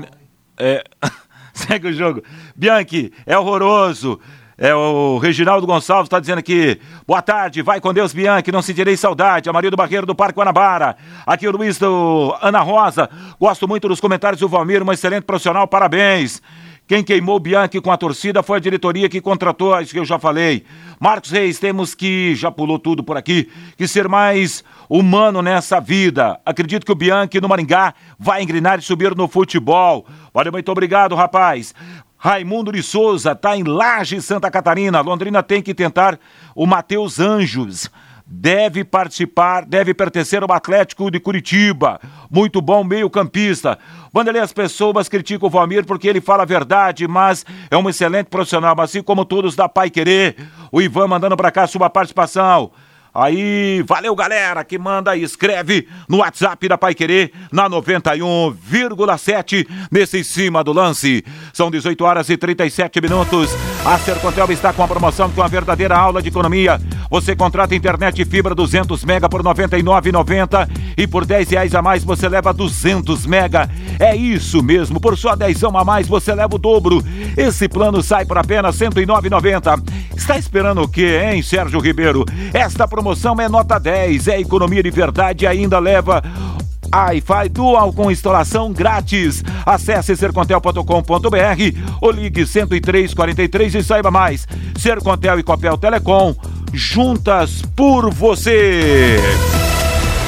é... 0.57 0.83
Segue 1.53 1.87
o 1.87 1.93
jogo. 1.93 2.23
Bianchi, 2.55 3.11
é 3.25 3.37
horroroso. 3.37 4.19
É, 4.61 4.75
o 4.75 5.17
Reginaldo 5.19 5.65
Gonçalves 5.65 6.07
está 6.07 6.19
dizendo 6.19 6.39
aqui. 6.39 6.79
Boa 7.07 7.21
tarde, 7.21 7.61
vai 7.61 7.79
com 7.79 7.93
Deus, 7.93 8.11
Bianchi, 8.11 8.51
não 8.51 8.61
sentirei 8.61 8.97
saudade. 8.97 9.49
Amarildo 9.49 9.77
Barreiro 9.77 10.05
do 10.05 10.13
Parque 10.13 10.37
Guanabara. 10.37 10.97
Aqui 11.25 11.47
o 11.47 11.51
Luiz 11.51 11.77
do 11.77 12.35
Ana 12.41 12.59
Rosa. 12.59 13.09
Gosto 13.39 13.67
muito 13.69 13.87
dos 13.87 14.01
comentários 14.01 14.41
do 14.41 14.49
Valmir, 14.49 14.83
um 14.83 14.91
excelente 14.91 15.23
profissional, 15.23 15.65
parabéns. 15.65 16.41
Quem 16.89 17.03
queimou 17.03 17.39
Bianchi 17.39 17.79
com 17.79 17.91
a 17.91 17.97
torcida 17.97 18.41
foi 18.41 18.57
a 18.57 18.59
diretoria 18.59 19.07
que 19.07 19.21
contratou, 19.21 19.79
isso 19.79 19.93
que 19.93 19.99
eu 19.99 20.05
já 20.05 20.17
falei. 20.17 20.65
Marcos 20.99 21.29
Reis, 21.29 21.59
temos 21.59 21.93
que, 21.93 22.33
já 22.33 22.49
pulou 22.49 22.79
tudo 22.79 23.03
por 23.03 23.15
aqui, 23.15 23.47
que 23.77 23.87
ser 23.87 24.09
mais 24.09 24.63
humano 24.89 25.39
nessa 25.43 25.79
vida. 25.79 26.39
Acredito 26.43 26.83
que 26.83 26.91
o 26.91 26.95
Bianchi 26.95 27.39
no 27.39 27.47
Maringá 27.47 27.93
vai 28.17 28.41
engrenar 28.41 28.79
e 28.79 28.81
subir 28.81 29.15
no 29.15 29.27
futebol. 29.27 30.07
Valeu, 30.33 30.51
muito 30.51 30.71
obrigado, 30.71 31.13
rapaz. 31.13 31.75
Raimundo 32.17 32.71
de 32.71 32.81
Souza 32.81 33.33
está 33.33 33.55
em 33.55 33.61
Laje, 33.61 34.19
Santa 34.19 34.49
Catarina. 34.49 34.99
Londrina 35.01 35.43
tem 35.43 35.61
que 35.61 35.75
tentar 35.75 36.17
o 36.55 36.65
Matheus 36.65 37.19
Anjos 37.19 37.87
deve 38.31 38.83
participar, 38.83 39.65
deve 39.65 39.93
pertencer 39.93 40.43
ao 40.43 40.51
Atlético 40.51 41.09
de 41.09 41.19
Curitiba. 41.19 41.99
Muito 42.29 42.61
bom 42.61 42.83
meio-campista. 42.83 43.79
Vanderlei, 44.13 44.41
as 44.41 44.53
pessoas 44.53 45.09
criticam 45.09 45.47
o 45.47 45.49
Valmir 45.49 45.85
porque 45.85 46.07
ele 46.07 46.21
fala 46.21 46.43
a 46.43 46.45
verdade, 46.45 47.07
mas 47.07 47.43
é 47.71 47.77
um 47.77 47.89
excelente 47.89 48.27
profissional, 48.27 48.79
assim 48.79 49.01
como 49.01 49.25
todos 49.25 49.55
da 49.55 49.67
Pai 49.67 49.89
Querer. 49.89 50.35
O 50.71 50.79
Ivan 50.79 51.07
mandando 51.07 51.35
para 51.35 51.51
cá 51.51 51.65
sua 51.65 51.89
participação. 51.89 52.71
Aí, 53.13 53.83
valeu 53.87 54.15
galera 54.15 54.63
que 54.63 54.77
manda 54.77 55.15
e 55.15 55.23
escreve 55.23 55.87
no 56.07 56.17
WhatsApp 56.17 56.67
da 56.67 56.77
Pai 56.77 56.93
Querer 56.93 57.31
na 57.51 57.67
91,7 57.67 59.67
nesse 59.91 60.23
cima 60.23 60.63
do 60.63 60.71
lance. 60.71 61.25
São 61.51 61.71
18 61.71 62.05
horas 62.05 62.29
e 62.29 62.37
37 62.37 63.01
minutos. 63.01 63.49
A 63.83 63.97
Sercontel 63.97 64.51
está 64.51 64.71
com 64.71 64.83
a 64.83 64.87
promoção 64.87 65.31
com 65.31 65.41
uma 65.41 65.47
verdadeira 65.47 65.97
aula 65.97 66.21
de 66.21 66.29
economia. 66.29 66.79
Você 67.09 67.35
contrata 67.35 67.75
internet 67.75 68.23
fibra 68.25 68.53
200 68.53 69.03
mega 69.03 69.27
por 69.27 69.41
99,90 69.41 70.69
e 70.97 71.07
por 71.07 71.25
10 71.25 71.49
reais 71.49 71.73
a 71.73 71.81
mais 71.81 72.03
você 72.03 72.29
leva 72.29 72.53
200 72.53 73.25
mega. 73.25 73.69
É 73.99 74.15
isso 74.15 74.61
mesmo, 74.61 74.99
por 74.99 75.17
só 75.17 75.35
10 75.35 75.63
a 75.63 75.83
mais 75.83 76.07
você 76.07 76.33
leva 76.33 76.55
o 76.55 76.59
dobro. 76.59 77.03
Esse 77.35 77.67
plano 77.67 78.03
sai 78.03 78.25
por 78.25 78.37
apenas 78.37 78.77
109,90. 78.77 79.83
Está 80.15 80.37
esperando 80.37 80.81
o 80.81 80.87
quê, 80.87 81.21
hein, 81.23 81.41
Sérgio 81.41 81.79
Ribeiro? 81.79 82.25
Esta 82.53 82.87
promoção 82.87 83.35
é 83.39 83.49
nota 83.49 83.79
10, 83.79 84.27
é 84.27 84.39
economia 84.39 84.83
de 84.83 84.91
verdade 84.91 85.45
e 85.45 85.47
ainda 85.47 85.79
leva 85.79 86.21
Wi-Fi 86.93 87.49
Dual 87.49 87.93
com 87.93 88.11
instalação 88.11 88.73
grátis. 88.73 89.43
Acesse 89.65 90.15
sercontel.com.br 90.15 90.83
ou 92.01 92.11
ligue 92.11 92.45
10343 92.45 93.75
e 93.75 93.83
saiba 93.83 94.11
mais. 94.11 94.47
Sercontel 94.77 95.39
e 95.39 95.43
Copel 95.43 95.77
Telecom, 95.77 96.35
juntas 96.73 97.61
por 97.75 98.13
você. 98.13 99.17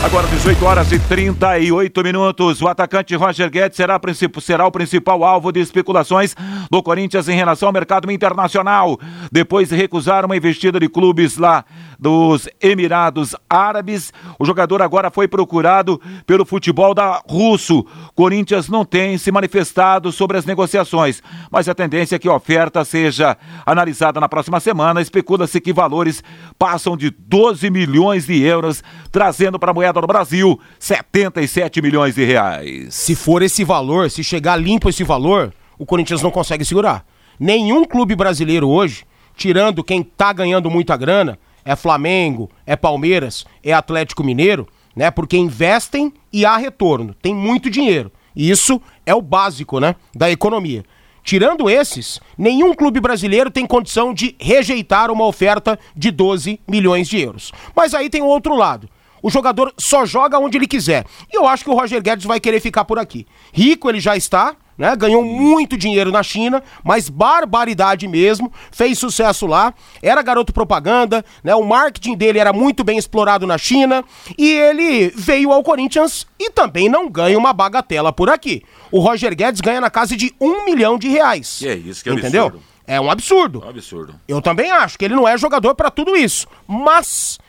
Agora 0.04 0.28
18 0.28 0.66
horas 0.66 0.92
e 0.92 0.98
38 0.98 2.04
minutos. 2.04 2.60
O 2.60 2.68
atacante 2.68 3.16
Roger 3.16 3.52
Guedes 3.52 3.78
será, 3.78 4.02
será 4.42 4.66
o 4.66 4.72
principal 4.72 5.24
alvo 5.24 5.52
de 5.52 5.60
especulações 5.60 6.36
do 6.72 6.82
Corinthians 6.82 7.30
em 7.30 7.36
relação 7.36 7.70
ao 7.70 7.74
mercado 7.74 8.12
internacional. 8.12 9.00
Depois 9.32 9.70
de 9.70 9.76
recusar 9.76 10.26
uma 10.26 10.36
investida 10.36 10.80
de 10.80 10.90
clubes 10.90 11.38
lá 11.38 11.64
dos 12.00 12.50
Emirados 12.60 13.36
Árabes, 13.48 14.12
o 14.40 14.46
jogador 14.46 14.82
agora 14.82 15.12
foi 15.12 15.28
procurado 15.28 16.02
pelo 16.26 16.46
futebol 16.46 16.96
da 16.96 17.22
russo. 17.30 17.86
Corinthians 18.16 18.68
não 18.68 18.84
tem 18.84 19.20
se 19.20 19.32
manifestado 19.32 20.12
sobre 20.12 20.36
as 20.36 20.46
negociações, 20.46 21.22
mas 21.52 21.70
a 21.70 21.76
tendência 21.76 22.16
é 22.16 22.20
que 22.20 22.28
a 22.28 22.34
oferta 22.34 22.84
seja 22.84 23.38
analisada 23.64 24.20
na 24.20 24.28
próxima 24.28 24.60
semana. 24.60 25.00
Especula-se 25.00 25.62
que 25.62 25.72
valores 25.72 26.24
passam 26.58 26.98
de 26.98 27.12
12 27.12 27.70
milhões 27.70 28.26
de 28.26 28.42
euros, 28.42 28.84
trazendo 29.12 29.60
para 29.60 29.70
a 29.70 29.74
moeda 29.76 29.91
do 30.00 30.08
Brasil 30.08 30.60
77 30.80 31.82
milhões 31.82 32.16
de 32.16 32.24
reais. 32.24 32.94
Se 32.94 33.16
for 33.16 33.42
esse 33.42 33.64
valor, 33.64 34.10
se 34.10 34.24
chegar 34.24 34.56
limpo 34.56 34.88
esse 34.88 35.04
valor, 35.04 35.54
o 35.78 35.86
Corinthians 35.86 36.22
não 36.22 36.32
consegue 36.32 36.64
segurar. 36.64 37.04
Nenhum 37.40 37.84
clube 37.84 38.16
brasileiro 38.16 38.70
hoje, 38.70 39.04
tirando 39.36 39.84
quem 39.84 40.04
tá 40.04 40.32
ganhando 40.32 40.70
muita 40.70 40.96
grana, 40.96 41.40
é 41.66 41.76
Flamengo, 41.76 42.50
é 42.66 42.76
Palmeiras, 42.76 43.46
é 43.64 43.74
Atlético 43.74 44.24
Mineiro, 44.24 44.68
né? 44.96 45.10
Porque 45.10 45.38
investem 45.38 46.14
e 46.32 46.46
há 46.46 46.56
retorno, 46.58 47.16
tem 47.22 47.34
muito 47.34 47.70
dinheiro. 47.70 48.12
E 48.36 48.50
isso 48.50 48.82
é 49.06 49.14
o 49.14 49.22
básico, 49.22 49.80
né, 49.80 49.96
da 50.16 50.32
economia. 50.32 50.84
Tirando 51.24 51.70
esses, 51.70 52.20
nenhum 52.38 52.74
clube 52.74 53.00
brasileiro 53.00 53.52
tem 53.52 53.66
condição 53.66 54.14
de 54.14 54.36
rejeitar 54.40 55.12
uma 55.12 55.26
oferta 55.26 55.78
de 55.96 56.10
12 56.10 56.60
milhões 56.68 57.08
de 57.08 57.20
euros. 57.20 57.52
Mas 57.76 57.94
aí 57.94 58.10
tem 58.10 58.22
o 58.22 58.28
outro 58.28 58.56
lado. 58.56 58.90
O 59.22 59.30
jogador 59.30 59.74
só 59.78 60.06
joga 60.06 60.40
onde 60.40 60.58
ele 60.58 60.68
quiser. 60.68 61.06
E 61.32 61.38
eu 61.38 61.48
acho 61.48 61.64
que 61.64 61.70
o 61.70 61.76
Roger 61.76 62.02
Guedes 62.02 62.26
vai 62.26 62.40
querer 62.40 62.60
ficar 62.60 62.86
por 62.86 62.98
aqui. 62.98 63.28
Rico 63.54 63.90
ele 63.90 64.00
já 64.00 64.16
está, 64.18 64.56
né? 64.78 64.96
Ganhou 64.96 65.24
muito 65.24 65.78
dinheiro 65.78 66.12
na 66.12 66.24
China, 66.24 66.64
mas 66.84 67.08
barbaridade 67.08 68.08
mesmo, 68.08 68.52
fez 68.72 68.98
sucesso 68.98 69.46
lá, 69.46 69.74
era 70.02 70.22
garoto 70.24 70.52
propaganda, 70.52 71.24
né? 71.44 71.54
O 71.54 71.64
marketing 71.64 72.16
dele 72.16 72.40
era 72.40 72.52
muito 72.52 72.84
bem 72.84 72.98
explorado 72.98 73.46
na 73.46 73.58
China 73.58 74.04
e 74.38 74.50
ele 74.50 75.14
veio 75.16 75.52
ao 75.52 75.64
Corinthians 75.64 76.26
e 76.40 76.50
também 76.50 76.90
não 76.90 77.10
ganha 77.10 77.38
uma 77.38 77.54
bagatela 77.54 78.12
por 78.12 78.30
aqui. 78.30 78.64
O 78.92 79.00
Roger 79.00 79.36
Guedes 79.36 79.62
ganha 79.62 79.80
na 79.80 79.90
casa 79.90 80.18
de 80.18 80.34
um 80.42 80.66
milhão 80.66 80.98
de 80.98 81.08
reais. 81.08 81.58
Que 81.60 81.68
é 81.68 81.76
isso, 81.76 82.04
que 82.04 82.10
é 82.10 82.14
entendeu? 82.14 82.46
Absurdo. 82.46 82.72
É 82.88 83.00
um 83.00 83.12
absurdo. 83.12 83.62
É 83.62 83.68
um 83.68 83.70
absurdo. 83.70 84.16
Eu 84.28 84.42
também 84.42 84.72
acho 84.72 84.98
que 84.98 85.06
ele 85.06 85.16
não 85.16 85.28
é 85.28 85.38
jogador 85.38 85.76
para 85.76 85.92
tudo 85.92 86.16
isso, 86.16 86.48
mas 86.68 87.40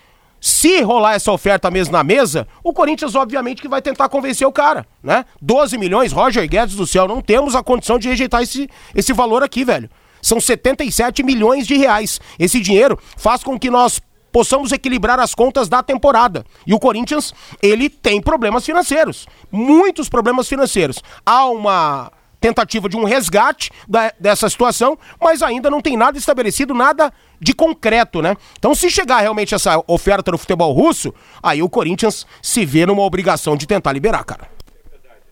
se 0.43 0.83
rolar 0.83 1.15
essa 1.15 1.31
oferta 1.31 1.71
mesmo 1.71 1.93
na 1.93 2.03
mesa, 2.03 2.49
o 2.65 2.73
Corinthians 2.73 3.15
obviamente 3.15 3.63
que 3.63 3.69
vai 3.69 3.81
tentar 3.81 4.09
convencer 4.09 4.45
o 4.45 4.51
cara, 4.51 4.85
né? 5.01 5.25
12 5.41 5.79
milhões, 5.79 6.11
Roger 6.11 6.49
Guedes 6.49 6.75
do 6.75 6.85
céu, 6.85 7.07
não 7.07 7.23
temos 7.23 7.55
a 7.55 7.63
condição 7.63 7.97
de 7.97 8.09
rejeitar 8.09 8.43
esse, 8.43 8.69
esse 8.93 9.13
valor 9.13 9.45
aqui, 9.45 9.65
velho. 9.65 9.89
São 10.21 10.41
77 10.41 11.23
milhões 11.23 11.65
de 11.65 11.77
reais. 11.77 12.21
Esse 12.41 12.59
dinheiro 12.59 12.99
faz 13.17 13.45
com 13.45 13.57
que 13.57 13.71
nós 13.71 14.01
possamos 14.33 14.73
equilibrar 14.73 15.21
as 15.21 15.33
contas 15.33 15.69
da 15.69 15.81
temporada. 15.81 16.45
E 16.67 16.75
o 16.75 16.79
Corinthians, 16.81 17.33
ele 17.63 17.89
tem 17.89 18.21
problemas 18.21 18.67
financeiros, 18.67 19.29
muitos 19.51 20.09
problemas 20.09 20.49
financeiros. 20.49 21.01
Há 21.25 21.47
uma 21.47 22.11
tentativa 22.43 22.89
de 22.89 22.97
um 22.97 23.05
resgate 23.05 23.71
da, 23.89 24.13
dessa 24.19 24.51
situação, 24.51 24.99
mas 25.21 25.43
ainda 25.43 25.71
não 25.71 25.81
tem 25.81 25.97
nada 25.97 26.19
estabelecido, 26.19 26.75
nada 26.75 27.13
de 27.41 27.55
concreto, 27.55 28.21
né? 28.21 28.37
Então, 28.59 28.75
se 28.75 28.91
chegar 28.91 29.21
realmente 29.21 29.55
essa 29.55 29.83
oferta 29.87 30.33
no 30.33 30.39
futebol 30.39 30.73
russo, 30.73 31.15
aí 31.41 31.63
o 31.63 31.69
Corinthians 31.69 32.27
se 32.43 32.67
vê 32.67 32.85
numa 32.85 33.03
obrigação 33.03 33.57
de 33.57 33.67
tentar 33.67 33.93
liberar, 33.93 34.25
cara. 34.25 34.49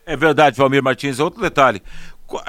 É 0.07 0.17
verdade, 0.17 0.57
Valmir 0.57 0.83
Martins. 0.83 1.19
Outro 1.19 1.41
detalhe. 1.41 1.83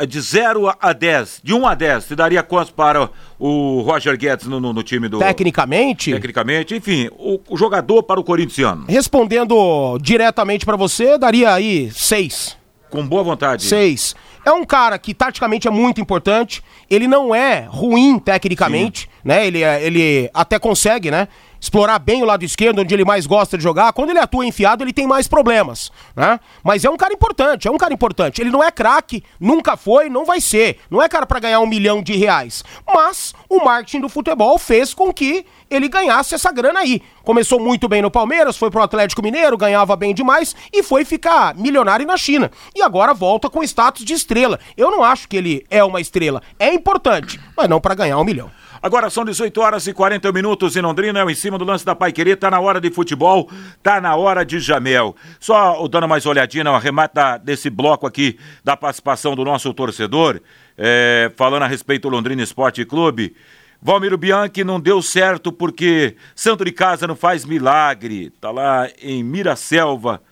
de 0.07 0.22
0 0.22 0.74
a 0.80 0.93
10, 0.93 1.41
de 1.43 1.53
1 1.53 1.68
a 1.68 1.76
10, 1.76 2.03
você 2.03 2.16
daria 2.16 2.43
quantos 2.43 2.72
para 2.72 3.09
o 3.39 3.82
Roger 3.82 4.16
Guedes 4.16 4.45
no, 4.47 4.59
no, 4.59 4.72
no 4.72 4.84
time 4.84 5.09
do. 5.09 5.18
Tecnicamente? 5.18 6.12
Tecnicamente, 6.12 6.76
enfim, 6.76 7.09
o, 7.12 7.39
o 7.49 7.57
jogador 7.57 8.03
para 8.03 8.20
o 8.20 8.24
corintiano. 8.24 8.86
Respondendo 8.88 9.97
diretamente 9.99 10.66
para 10.66 10.76
você, 10.78 11.18
daria 11.18 11.51
aí 11.51 11.91
6. 11.91 12.61
Com 12.91 13.07
boa 13.07 13.23
vontade. 13.23 13.63
6. 13.63 14.15
É 14.45 14.51
um 14.51 14.65
cara 14.65 14.99
que 14.99 15.13
taticamente 15.13 15.67
é 15.67 15.71
muito 15.71 15.99
importante. 16.01 16.61
Ele 16.89 17.07
não 17.07 17.33
é 17.33 17.65
ruim 17.67 18.19
tecnicamente, 18.19 19.01
Sim. 19.01 19.07
né? 19.23 19.47
Ele, 19.47 19.63
é, 19.63 19.83
ele 19.83 20.29
até 20.33 20.59
consegue, 20.59 21.09
né? 21.09 21.27
Explorar 21.62 21.99
bem 21.99 22.24
o 22.24 22.26
lado 22.26 22.43
esquerdo, 22.43 22.82
onde 22.82 22.91
ele 22.91 23.05
mais 23.05 23.28
gosta 23.28 23.55
de 23.55 23.64
jogar. 23.64 23.93
Quando 23.93 24.09
ele 24.09 24.18
atua 24.18 24.43
enfiado, 24.43 24.84
ele 24.84 24.91
tem 24.91 25.05
mais 25.05 25.28
problemas, 25.28 25.91
né? 26.16 26.39
Mas 26.64 26.84
é 26.84 26.89
um 26.89 26.97
cara 26.97 27.14
importante, 27.14 27.68
é 27.68 27.72
um 27.72 27.78
cara 27.78 27.93
importante. 27.93 28.41
Ele 28.41 28.49
não 28.49 28.64
é 28.64 28.72
craque, 28.72 29.24
nunca 29.39 29.78
foi, 29.78 30.09
não 30.09 30.26
vai 30.26 30.41
ser. 30.41 30.80
Não 30.89 31.01
é 31.01 31.07
cara 31.07 31.28
para 31.28 31.39
ganhar 31.39 31.59
um 31.59 31.68
milhão 31.68 32.01
de 32.01 32.16
reais. 32.16 32.64
Mas 32.86 33.34
o 33.47 33.64
marketing 33.64 34.01
do 34.01 34.09
futebol 34.09 34.57
fez 34.57 34.91
com 34.93 35.14
que 35.14 35.45
ele 35.70 35.88
ganhasse 35.88 36.34
essa 36.34 36.51
grana 36.51 36.80
aí. 36.80 37.01
Começou 37.24 37.59
muito 37.59 37.88
bem 37.88 38.01
no 38.01 38.09
Palmeiras, 38.09 38.57
foi 38.57 38.72
pro 38.72 38.82
Atlético 38.82 39.22
Mineiro, 39.22 39.55
ganhava 39.55 39.95
bem 39.95 40.16
demais 40.16 40.55
e 40.74 40.82
foi 40.82 41.05
ficar 41.05 41.55
milionário 41.55 42.05
na 42.07 42.18
China. 42.18 42.51
E 42.76 42.82
agora 42.82 43.14
volta 43.14 43.49
com 43.49 43.64
status 43.64 44.03
de 44.03 44.14
estrela. 44.14 44.59
Eu 44.76 44.89
não 44.89 45.03
acho 45.03 45.28
que 45.28 45.38
ele 45.38 45.66
é 45.70 45.84
uma 45.84 46.01
estrela. 46.01 46.41
É 46.57 46.74
importante, 46.74 47.39
mas 47.55 47.70
não 47.70 47.80
para 47.80 47.93
ganhar 47.93 48.18
um 48.18 48.24
milhão. 48.24 48.49
Agora 48.84 49.11
são 49.11 49.23
18 49.23 49.61
horas 49.61 49.86
e 49.86 49.93
40 49.93 50.32
minutos 50.32 50.75
em 50.75 50.82
Londrina, 50.82 51.19
é 51.19 51.23
o 51.23 51.29
em 51.29 51.36
cima 51.36 51.55
do 51.55 51.63
lance 51.63 51.86
da 51.86 51.93
Pai 51.93 52.11
Querer, 52.11 52.36
tá 52.36 52.49
na 52.49 52.59
hora 52.59 52.82
de 52.82 52.89
futebol, 52.89 53.47
tá 53.84 54.01
na 54.01 54.15
hora 54.15 54.43
de 54.43 54.59
Jamel. 54.59 55.15
Só 55.39 55.88
dando 55.88 56.07
mais 56.07 56.25
olhadinha, 56.25 56.63
o 56.65 56.73
arremate 56.73 57.13
da, 57.13 57.38
desse 57.38 57.69
bloco 57.69 58.07
aqui 58.07 58.39
da 58.63 58.75
participação 58.75 59.36
do 59.36 59.45
nosso 59.45 59.71
torcedor, 59.71 60.41
é, 60.75 61.32
falando 61.36 61.61
a 61.61 61.67
respeito 61.67 62.09
do 62.09 62.15
Londrina 62.15 62.41
Esporte 62.41 62.84
Clube. 62.84 63.36
Valmiro 63.79 64.17
Bianchi 64.17 64.63
não 64.63 64.79
deu 64.79 64.99
certo 65.03 65.51
porque 65.51 66.15
Santo 66.34 66.65
de 66.65 66.71
Casa 66.71 67.05
não 67.05 67.15
faz 67.15 67.45
milagre. 67.45 68.32
Tá 68.41 68.49
lá 68.49 68.89
em 68.99 69.23
Miraselva. 69.23 70.23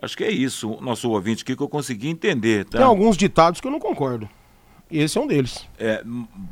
Acho 0.00 0.16
que 0.16 0.22
é 0.22 0.30
isso, 0.30 0.78
nosso 0.80 1.10
ouvinte 1.10 1.42
aqui 1.42 1.56
que 1.56 1.62
eu 1.62 1.68
consegui 1.68 2.08
entender, 2.08 2.66
tá? 2.66 2.78
Tem 2.78 2.86
alguns 2.86 3.16
ditados 3.16 3.60
que 3.60 3.66
eu 3.66 3.72
não 3.72 3.80
concordo. 3.80 4.28
Esse 4.90 5.18
é 5.18 5.20
um 5.20 5.26
deles. 5.26 5.66
É, 5.78 6.02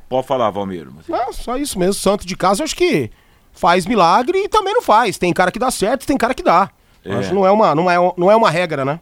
pode 0.09 0.27
falar, 0.27 0.51
Valmir. 0.51 0.89
Não, 1.09 1.33
só 1.33 1.57
isso 1.57 1.79
mesmo. 1.79 1.95
Santo 1.95 2.27
de 2.27 2.37
casa, 2.37 2.65
acho 2.65 2.75
que 2.75 3.11
faz 3.53 3.87
milagre 3.87 4.39
e 4.39 4.49
também 4.49 4.75
não 4.75 4.83
faz. 4.83 5.17
Tem 5.17 5.33
cara 5.33 5.53
que 5.53 5.59
dá 5.59 5.71
certo, 5.71 6.07
tem 6.07 6.17
cara 6.17 6.35
que 6.35 6.43
dá. 6.43 6.71
É. 7.05 7.15
Acho 7.15 7.29
que 7.29 7.35
não 7.35 7.47
é 7.47 7.51
uma, 7.51 7.75
não 7.75 7.91
é, 7.91 7.97
não 8.17 8.31
é 8.31 8.37
uma 8.37 8.51
regra, 8.51 8.85
né? 8.85 8.99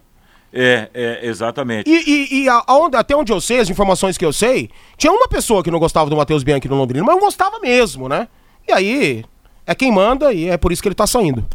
É, 0.53 0.91
é, 0.93 1.27
exatamente. 1.27 1.89
E, 1.89 2.03
e, 2.07 2.43
e 2.43 2.49
aonde, 2.49 2.97
até 2.97 3.17
onde 3.17 3.33
eu 3.33 3.41
sei, 3.41 3.61
as 3.61 3.71
informações 3.71 4.19
que 4.19 4.25
eu 4.25 4.33
sei, 4.33 4.69
tinha 4.99 5.11
uma 5.11 5.27
pessoa 5.27 5.63
que 5.63 5.71
não 5.71 5.79
gostava 5.79 6.11
do 6.11 6.17
Matheus 6.17 6.43
Bianchi 6.43 6.69
no 6.69 6.77
Londrina, 6.77 7.05
mas 7.05 7.15
não 7.15 7.23
gostava 7.23 7.59
mesmo, 7.59 8.09
né? 8.09 8.29
E 8.69 8.73
aí, 8.73 9.25
é 9.67 9.75
quem 9.75 9.91
manda 9.91 10.33
e 10.33 10.49
é 10.49 10.59
por 10.59 10.71
isso 10.71 10.83
que 10.83 10.89
ele 10.89 10.95
tá 10.95 11.07
saindo. 11.07 11.47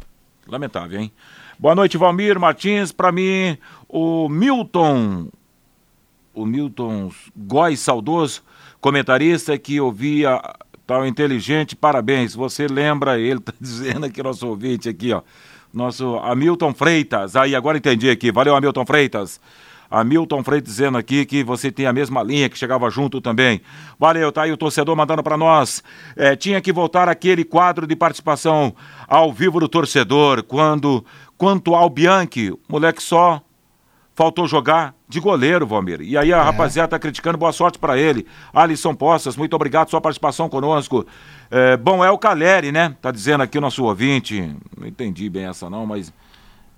Lamentável, 0.48 1.00
hein? 1.00 1.12
Boa 1.60 1.76
noite, 1.76 1.98
Valmir 1.98 2.40
Martins. 2.40 2.92
Para 2.92 3.12
mim, 3.12 3.58
o 3.88 4.28
Milton 4.30 5.28
o 6.38 6.46
Milton 6.46 7.12
Góes 7.36 7.80
Saudoso, 7.80 8.44
comentarista 8.80 9.58
que 9.58 9.82
ouvia 9.82 10.40
tal 10.86 11.06
inteligente, 11.06 11.76
parabéns. 11.76 12.36
Você 12.36 12.68
lembra 12.68 13.20
ele, 13.20 13.40
tá 13.40 13.54
dizendo 13.60 14.06
aqui 14.06 14.22
nosso 14.22 14.48
ouvinte 14.48 14.88
aqui, 14.88 15.12
ó. 15.12 15.24
Nosso 15.74 16.16
Hamilton 16.18 16.74
Freitas. 16.74 17.36
Aí, 17.36 17.56
agora 17.56 17.78
entendi 17.78 18.10
aqui. 18.10 18.32
Valeu, 18.32 18.56
Hamilton 18.56 18.86
Freitas. 18.86 19.42
Hamilton 19.90 20.44
Freitas 20.44 20.70
dizendo 20.70 20.98
aqui 20.98 21.26
que 21.26 21.44
você 21.44 21.72
tem 21.72 21.86
a 21.86 21.94
mesma 21.94 22.22
linha 22.24 22.50
que 22.50 22.58
chegava 22.58 22.90
junto 22.90 23.20
também. 23.20 23.62
Valeu, 24.00 24.32
tá 24.32 24.44
aí 24.44 24.52
o 24.52 24.58
torcedor 24.58 24.96
mandando 24.96 25.24
para 25.24 25.38
nós. 25.38 25.84
É, 26.16 26.36
tinha 26.36 26.62
que 26.62 26.72
voltar 26.72 27.10
aquele 27.10 27.44
quadro 27.44 27.88
de 27.88 27.96
participação 27.96 28.76
ao 29.08 29.34
vivo 29.34 29.60
do 29.60 29.68
torcedor, 29.68 30.44
quando, 30.44 31.04
quanto 31.38 31.74
ao 31.76 31.90
Bianchi, 31.90 32.54
moleque 32.70 33.02
só 33.02 33.42
faltou 34.18 34.48
jogar 34.48 34.96
de 35.08 35.20
goleiro, 35.20 35.68
Valmir. 35.68 36.02
E 36.02 36.18
aí 36.18 36.34
a 36.34 36.38
é. 36.38 36.42
rapaziada 36.42 36.88
tá 36.88 36.98
criticando, 36.98 37.38
boa 37.38 37.52
sorte 37.52 37.78
para 37.78 38.00
ele. 38.00 38.26
Alisson 38.52 38.96
Poças, 38.96 39.38
muito 39.38 39.56
obrigado 39.56 39.92
sua 39.92 40.02
participação 40.02 40.50
conosco. 40.50 41.06
É, 41.52 41.78
bom, 41.78 42.04
é 42.04 42.10
o 42.10 42.18
Caleri, 42.18 42.72
né? 42.72 42.96
Tá 43.00 43.12
dizendo 43.12 43.44
aqui 43.44 43.60
o 43.60 43.62
nosso 43.62 43.84
ouvinte. 43.84 44.56
Não 44.76 44.88
entendi 44.88 45.30
bem 45.30 45.46
essa 45.46 45.70
não, 45.70 45.86
mas. 45.86 46.12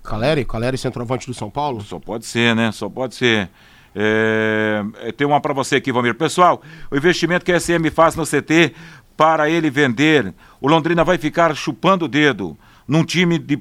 Caleri? 0.02 0.44
Caleri, 0.44 0.76
centroavante 0.76 1.26
do 1.26 1.32
São 1.32 1.48
Paulo? 1.48 1.80
Só 1.80 1.98
pode 1.98 2.26
ser, 2.26 2.54
né? 2.54 2.72
Só 2.72 2.90
pode 2.90 3.14
ser. 3.14 3.48
É, 3.96 4.84
é 5.00 5.10
tem 5.10 5.26
uma 5.26 5.40
para 5.40 5.54
você 5.54 5.76
aqui, 5.76 5.90
Valmir. 5.90 6.14
Pessoal, 6.14 6.60
o 6.90 6.96
investimento 6.96 7.42
que 7.42 7.52
a 7.52 7.58
SM 7.58 7.90
faz 7.90 8.14
no 8.16 8.26
CT 8.26 8.74
para 9.16 9.48
ele 9.48 9.70
vender, 9.70 10.34
o 10.60 10.68
Londrina 10.68 11.02
vai 11.02 11.16
ficar 11.16 11.56
chupando 11.56 12.04
o 12.04 12.08
dedo 12.08 12.54
num 12.86 13.02
time 13.02 13.38
de 13.38 13.56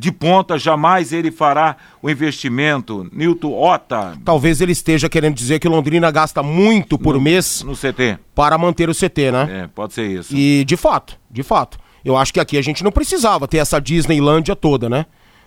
de 0.00 0.10
ponta, 0.10 0.58
jamais 0.58 1.12
ele 1.12 1.30
fará 1.30 1.76
o 2.00 2.08
investimento. 2.08 3.06
Nilton 3.12 3.52
Ota. 3.52 4.16
Talvez 4.24 4.62
ele 4.62 4.72
esteja 4.72 5.10
querendo 5.10 5.34
dizer 5.34 5.58
que 5.58 5.68
Londrina 5.68 6.10
gasta 6.10 6.42
muito 6.42 6.98
por 6.98 7.14
no, 7.14 7.20
mês 7.20 7.62
no 7.62 7.74
CT 7.74 8.18
para 8.34 8.56
manter 8.56 8.88
o 8.88 8.94
CT, 8.94 9.30
né? 9.30 9.62
É, 9.64 9.66
pode 9.66 9.92
ser 9.92 10.06
isso. 10.06 10.34
E 10.34 10.64
de 10.64 10.76
fato, 10.76 11.18
de 11.30 11.42
fato. 11.42 11.78
Eu 12.02 12.16
acho 12.16 12.32
que 12.32 12.40
aqui 12.40 12.56
a 12.56 12.62
gente 12.62 12.82
não 12.82 12.90
precisava 12.90 13.46
ter 13.46 13.58
essa 13.58 13.78
Disneylândia 13.78 14.56
toda, 14.56 14.88
né? 14.88 15.04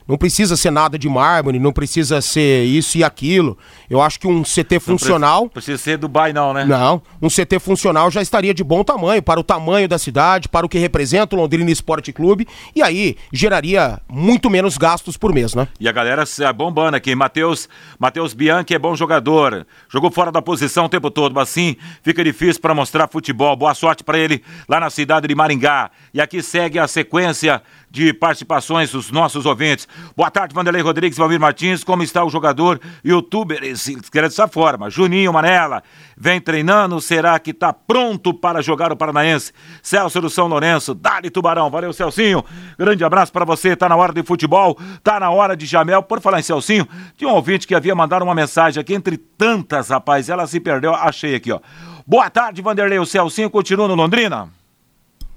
Não 0.08 0.18
precisa 0.18 0.58
ser 0.58 0.72
nada 0.72 0.98
de 0.98 1.08
mármore, 1.08 1.60
não 1.60 1.72
precisa 1.72 2.22
ser 2.22 2.66
isso 2.66 2.98
e 2.98 3.04
aquilo. 3.04 3.58
Eu 3.90 4.02
acho 4.02 4.20
que 4.20 4.28
um 4.28 4.44
CT 4.44 4.80
funcional. 4.80 5.44
Não 5.44 5.50
precisa 5.50 5.78
ser 5.78 5.98
Dubai, 5.98 6.34
não, 6.34 6.54
né? 6.54 6.66
Não. 6.66 7.02
Um 7.22 7.30
CT 7.30 7.60
funcional 7.60 8.12
já 8.12 8.22
estaria 8.22 8.54
de 8.54 8.64
bom 8.64 8.84
tamanho 8.84 9.22
para 9.22 9.40
o 9.40 9.44
tamanho 9.44 9.88
da 9.88 9.98
cidade, 9.98 10.50
para 10.50 10.66
o 10.66 10.70
que 10.70 10.78
representa 10.78 11.36
o 11.36 11.40
Londrina 11.40 11.70
Esporte 11.72 12.12
Clube. 12.12 12.48
E 12.76 12.82
aí 12.82 13.16
geraria 13.32 14.00
muito 14.10 14.50
menos 14.50 14.78
gastos 14.78 15.18
por 15.18 15.34
mês, 15.34 15.56
né? 15.56 15.68
E 15.80 15.88
a 15.88 15.92
galera 15.92 16.26
se 16.26 16.44
bombando 16.54 16.98
aqui. 16.98 17.16
Matheus 17.16 17.70
Mateus 18.00 18.34
Bianchi 18.34 18.74
é 18.74 18.80
bom 18.80 18.96
jogador. 18.96 19.66
Jogou 19.90 20.12
fora 20.12 20.32
da 20.32 20.42
posição 20.42 20.86
o 20.86 20.90
tempo 20.90 21.10
todo, 21.10 21.34
mas 21.34 21.50
assim 21.50 21.76
fica 22.02 22.24
difícil 22.24 22.62
para 22.62 22.74
mostrar 22.74 23.08
futebol. 23.08 23.56
Boa 23.56 23.74
sorte 23.74 24.04
para 24.04 24.18
ele 24.18 24.44
lá 24.68 24.80
na 24.80 24.90
cidade 24.90 25.28
de 25.28 25.36
Maringá. 25.36 25.92
E 26.14 26.20
aqui 26.20 26.42
segue 26.42 26.80
a 26.80 26.88
sequência 26.88 27.62
de 27.94 28.12
participações 28.12 28.92
dos 28.92 29.12
nossos 29.12 29.46
ouvintes. 29.46 29.88
Boa 30.18 30.32
tarde, 30.32 30.56
Vanderlei 30.56 30.82
Rodrigues, 30.82 31.16
Valmir 31.16 31.40
Martins. 31.40 31.84
Como 31.84 32.02
está 32.02 32.26
o 32.26 32.30
jogador 32.30 32.82
youtuber? 33.06 33.64
Escreve 33.64 34.30
dessa 34.30 34.48
forma. 34.48 34.90
Juninho 34.90 35.32
Manela, 35.32 35.84
vem 36.18 36.42
treinando. 36.42 37.00
Será 37.00 37.38
que 37.38 37.52
está 37.52 37.72
pronto 37.72 38.34
para 38.34 38.64
jogar 38.64 38.92
o 38.92 38.98
Paranaense? 38.98 39.54
Celso 39.84 40.20
do 40.20 40.28
São 40.28 40.48
Lourenço, 40.48 40.96
Dali 40.96 41.30
Tubarão. 41.30 41.70
Valeu, 41.70 41.94
Celcinho. 41.94 42.44
Grande 42.80 43.04
abraço 43.06 43.32
para 43.32 43.46
você. 43.46 43.76
Tá 43.76 43.88
na 43.88 43.96
hora 43.96 44.12
de 44.12 44.24
futebol, 44.24 44.76
tá 45.04 45.20
na 45.20 45.30
hora 45.30 45.56
de 45.56 45.68
Jamel. 45.68 46.02
Por 46.02 46.20
falar 46.20 46.40
em 46.40 46.44
Celcinho, 46.44 46.88
tinha 47.16 47.30
um 47.30 47.36
ouvinte 47.36 47.68
que 47.68 47.76
havia 47.76 47.94
mandado 47.94 48.26
uma 48.26 48.34
mensagem 48.34 48.82
aqui 48.82 48.96
entre 48.96 49.18
tantas, 49.18 49.90
rapaz. 49.90 50.30
Ela 50.30 50.48
se 50.48 50.60
perdeu. 50.60 50.96
Achei 50.96 51.36
aqui, 51.36 51.52
ó. 51.52 51.60
Boa 52.08 52.28
tarde, 52.32 52.60
Vanderlei. 52.60 52.98
O 52.98 53.06
Celcinho 53.06 53.52
continua 53.52 53.88
no 53.88 53.94
Londrina? 53.94 54.50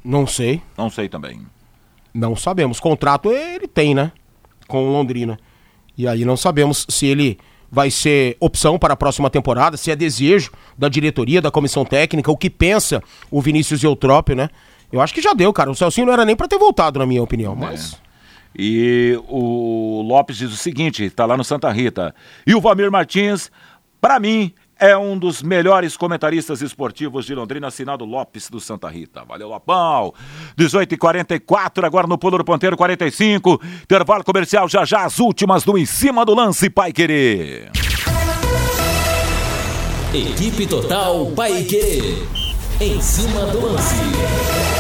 Não 0.03 0.27
sei. 0.27 0.63
Não 0.79 0.89
sei 0.89 1.07
também. 1.07 1.55
Não 2.17 2.35
sabemos. 2.35 2.81
Contrato 2.81 3.31
ele 3.31 3.69
tem, 3.69 3.95
né? 3.95 4.11
Com 4.67 4.89
o 4.89 4.93
Londrina. 4.93 5.39
E 5.97 6.09
aí 6.09 6.25
não 6.25 6.37
sabemos 6.37 6.87
se 6.89 7.07
ele 7.07 7.39
vai 7.71 7.91
ser 7.91 8.37
opção 8.41 8.79
para 8.79 8.95
a 8.95 8.97
próxima 8.97 9.29
temporada, 9.29 9.77
se 9.77 9.91
é 9.91 9.97
desejo 9.97 10.51
da 10.79 10.89
diretoria, 10.89 11.43
da 11.43 11.51
comissão 11.51 11.85
técnica, 11.85 12.31
o 12.31 12.37
que 12.37 12.49
pensa 12.49 13.03
o 13.31 13.41
Vinícius 13.41 13.83
Eutrópio, 13.83 14.35
né? 14.35 14.49
Eu 14.91 15.01
acho 15.01 15.13
que 15.13 15.21
já 15.21 15.35
deu, 15.35 15.53
cara. 15.53 15.71
O 15.71 15.75
Celcinho 15.75 16.07
não 16.07 16.13
era 16.13 16.25
nem 16.25 16.37
para 16.37 16.49
ter 16.49 16.59
voltado, 16.59 16.99
na 16.99 17.07
minha 17.07 17.23
opinião, 17.23 17.53
é. 17.53 17.57
mas... 17.57 18.01
E 18.59 19.21
o 19.29 20.01
Lopes 20.01 20.39
diz 20.39 20.51
o 20.51 20.57
seguinte, 20.57 21.11
tá 21.11 21.27
lá 21.27 21.37
no 21.37 21.45
Santa 21.45 21.71
Rita. 21.71 22.15
E 22.47 22.55
o 22.55 22.61
Valmir 22.61 22.91
Martins, 22.91 23.51
para 24.01 24.19
mim, 24.19 24.55
é 24.79 24.97
um 24.97 25.19
dos 25.19 25.43
melhores 25.43 25.97
comentaristas 25.97 26.61
esportivos 26.61 27.25
de 27.25 27.35
Londrina, 27.35 27.69
assinado 27.69 28.05
Lopes 28.05 28.51
do 28.51 28.61
Santa 28.61 28.89
Rita. 28.89 29.25
Valeu, 29.25 29.49
Lopão. 29.49 30.13
18 30.57 30.95
e 30.95 30.97
44 30.99 31.87
agora 31.87 32.07
no 32.07 32.19
Pulo 32.19 32.39
do 32.39 32.45
Ponteiro, 32.45 32.77
45. 32.77 33.61
Intervalo 33.83 34.25
comercial, 34.25 34.69
já 34.69 34.85
já 34.85 35.05
as 35.05 35.19
últimas 35.19 35.65
do 35.65 35.79
Em 35.79 35.87
Cima 35.87 36.25
do 36.25 36.35
Lance, 36.35 36.69
Pai 36.69 36.93
Querer. 36.93 37.71
Equipe 40.13 40.67
Total 40.67 41.27
Pai 41.33 41.63
Querer. 41.65 42.27
Em 42.81 43.01
cima 43.01 43.47
do 43.47 43.73
lance. 43.73 44.76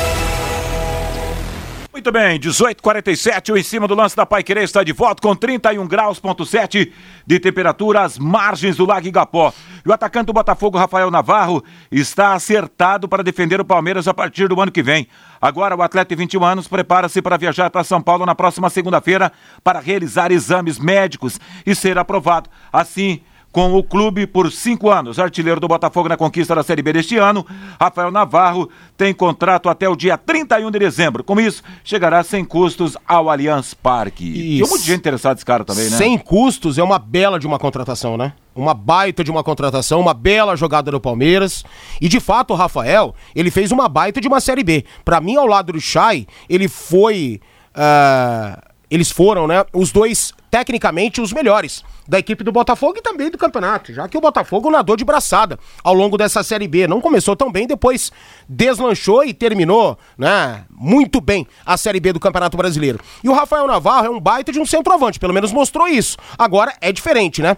Muito 1.97 2.13
bem, 2.13 2.39
18:47 2.39 3.53
o 3.53 3.57
em 3.57 3.63
cima 3.63 3.89
do 3.89 3.95
lance 3.95 4.15
da 4.15 4.27
Pai 4.27 4.43
Querer 4.43 4.65
está 4.65 4.85
de 4.85 4.93
volta 4.93 5.23
com 5.23 5.35
31 5.35 5.89
graus 5.89 6.21
ponto 6.21 6.45
7 6.45 6.93
de 7.27 7.41
temperatura 7.41 8.03
às 8.03 8.19
margens 8.19 8.77
do 8.77 8.85
Lago 8.85 9.07
Igapó. 9.07 9.51
E 9.83 9.89
o 9.89 9.93
atacante 9.95 10.27
do 10.27 10.35
Botafogo, 10.35 10.77
Rafael 10.77 11.11
Navarro, 11.11 11.65
está 11.91 12.35
acertado 12.35 13.09
para 13.09 13.23
defender 13.23 13.63
o 13.63 13.65
Palmeiras 13.65 14.07
a 14.07 14.13
partir 14.13 14.47
do 14.47 14.61
ano 14.61 14.71
que 14.71 14.83
vem. 14.83 15.09
Agora 15.41 15.75
o 15.75 15.81
atleta 15.81 16.15
de 16.15 16.17
21 16.17 16.45
anos 16.45 16.69
prepara-se 16.69 17.23
para 17.23 17.39
viajar 17.39 17.71
para 17.71 17.83
São 17.83 18.03
Paulo 18.03 18.27
na 18.27 18.35
próxima 18.35 18.69
segunda-feira 18.69 19.33
para 19.65 19.81
realizar 19.81 20.31
exames 20.31 20.79
médicos 20.79 21.41
e 21.65 21.75
ser 21.75 21.97
aprovado. 21.97 22.51
Assim, 22.71 23.23
com 23.57 23.75
o 23.75 23.83
clube 23.83 24.27
por 24.27 24.53
cinco 24.53 24.91
anos. 24.91 25.19
Artilheiro 25.19 25.59
do 25.59 25.67
Botafogo 25.67 26.11
na 26.11 26.17
conquista 26.19 26.55
da 26.55 26.63
Série 26.63 26.83
B 26.83 26.93
deste 26.93 27.17
ano, 27.17 27.47
Rafael 27.81 28.11
Navarro 28.11 28.69
tem 28.99 29.15
contrato 29.15 29.71
até 29.71 29.89
o 29.89 29.97
dia 29.97 30.19
31 30.19 30.71
de 30.71 30.79
dezembro. 30.79 31.25
Com 31.25 31.41
isso, 31.41 31.63
chegará 31.83 32.23
sem 32.23 32.45
custos 32.45 32.99
ao 33.09 33.31
Allianz 33.31 33.73
Parque. 33.73 34.31
Tem 34.31 34.63
um 34.63 34.69
monte 34.69 34.83
de 34.83 34.87
gente 34.89 34.99
interessada 34.99 35.37
nesse 35.37 35.47
cara 35.47 35.65
também, 35.65 35.89
né? 35.89 35.97
Sem 35.97 36.19
custos 36.19 36.77
é 36.77 36.83
uma 36.83 36.99
bela 36.99 37.41
de 37.41 37.47
uma 37.47 37.59
contratação, 37.59 38.19
né? 38.19 38.35
Uma 38.55 38.75
baita 38.75 39.25
de 39.25 39.31
uma 39.31 39.43
contratação, 39.43 40.01
uma 40.01 40.13
bela 40.13 40.55
jogada 40.55 40.91
do 40.91 41.01
Palmeiras. 41.01 41.65
E 41.99 42.11
de 42.11 42.21
fato, 42.21 42.53
o 42.53 42.57
Rafael, 42.57 43.15
ele 43.35 43.51
fez 43.51 43.73
uma 43.73 43.89
baita 43.89 44.21
de 44.21 44.29
uma 44.29 44.39
Série 44.39 44.63
B. 44.63 44.85
Para 45.03 45.19
mim, 45.19 45.37
ao 45.37 45.47
lado 45.47 45.73
do 45.73 45.81
Chay, 45.81 46.27
ele 46.47 46.69
foi. 46.69 47.41
Uh 47.75 48.76
eles 48.91 49.11
foram, 49.11 49.47
né, 49.47 49.65
os 49.73 49.91
dois 49.93 50.33
tecnicamente 50.51 51.21
os 51.21 51.33
melhores 51.33 51.85
da 52.09 52.19
equipe 52.19 52.45
do 52.45 52.53
Botafogo 52.53 52.99
e 52.99 53.03
também 53.03 53.31
do 53.31 53.37
campeonato, 53.37 53.93
já 53.93 54.09
que 54.09 54.17
o 54.17 54.21
Botafogo 54.21 54.71
nadou 54.71 54.97
de 54.97 55.05
braçada 55.05 55.59
ao 55.83 55.93
longo 55.93 56.17
dessa 56.17 56.43
Série 56.43 56.69
B. 56.69 56.87
Não 56.87 57.01
começou 57.01 57.35
tão 57.35 57.51
bem, 57.51 57.67
depois 57.67 58.13
deslanchou 58.49 59.25
e 59.25 59.35
terminou, 59.35 59.99
né, 60.17 60.65
muito 60.71 61.21
bem 61.21 61.47
a 61.65 61.77
Série 61.77 62.01
B 62.01 62.13
do 62.13 62.21
Campeonato 62.21 62.57
Brasileiro. 62.57 63.01
E 63.25 63.29
o 63.29 63.33
Rafael 63.33 63.67
Navarro 63.67 64.07
é 64.07 64.11
um 64.11 64.21
baita 64.21 64.53
de 64.53 64.61
um 64.61 64.65
centroavante, 64.65 65.19
pelo 65.19 65.35
menos 65.35 65.53
mostrou 65.53 65.89
isso. 65.89 66.17
Agora 66.39 66.73
é 66.81 66.93
diferente, 66.93 67.43
né? 67.43 67.57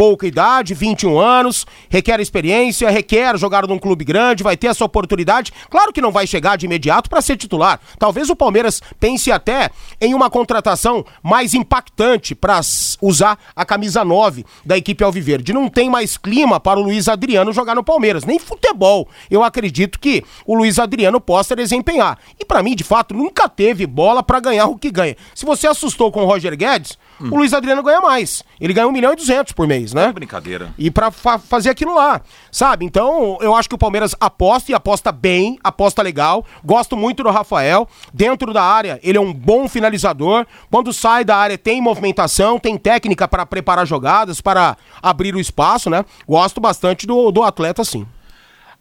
Pouca 0.00 0.26
idade, 0.26 0.72
21 0.72 1.18
anos, 1.18 1.66
requer 1.90 2.20
experiência, 2.20 2.88
requer 2.88 3.36
jogar 3.36 3.66
num 3.66 3.78
clube 3.78 4.02
grande, 4.02 4.42
vai 4.42 4.56
ter 4.56 4.68
essa 4.68 4.82
oportunidade. 4.82 5.52
Claro 5.68 5.92
que 5.92 6.00
não 6.00 6.10
vai 6.10 6.26
chegar 6.26 6.56
de 6.56 6.64
imediato 6.64 7.10
para 7.10 7.20
ser 7.20 7.36
titular. 7.36 7.78
Talvez 7.98 8.30
o 8.30 8.34
Palmeiras 8.34 8.80
pense 8.98 9.30
até 9.30 9.68
em 10.00 10.14
uma 10.14 10.30
contratação 10.30 11.04
mais 11.22 11.52
impactante 11.52 12.34
para 12.34 12.62
usar 13.02 13.38
a 13.54 13.62
camisa 13.62 14.02
9 14.02 14.46
da 14.64 14.78
equipe 14.78 15.04
Alviverde. 15.04 15.52
Não 15.52 15.68
tem 15.68 15.90
mais 15.90 16.16
clima 16.16 16.58
para 16.58 16.80
o 16.80 16.82
Luiz 16.82 17.06
Adriano 17.06 17.52
jogar 17.52 17.74
no 17.74 17.84
Palmeiras, 17.84 18.24
nem 18.24 18.38
futebol. 18.38 19.06
Eu 19.30 19.44
acredito 19.44 20.00
que 20.00 20.24
o 20.46 20.54
Luiz 20.54 20.78
Adriano 20.78 21.20
possa 21.20 21.54
desempenhar. 21.54 22.18
E 22.38 22.44
para 22.46 22.62
mim, 22.62 22.74
de 22.74 22.84
fato, 22.84 23.12
nunca 23.12 23.50
teve 23.50 23.86
bola 23.86 24.22
para 24.22 24.40
ganhar 24.40 24.64
o 24.64 24.78
que 24.78 24.90
ganha. 24.90 25.14
Se 25.34 25.44
você 25.44 25.66
assustou 25.66 26.10
com 26.10 26.22
o 26.22 26.26
Roger 26.26 26.56
Guedes, 26.56 26.96
hum. 27.20 27.28
o 27.30 27.36
Luiz 27.36 27.52
Adriano 27.52 27.82
ganha 27.82 28.00
mais. 28.00 28.42
Ele 28.60 28.72
ganha 28.72 28.86
1 28.86 28.92
milhão 28.92 29.12
e 29.12 29.16
200 29.16 29.52
por 29.52 29.66
mês, 29.66 29.92
né? 29.92 30.06
É 30.06 30.12
brincadeira. 30.12 30.72
E 30.78 30.90
pra 30.90 31.10
fa 31.10 31.38
fazer 31.38 31.70
aquilo 31.70 31.94
lá, 31.94 32.20
sabe? 32.50 32.84
Então, 32.84 33.38
eu 33.40 33.54
acho 33.54 33.68
que 33.68 33.74
o 33.74 33.78
Palmeiras 33.78 34.14
aposta 34.20 34.70
e 34.70 34.74
aposta 34.74 35.12
bem, 35.12 35.58
aposta 35.62 36.02
legal. 36.02 36.44
Gosto 36.64 36.96
muito 36.96 37.22
do 37.22 37.30
Rafael. 37.30 37.88
Dentro 38.12 38.52
da 38.52 38.62
área, 38.62 38.98
ele 39.02 39.18
é 39.18 39.20
um 39.20 39.32
bom 39.32 39.68
finalizador. 39.68 40.46
Quando 40.70 40.92
sai 40.92 41.24
da 41.24 41.36
área, 41.36 41.58
tem 41.58 41.80
movimentação, 41.80 42.58
tem 42.58 42.76
técnica 42.76 43.26
para 43.28 43.46
preparar 43.46 43.86
jogadas, 43.86 44.40
para 44.40 44.76
abrir 45.02 45.34
o 45.34 45.40
espaço, 45.40 45.90
né? 45.90 46.04
Gosto 46.26 46.60
bastante 46.60 47.06
do, 47.06 47.30
do 47.30 47.42
atleta, 47.42 47.84
sim. 47.84 48.06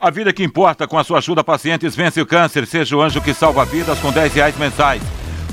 A 0.02 0.10
vida 0.10 0.32
que 0.32 0.42
importa, 0.42 0.88
com 0.88 0.98
a 0.98 1.04
sua 1.04 1.18
ajuda, 1.18 1.44
pacientes 1.44 1.94
vence 1.94 2.22
o 2.22 2.26
câncer. 2.26 2.66
Seja 2.66 2.96
o 2.96 3.02
anjo 3.02 3.20
que 3.20 3.34
salva 3.34 3.66
vidas 3.66 4.00
com 4.00 4.14
10 4.14 4.34
reais 4.34 4.58
mensais. 4.58 5.02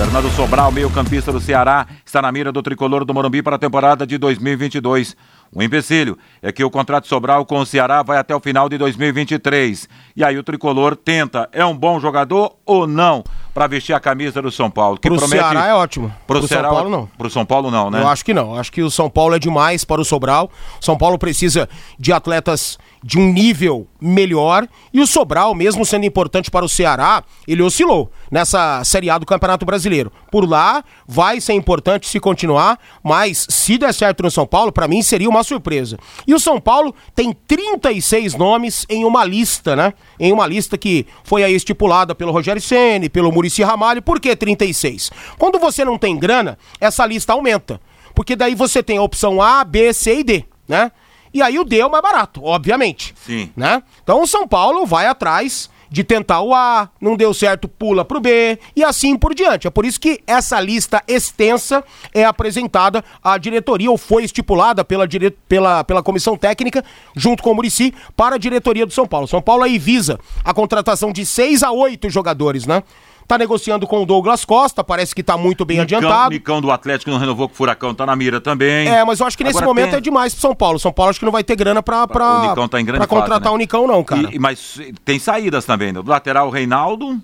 Fernando 0.00 0.30
Sobral, 0.30 0.72
meio-campista 0.72 1.30
do 1.30 1.42
Ceará, 1.42 1.86
está 2.06 2.22
na 2.22 2.32
mira 2.32 2.50
do 2.50 2.62
tricolor 2.62 3.04
do 3.04 3.12
Morumbi 3.12 3.42
para 3.42 3.56
a 3.56 3.58
temporada 3.58 4.06
de 4.06 4.16
2022. 4.16 5.14
O 5.52 5.62
empecilho 5.62 6.16
é 6.40 6.52
que 6.52 6.62
o 6.62 6.70
contrato 6.70 7.08
Sobral 7.08 7.44
com 7.44 7.58
o 7.58 7.66
Ceará 7.66 8.04
vai 8.04 8.18
até 8.18 8.34
o 8.34 8.38
final 8.38 8.68
de 8.68 8.78
2023. 8.78 9.88
E 10.14 10.22
aí 10.22 10.38
o 10.38 10.44
tricolor 10.44 10.94
tenta, 10.94 11.48
é 11.52 11.64
um 11.64 11.76
bom 11.76 11.98
jogador 11.98 12.54
ou 12.64 12.86
não, 12.86 13.24
para 13.52 13.66
vestir 13.66 13.92
a 13.92 13.98
camisa 13.98 14.40
do 14.40 14.50
São 14.52 14.70
Paulo? 14.70 14.96
Que 14.96 15.08
Pro 15.08 15.18
promete... 15.18 15.42
Ceará 15.42 15.66
é 15.66 15.74
ótimo. 15.74 16.14
Pro, 16.24 16.38
Pro 16.38 16.48
Ceará, 16.48 16.68
São 16.68 16.76
Paulo 16.76 16.90
não. 16.90 17.06
Pro 17.18 17.30
São 17.30 17.44
Paulo 17.44 17.70
não, 17.70 17.90
né? 17.90 18.00
Eu 18.00 18.08
acho 18.08 18.24
que 18.24 18.32
não. 18.32 18.54
Acho 18.54 18.70
que 18.70 18.80
o 18.80 18.90
São 18.90 19.10
Paulo 19.10 19.34
é 19.34 19.40
demais 19.40 19.84
para 19.84 20.00
o 20.00 20.04
Sobral. 20.04 20.50
São 20.80 20.96
Paulo 20.96 21.18
precisa 21.18 21.68
de 21.98 22.12
atletas 22.12 22.78
de 23.02 23.18
um 23.18 23.32
nível 23.32 23.86
melhor 24.00 24.68
e 24.92 25.00
o 25.00 25.06
Sobral, 25.06 25.54
mesmo 25.54 25.84
sendo 25.84 26.04
importante 26.04 26.50
para 26.50 26.64
o 26.64 26.68
Ceará, 26.68 27.24
ele 27.46 27.62
oscilou 27.62 28.10
nessa 28.30 28.82
Série 28.84 29.10
A 29.10 29.18
do 29.18 29.26
Campeonato 29.26 29.64
Brasileiro. 29.64 30.12
Por 30.30 30.48
lá, 30.48 30.84
vai 31.06 31.40
ser 31.40 31.54
importante 31.54 32.08
se 32.08 32.20
continuar, 32.20 32.78
mas 33.02 33.46
se 33.48 33.78
der 33.78 33.92
certo 33.92 34.22
no 34.22 34.30
São 34.30 34.46
Paulo, 34.46 34.72
para 34.72 34.88
mim 34.88 35.02
seria 35.02 35.28
uma 35.28 35.42
surpresa. 35.42 35.98
E 36.26 36.34
o 36.34 36.40
São 36.40 36.60
Paulo 36.60 36.94
tem 37.14 37.32
36 37.32 38.34
nomes 38.34 38.86
em 38.88 39.04
uma 39.04 39.24
lista, 39.24 39.74
né? 39.74 39.94
Em 40.18 40.32
uma 40.32 40.46
lista 40.46 40.76
que 40.76 41.06
foi 41.24 41.42
aí 41.42 41.54
estipulada 41.54 42.14
pelo 42.14 42.32
Rogério 42.32 42.60
Ceni, 42.60 43.08
pelo 43.08 43.32
Murici 43.32 43.62
Ramalho. 43.62 44.02
Por 44.02 44.20
que 44.20 44.34
36? 44.36 45.10
Quando 45.38 45.58
você 45.58 45.84
não 45.84 45.98
tem 45.98 46.18
grana, 46.18 46.58
essa 46.80 47.06
lista 47.06 47.32
aumenta. 47.32 47.80
Porque 48.14 48.36
daí 48.36 48.54
você 48.54 48.82
tem 48.82 48.98
a 48.98 49.02
opção 49.02 49.40
A, 49.40 49.64
B, 49.64 49.92
C 49.92 50.20
e 50.20 50.24
D, 50.24 50.44
né? 50.68 50.92
E 51.32 51.42
aí 51.42 51.58
o 51.58 51.64
D 51.64 51.80
é 51.80 51.86
o 51.86 51.90
mais 51.90 52.02
barato, 52.02 52.44
obviamente. 52.44 53.14
Sim. 53.24 53.50
Né? 53.56 53.82
Então 54.02 54.22
o 54.22 54.26
São 54.26 54.46
Paulo 54.46 54.84
vai 54.86 55.06
atrás 55.06 55.70
de 55.90 56.04
tentar 56.04 56.40
o 56.40 56.54
A, 56.54 56.88
não 57.00 57.16
deu 57.16 57.34
certo, 57.34 57.66
pula 57.66 58.04
pro 58.04 58.20
B 58.20 58.58
e 58.76 58.84
assim 58.84 59.16
por 59.16 59.34
diante. 59.34 59.66
É 59.66 59.70
por 59.70 59.84
isso 59.84 60.00
que 60.00 60.20
essa 60.24 60.60
lista 60.60 61.02
extensa 61.08 61.82
é 62.14 62.24
apresentada 62.24 63.04
à 63.22 63.36
diretoria 63.36 63.90
ou 63.90 63.98
foi 63.98 64.22
estipulada 64.22 64.84
pela, 64.84 65.06
dire... 65.08 65.32
pela, 65.48 65.82
pela 65.82 66.02
comissão 66.02 66.36
técnica 66.36 66.84
junto 67.16 67.42
com 67.42 67.50
o 67.50 67.54
Murici 67.56 67.92
para 68.16 68.36
a 68.36 68.38
diretoria 68.38 68.86
do 68.86 68.92
São 68.92 69.06
Paulo. 69.06 69.26
São 69.26 69.42
Paulo 69.42 69.64
aí 69.64 69.78
visa 69.78 70.20
a 70.44 70.54
contratação 70.54 71.12
de 71.12 71.26
seis 71.26 71.62
a 71.62 71.72
oito 71.72 72.08
jogadores, 72.08 72.66
né? 72.66 72.84
Tá 73.30 73.38
negociando 73.38 73.86
com 73.86 74.02
o 74.02 74.04
Douglas 74.04 74.44
Costa, 74.44 74.82
parece 74.82 75.14
que 75.14 75.22
tá 75.22 75.36
muito 75.36 75.64
bem 75.64 75.78
Nicão, 75.78 75.98
adiantado. 75.98 76.30
Nicão 76.30 76.60
do 76.60 76.68
Atlético 76.68 77.12
não 77.12 77.18
renovou 77.18 77.46
com 77.46 77.54
o 77.54 77.56
Furacão, 77.56 77.94
tá 77.94 78.04
na 78.04 78.16
mira 78.16 78.40
também. 78.40 78.88
É, 78.88 79.04
mas 79.04 79.20
eu 79.20 79.26
acho 79.28 79.38
que 79.38 79.44
nesse 79.44 79.58
Agora 79.58 79.66
momento 79.66 79.90
tem... 79.90 79.98
é 79.98 80.00
demais 80.00 80.34
pro 80.34 80.40
São 80.40 80.52
Paulo. 80.52 80.80
São 80.80 80.92
Paulo 80.92 81.10
acho 81.10 81.20
que 81.20 81.24
não 81.24 81.30
vai 81.30 81.44
ter 81.44 81.54
grana 81.54 81.80
pra, 81.80 82.08
pra, 82.08 82.38
o 82.38 82.48
Nicão 82.48 82.66
tá 82.66 82.80
em 82.80 82.84
grande 82.84 82.98
pra 82.98 83.06
contratar 83.06 83.38
fase, 83.38 83.50
né? 83.50 83.54
o 83.54 83.56
Nicão, 83.56 83.86
não, 83.86 84.02
cara. 84.02 84.34
E, 84.34 84.38
mas 84.40 84.80
tem 85.04 85.20
saídas 85.20 85.64
também, 85.64 85.92
né? 85.92 86.02
Do 86.02 86.10
lateral 86.10 86.50
Reinaldo, 86.50 87.20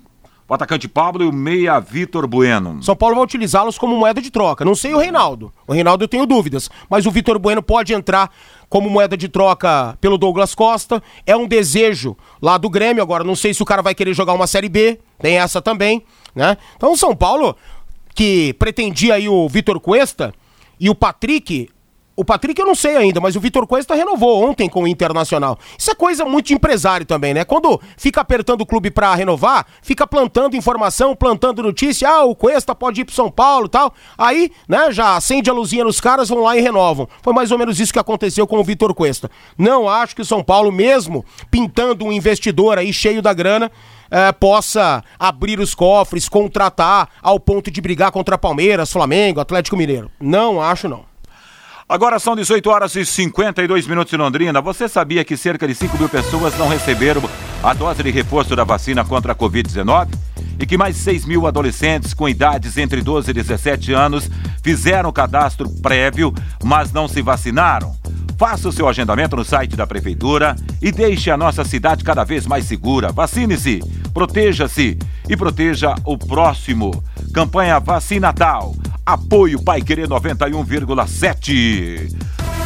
o 0.47 0.53
atacante 0.53 0.87
Pablo 0.87 1.25
e 1.25 1.27
o 1.27 1.33
meia 1.33 1.77
Vitor 1.77 2.25
Bueno. 2.25 2.81
São 2.81 2.95
Paulo 2.95 3.15
vai 3.15 3.25
utilizá-los 3.25 3.77
como 3.77 3.97
moeda 3.97 4.21
de 4.21 4.31
troca. 4.31 4.63
Não 4.63 4.75
sei 4.75 4.93
o 4.93 4.97
Reinaldo. 4.97 5.51
O 5.67 5.73
Reinaldo 5.73 6.05
eu 6.05 6.07
tenho 6.07 6.25
dúvidas. 6.25 6.69
Mas 6.89 7.05
o 7.05 7.11
Vitor 7.11 7.37
Bueno 7.37 7.61
pode 7.61 7.93
entrar 7.93 8.31
como 8.69 8.89
moeda 8.89 9.15
de 9.15 9.27
troca 9.27 9.97
pelo 10.01 10.17
Douglas 10.17 10.53
Costa. 10.53 11.01
É 11.25 11.35
um 11.35 11.47
desejo 11.47 12.17
lá 12.41 12.57
do 12.57 12.69
Grêmio. 12.69 13.01
Agora, 13.01 13.23
não 13.23 13.35
sei 13.35 13.53
se 13.53 13.61
o 13.61 13.65
cara 13.65 13.81
vai 13.81 13.95
querer 13.95 14.13
jogar 14.13 14.33
uma 14.33 14.47
Série 14.47 14.69
B. 14.69 14.99
Tem 15.19 15.37
essa 15.37 15.61
também, 15.61 16.03
né? 16.35 16.57
Então, 16.75 16.91
o 16.91 16.97
São 16.97 17.15
Paulo, 17.15 17.55
que 18.13 18.53
pretendia 18.53 19.15
aí 19.15 19.29
o 19.29 19.47
Vitor 19.47 19.79
Cuesta 19.79 20.33
e 20.79 20.89
o 20.89 20.95
Patrick, 20.95 21.69
o 22.17 22.25
Patrick 22.25 22.59
eu 22.59 22.65
não 22.65 22.73
sei 22.73 22.97
ainda, 22.97 23.21
mas 23.21 23.35
o 23.35 23.39
Vitor 23.39 23.67
Cuesta 23.67 23.93
renovou 23.93 24.43
ontem 24.43 24.67
com 24.67 24.81
o 24.81 24.87
Internacional. 24.87 25.59
Isso 25.77 25.91
é 25.91 25.93
coisa 25.93 26.25
muito 26.25 26.47
de 26.47 26.55
empresário 26.55 27.05
também, 27.05 27.31
né? 27.31 27.45
Quando 27.45 27.79
fica 27.95 28.19
apertando 28.21 28.61
o 28.61 28.65
clube 28.65 28.89
para 28.89 29.13
renovar, 29.13 29.67
fica 29.83 30.07
plantando 30.07 30.55
informação, 30.55 31.15
plantando 31.15 31.61
notícia, 31.61 32.09
ah, 32.09 32.25
o 32.25 32.35
Cuesta 32.35 32.73
pode 32.73 33.01
ir 33.01 33.05
pro 33.05 33.13
São 33.13 33.29
Paulo 33.29 33.69
tal. 33.69 33.93
Aí, 34.17 34.51
né, 34.67 34.91
já 34.91 35.15
acende 35.15 35.47
a 35.47 35.53
luzinha 35.53 35.83
nos 35.83 36.01
caras, 36.01 36.29
vão 36.29 36.41
lá 36.41 36.57
e 36.57 36.59
renovam. 36.59 37.07
Foi 37.21 37.33
mais 37.33 37.51
ou 37.51 37.57
menos 37.59 37.79
isso 37.79 37.93
que 37.93 37.99
aconteceu 37.99 38.47
com 38.47 38.57
o 38.57 38.63
Vitor 38.63 38.95
Cuesta. 38.95 39.29
Não 39.55 39.87
acho 39.87 40.15
que 40.15 40.21
o 40.23 40.25
São 40.25 40.43
Paulo, 40.43 40.71
mesmo 40.71 41.23
pintando 41.51 42.03
um 42.03 42.11
investidor 42.11 42.79
aí 42.79 42.91
cheio 42.91 43.21
da 43.21 43.31
grana, 43.31 43.71
é, 44.09 44.31
possa 44.31 45.03
abrir 45.19 45.59
os 45.59 45.75
cofres, 45.75 46.27
contratar 46.27 47.09
ao 47.21 47.39
ponto 47.39 47.69
de 47.69 47.79
brigar 47.79 48.11
contra 48.11 48.37
Palmeiras, 48.37 48.91
Flamengo, 48.91 49.39
Atlético 49.39 49.77
Mineiro. 49.77 50.09
Não 50.19 50.59
acho, 50.59 50.89
não. 50.89 51.06
Agora 51.89 52.19
são 52.19 52.35
18 52.35 52.69
horas 52.69 52.95
e 52.97 53.05
52 53.05 53.87
minutos 53.87 54.11
em 54.11 54.17
Londrina. 54.17 54.59
Você 54.59 54.89
sabia 54.89 55.23
que 55.23 55.37
cerca 55.37 55.65
de 55.65 55.73
5 55.73 55.97
mil 55.97 56.09
pessoas 56.09 56.57
não 56.57 56.67
receberam 56.67 57.21
a 57.63 57.73
dose 57.73 58.03
de 58.03 58.11
reforço 58.11 58.53
da 58.57 58.65
vacina 58.65 59.05
contra 59.05 59.31
a 59.31 59.35
Covid-19? 59.35 60.09
E 60.59 60.65
que 60.65 60.77
mais 60.77 60.97
6 60.97 61.23
mil 61.23 61.47
adolescentes 61.47 62.13
com 62.13 62.27
idades 62.27 62.77
entre 62.77 63.01
12 63.01 63.31
e 63.31 63.33
17 63.33 63.93
anos 63.93 64.29
fizeram 64.61 65.13
cadastro 65.13 65.69
prévio, 65.81 66.33
mas 66.61 66.91
não 66.91 67.07
se 67.07 67.21
vacinaram? 67.21 67.95
Faça 68.37 68.67
o 68.67 68.71
seu 68.71 68.85
agendamento 68.89 69.37
no 69.37 69.45
site 69.45 69.77
da 69.77 69.87
Prefeitura 69.87 70.57
e 70.81 70.91
deixe 70.91 71.31
a 71.31 71.37
nossa 71.37 71.63
cidade 71.63 72.03
cada 72.03 72.25
vez 72.25 72.45
mais 72.45 72.65
segura. 72.65 73.13
Vacine-se, 73.13 73.79
proteja-se 74.13 74.97
e 75.29 75.37
proteja 75.37 75.95
o 76.03 76.17
próximo. 76.17 77.01
Campanha 77.33 77.79
Vacinatal. 77.79 78.75
Apoio 79.07 79.63
Pai 79.63 79.81
Querer 79.81 80.05
91,7. 80.05 82.13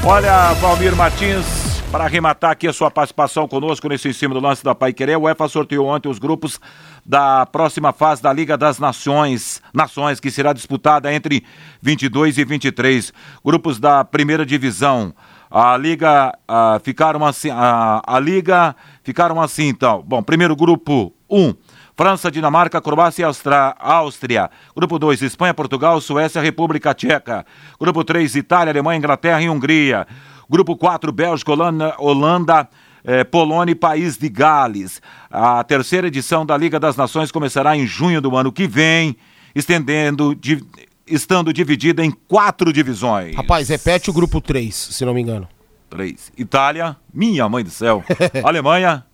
Olha, 0.04 0.52
Valmir 0.54 0.96
Martins, 0.96 1.46
Para 1.92 2.06
arrematar 2.06 2.50
aqui 2.50 2.68
a 2.68 2.74
sua 2.74 2.90
participação 2.90 3.48
conosco 3.48 3.88
nesse 3.88 4.10
em 4.10 4.14
cima 4.14 4.34
do 4.34 4.40
lance 4.40 4.64
da 4.64 4.74
Pai 4.74 4.92
Querer, 4.92 5.18
o 5.18 5.26
UEFA 5.26 5.48
sorteou 5.48 5.86
ontem 5.86 6.10
os 6.10 6.18
grupos 6.18 6.60
da 7.06 7.46
próxima 7.46 7.94
fase 7.94 8.24
da 8.24 8.34
Liga 8.34 8.58
das 8.58 8.80
Nações, 8.80 9.62
Nações, 9.72 10.20
que 10.20 10.32
será 10.32 10.52
disputada 10.52 11.14
entre 11.14 11.46
22 11.80 12.40
e 12.40 12.44
23. 12.44 13.14
Grupos 13.46 13.80
da 13.80 14.04
primeira 14.04 14.44
divisão. 14.44 15.14
A 15.52 15.78
liga 15.78 16.36
a, 16.48 16.82
ficaram 16.84 17.24
assim, 17.24 17.52
a, 17.52 18.02
a 18.04 18.20
liga 18.20 18.76
ficaram 19.04 19.40
assim 19.40 19.68
então. 19.68 20.04
Bom, 20.08 20.24
primeiro 20.24 20.56
grupo 20.56 21.14
1. 21.30 21.40
Um, 21.40 21.54
França, 22.02 22.32
Dinamarca, 22.32 22.82
Croácia 22.82 23.22
e 23.22 23.26
Austra... 23.26 23.76
Áustria. 23.78 24.50
Grupo 24.76 24.98
2, 24.98 25.22
Espanha, 25.22 25.54
Portugal, 25.54 26.02
Suécia, 26.02 26.42
República 26.42 26.96
Tcheca. 26.96 27.46
Grupo 27.80 28.04
3, 28.04 28.38
Itália, 28.38 28.72
Alemanha, 28.72 28.98
Inglaterra 28.98 29.40
e 29.40 29.48
Hungria. 29.48 30.08
Grupo 30.50 30.76
4, 30.76 31.12
Bélgica, 31.12 31.52
Holanda, 31.52 31.94
Holanda 32.00 32.68
eh, 33.04 33.24
Polônia 33.24 33.74
e 33.74 33.76
País 33.76 34.18
de 34.18 34.30
Gales. 34.30 35.00
A 35.30 35.64
terceira 35.64 36.08
edição 36.08 36.44
da 36.44 36.58
Liga 36.58 36.80
das 36.80 36.96
Nações 36.98 37.32
começará 37.32 37.78
em 37.78 37.86
junho 37.86 38.20
do 38.20 38.36
ano 38.36 38.52
que 38.52 38.66
vem, 38.66 39.16
estendendo, 39.54 40.34
di, 40.34 40.60
estando 41.06 41.54
dividida 41.54 42.04
em 42.04 42.10
quatro 42.10 42.74
divisões. 42.74 43.36
Rapaz, 43.36 43.70
repete 43.70 44.10
o 44.10 44.14
grupo 44.14 44.42
3, 44.42 44.74
se 44.74 45.06
não 45.06 45.14
me 45.14 45.22
engano. 45.22 45.48
3. 45.92 46.32
Itália, 46.36 46.98
minha 47.14 47.48
mãe 47.48 47.64
do 47.64 47.70
céu. 47.70 48.04
Alemanha, 48.44 49.06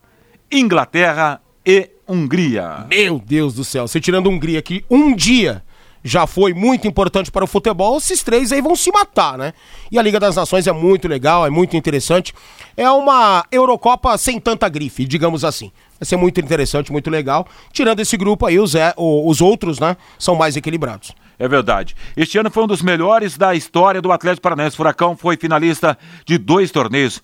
Inglaterra 0.50 1.42
e 1.66 1.97
Hungria. 2.08 2.86
Meu 2.88 3.18
Deus 3.24 3.54
do 3.54 3.64
céu, 3.64 3.86
você 3.86 4.00
tirando 4.00 4.28
Hungria 4.28 4.58
aqui 4.58 4.84
um 4.90 5.14
dia 5.14 5.62
já 6.02 6.26
foi 6.26 6.54
muito 6.54 6.86
importante 6.86 7.30
para 7.30 7.44
o 7.44 7.46
futebol, 7.46 7.98
esses 7.98 8.22
três 8.22 8.52
aí 8.52 8.60
vão 8.60 8.76
se 8.76 8.90
matar, 8.90 9.36
né? 9.36 9.52
E 9.90 9.98
a 9.98 10.02
Liga 10.02 10.18
das 10.18 10.36
Nações 10.36 10.66
é 10.66 10.72
muito 10.72 11.08
legal, 11.08 11.46
é 11.46 11.50
muito 11.50 11.76
interessante. 11.76 12.32
É 12.76 12.88
uma 12.90 13.44
Eurocopa 13.50 14.16
sem 14.16 14.40
tanta 14.40 14.68
grife, 14.68 15.04
digamos 15.04 15.44
assim. 15.44 15.70
Vai 15.98 16.06
ser 16.06 16.16
muito 16.16 16.40
interessante, 16.40 16.92
muito 16.92 17.10
legal. 17.10 17.46
Tirando 17.72 18.00
esse 18.00 18.16
grupo 18.16 18.46
aí, 18.46 18.58
os, 18.58 18.74
é, 18.74 18.94
os 18.96 19.40
outros, 19.40 19.80
né, 19.80 19.96
são 20.18 20.34
mais 20.36 20.56
equilibrados. 20.56 21.12
É 21.38 21.46
verdade. 21.46 21.94
Este 22.16 22.38
ano 22.38 22.50
foi 22.50 22.64
um 22.64 22.66
dos 22.66 22.82
melhores 22.82 23.36
da 23.36 23.54
história 23.54 24.02
do 24.02 24.10
Atlético 24.10 24.42
Paranaense. 24.42 24.76
Furacão 24.76 25.16
foi 25.16 25.36
finalista 25.36 25.96
de 26.24 26.36
dois 26.36 26.70
torneios. 26.70 27.22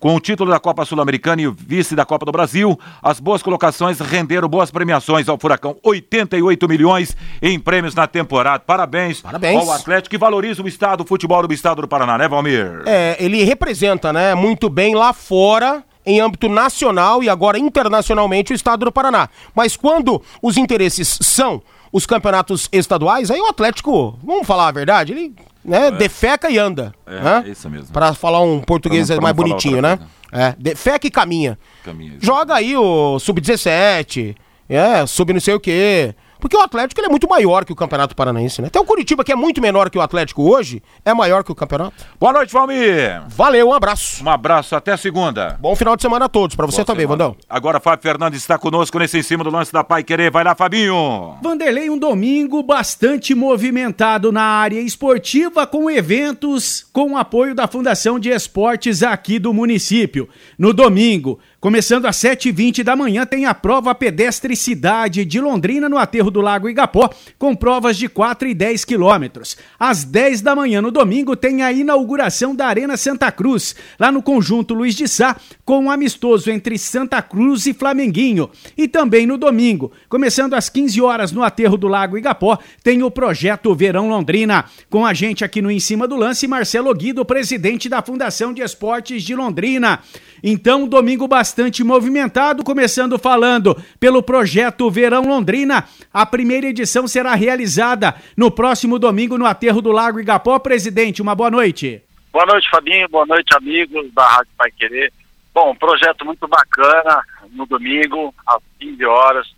Com 0.00 0.14
o 0.16 0.20
título 0.20 0.50
da 0.50 0.58
Copa 0.58 0.82
Sul-Americana 0.86 1.42
e 1.42 1.46
o 1.46 1.52
vice 1.52 1.94
da 1.94 2.06
Copa 2.06 2.24
do 2.24 2.32
Brasil, 2.32 2.80
as 3.02 3.20
boas 3.20 3.42
colocações 3.42 4.00
renderam 4.00 4.48
boas 4.48 4.70
premiações 4.70 5.28
ao 5.28 5.38
Furacão. 5.38 5.76
88 5.84 6.66
milhões 6.66 7.14
em 7.42 7.60
prêmios 7.60 7.94
na 7.94 8.06
temporada. 8.06 8.64
Parabéns, 8.66 9.20
Parabéns. 9.20 9.60
ao 9.60 9.70
Atlético 9.70 10.08
que 10.08 10.16
valoriza 10.16 10.62
o 10.62 10.66
estado, 10.66 11.02
o 11.02 11.06
futebol 11.06 11.46
do 11.46 11.52
estado 11.52 11.82
do 11.82 11.88
Paraná, 11.88 12.16
né, 12.16 12.26
Valmir? 12.26 12.82
É, 12.86 13.14
ele 13.20 13.44
representa, 13.44 14.10
né, 14.10 14.34
muito 14.34 14.70
bem 14.70 14.94
lá 14.94 15.12
fora 15.12 15.84
em 16.06 16.18
âmbito 16.18 16.48
nacional 16.48 17.22
e 17.22 17.28
agora 17.28 17.58
internacionalmente 17.58 18.54
o 18.54 18.56
estado 18.56 18.86
do 18.86 18.92
Paraná. 18.92 19.28
Mas 19.54 19.76
quando 19.76 20.22
os 20.40 20.56
interesses 20.56 21.18
são 21.20 21.60
os 21.92 22.06
campeonatos 22.06 22.70
estaduais, 22.72 23.30
aí 23.30 23.38
o 23.38 23.48
Atlético, 23.48 24.18
vamos 24.24 24.46
falar 24.46 24.68
a 24.68 24.72
verdade, 24.72 25.12
ele 25.12 25.34
né? 25.64 25.88
É. 25.88 25.90
Defeca 25.90 26.50
e 26.50 26.58
anda. 26.58 26.92
É, 27.06 27.20
né? 27.20 27.44
isso 27.46 27.68
mesmo. 27.68 27.92
Para 27.92 28.14
falar 28.14 28.42
um 28.42 28.60
português 28.60 29.06
pra 29.06 29.16
não, 29.16 29.20
pra 29.20 29.26
mais 29.26 29.36
bonitinho, 29.36 29.82
né? 29.82 29.98
É, 30.32 30.54
defeca 30.58 31.06
e 31.06 31.10
caminha. 31.10 31.58
caminha 31.84 32.14
Joga 32.20 32.54
aí 32.54 32.76
o 32.76 33.18
sub-17, 33.18 34.36
é, 34.68 35.04
sub 35.06 35.32
não 35.32 35.40
sei 35.40 35.54
o 35.54 35.60
quê. 35.60 36.14
Porque 36.40 36.56
o 36.56 36.60
Atlético 36.60 37.00
ele 37.00 37.06
é 37.06 37.10
muito 37.10 37.28
maior 37.28 37.64
que 37.64 37.72
o 37.72 37.76
Campeonato 37.76 38.16
Paranaense, 38.16 38.60
né? 38.60 38.68
Até 38.68 38.80
o 38.80 38.84
Curitiba, 38.84 39.22
que 39.22 39.30
é 39.30 39.36
muito 39.36 39.60
menor 39.60 39.90
que 39.90 39.98
o 39.98 40.00
Atlético 40.00 40.42
hoje, 40.42 40.82
é 41.04 41.14
maior 41.14 41.44
que 41.44 41.52
o 41.52 41.54
campeonato. 41.54 41.94
Boa 42.18 42.32
noite, 42.32 42.52
Valmir. 42.52 43.22
Valeu, 43.28 43.68
um 43.68 43.74
abraço. 43.74 44.24
Um 44.24 44.30
abraço, 44.30 44.74
até 44.74 44.96
segunda. 44.96 45.58
Bom 45.60 45.76
final 45.76 45.94
de 45.94 46.02
semana 46.02 46.24
a 46.24 46.28
todos, 46.28 46.56
para 46.56 46.66
você 46.66 46.78
Boa 46.78 46.86
também, 46.86 47.04
semana. 47.04 47.24
Vandão. 47.24 47.36
Agora, 47.48 47.78
Fábio 47.78 48.02
Fernandes 48.02 48.40
está 48.40 48.58
conosco 48.58 48.98
nesse 48.98 49.18
em 49.18 49.22
cima 49.22 49.44
do 49.44 49.50
lance 49.50 49.72
da 49.72 49.84
Pai 49.84 50.02
Querer. 50.02 50.30
Vai 50.30 50.42
lá, 50.42 50.54
Fabinho. 50.54 51.36
Vanderlei, 51.42 51.90
um 51.90 51.98
domingo 51.98 52.62
bastante 52.62 53.34
movimentado 53.34 54.32
na 54.32 54.42
área 54.42 54.80
esportiva, 54.80 55.66
com 55.66 55.90
eventos 55.90 56.86
com 56.92 57.16
apoio 57.16 57.54
da 57.54 57.68
Fundação 57.68 58.18
de 58.18 58.30
Esportes 58.30 59.02
aqui 59.02 59.38
do 59.38 59.52
município. 59.52 60.28
No 60.58 60.72
domingo, 60.72 61.38
Começando 61.60 62.06
às 62.06 62.16
7h20 62.16 62.82
da 62.82 62.96
manhã, 62.96 63.26
tem 63.26 63.44
a 63.44 63.52
prova 63.52 63.94
pedestre 63.94 64.56
Cidade 64.56 65.26
de 65.26 65.38
Londrina 65.38 65.90
no 65.90 65.98
aterro 65.98 66.30
do 66.30 66.40
Lago 66.40 66.70
Igapó, 66.70 67.10
com 67.38 67.54
provas 67.54 67.98
de 67.98 68.08
4 68.08 68.48
e 68.48 68.54
10 68.54 68.86
quilômetros. 68.86 69.58
Às 69.78 70.02
10 70.02 70.40
da 70.40 70.56
manhã 70.56 70.80
no 70.80 70.90
domingo, 70.90 71.36
tem 71.36 71.62
a 71.62 71.70
inauguração 71.70 72.54
da 72.54 72.66
Arena 72.66 72.96
Santa 72.96 73.30
Cruz, 73.30 73.76
lá 73.98 74.10
no 74.10 74.22
conjunto 74.22 74.72
Luiz 74.72 74.94
de 74.94 75.06
Sá, 75.06 75.36
com 75.62 75.84
um 75.84 75.90
amistoso 75.90 76.50
entre 76.50 76.78
Santa 76.78 77.20
Cruz 77.20 77.66
e 77.66 77.74
Flamenguinho. 77.74 78.48
E 78.74 78.88
também 78.88 79.26
no 79.26 79.36
domingo, 79.36 79.92
começando 80.08 80.54
às 80.54 80.70
15 80.70 81.02
horas 81.02 81.30
no 81.30 81.42
aterro 81.42 81.76
do 81.76 81.88
Lago 81.88 82.16
Igapó, 82.16 82.58
tem 82.82 83.02
o 83.02 83.10
projeto 83.10 83.74
Verão 83.74 84.08
Londrina. 84.08 84.64
Com 84.88 85.04
a 85.04 85.12
gente 85.12 85.44
aqui 85.44 85.60
no 85.60 85.70
Em 85.70 85.78
Cima 85.78 86.08
do 86.08 86.16
Lance, 86.16 86.48
Marcelo 86.48 86.94
Guido, 86.94 87.22
presidente 87.22 87.86
da 87.86 88.00
Fundação 88.00 88.54
de 88.54 88.62
Esportes 88.62 89.22
de 89.22 89.34
Londrina. 89.34 90.00
Então, 90.42 90.88
domingo 90.88 91.28
bastante 91.28 91.84
movimentado, 91.84 92.64
começando 92.64 93.18
falando 93.18 93.76
pelo 93.98 94.22
projeto 94.22 94.90
Verão 94.90 95.22
Londrina. 95.22 95.88
A 96.12 96.24
primeira 96.24 96.66
edição 96.66 97.06
será 97.06 97.34
realizada 97.34 98.14
no 98.36 98.50
próximo 98.50 98.98
domingo 98.98 99.36
no 99.36 99.46
Aterro 99.46 99.82
do 99.82 99.92
Lago 99.92 100.20
Igapó. 100.20 100.58
Presidente, 100.58 101.22
uma 101.22 101.34
boa 101.34 101.50
noite. 101.50 102.02
Boa 102.32 102.46
noite, 102.46 102.70
Fabinho. 102.70 103.08
Boa 103.08 103.26
noite, 103.26 103.54
amigos 103.56 104.12
da 104.12 104.26
Rádio 104.26 104.52
Pai 104.56 104.70
Querer. 104.70 105.12
Bom, 105.52 105.74
projeto 105.74 106.24
muito 106.24 106.46
bacana 106.46 107.22
no 107.50 107.66
domingo, 107.66 108.34
às 108.46 108.62
15 108.78 109.04
horas. 109.04 109.54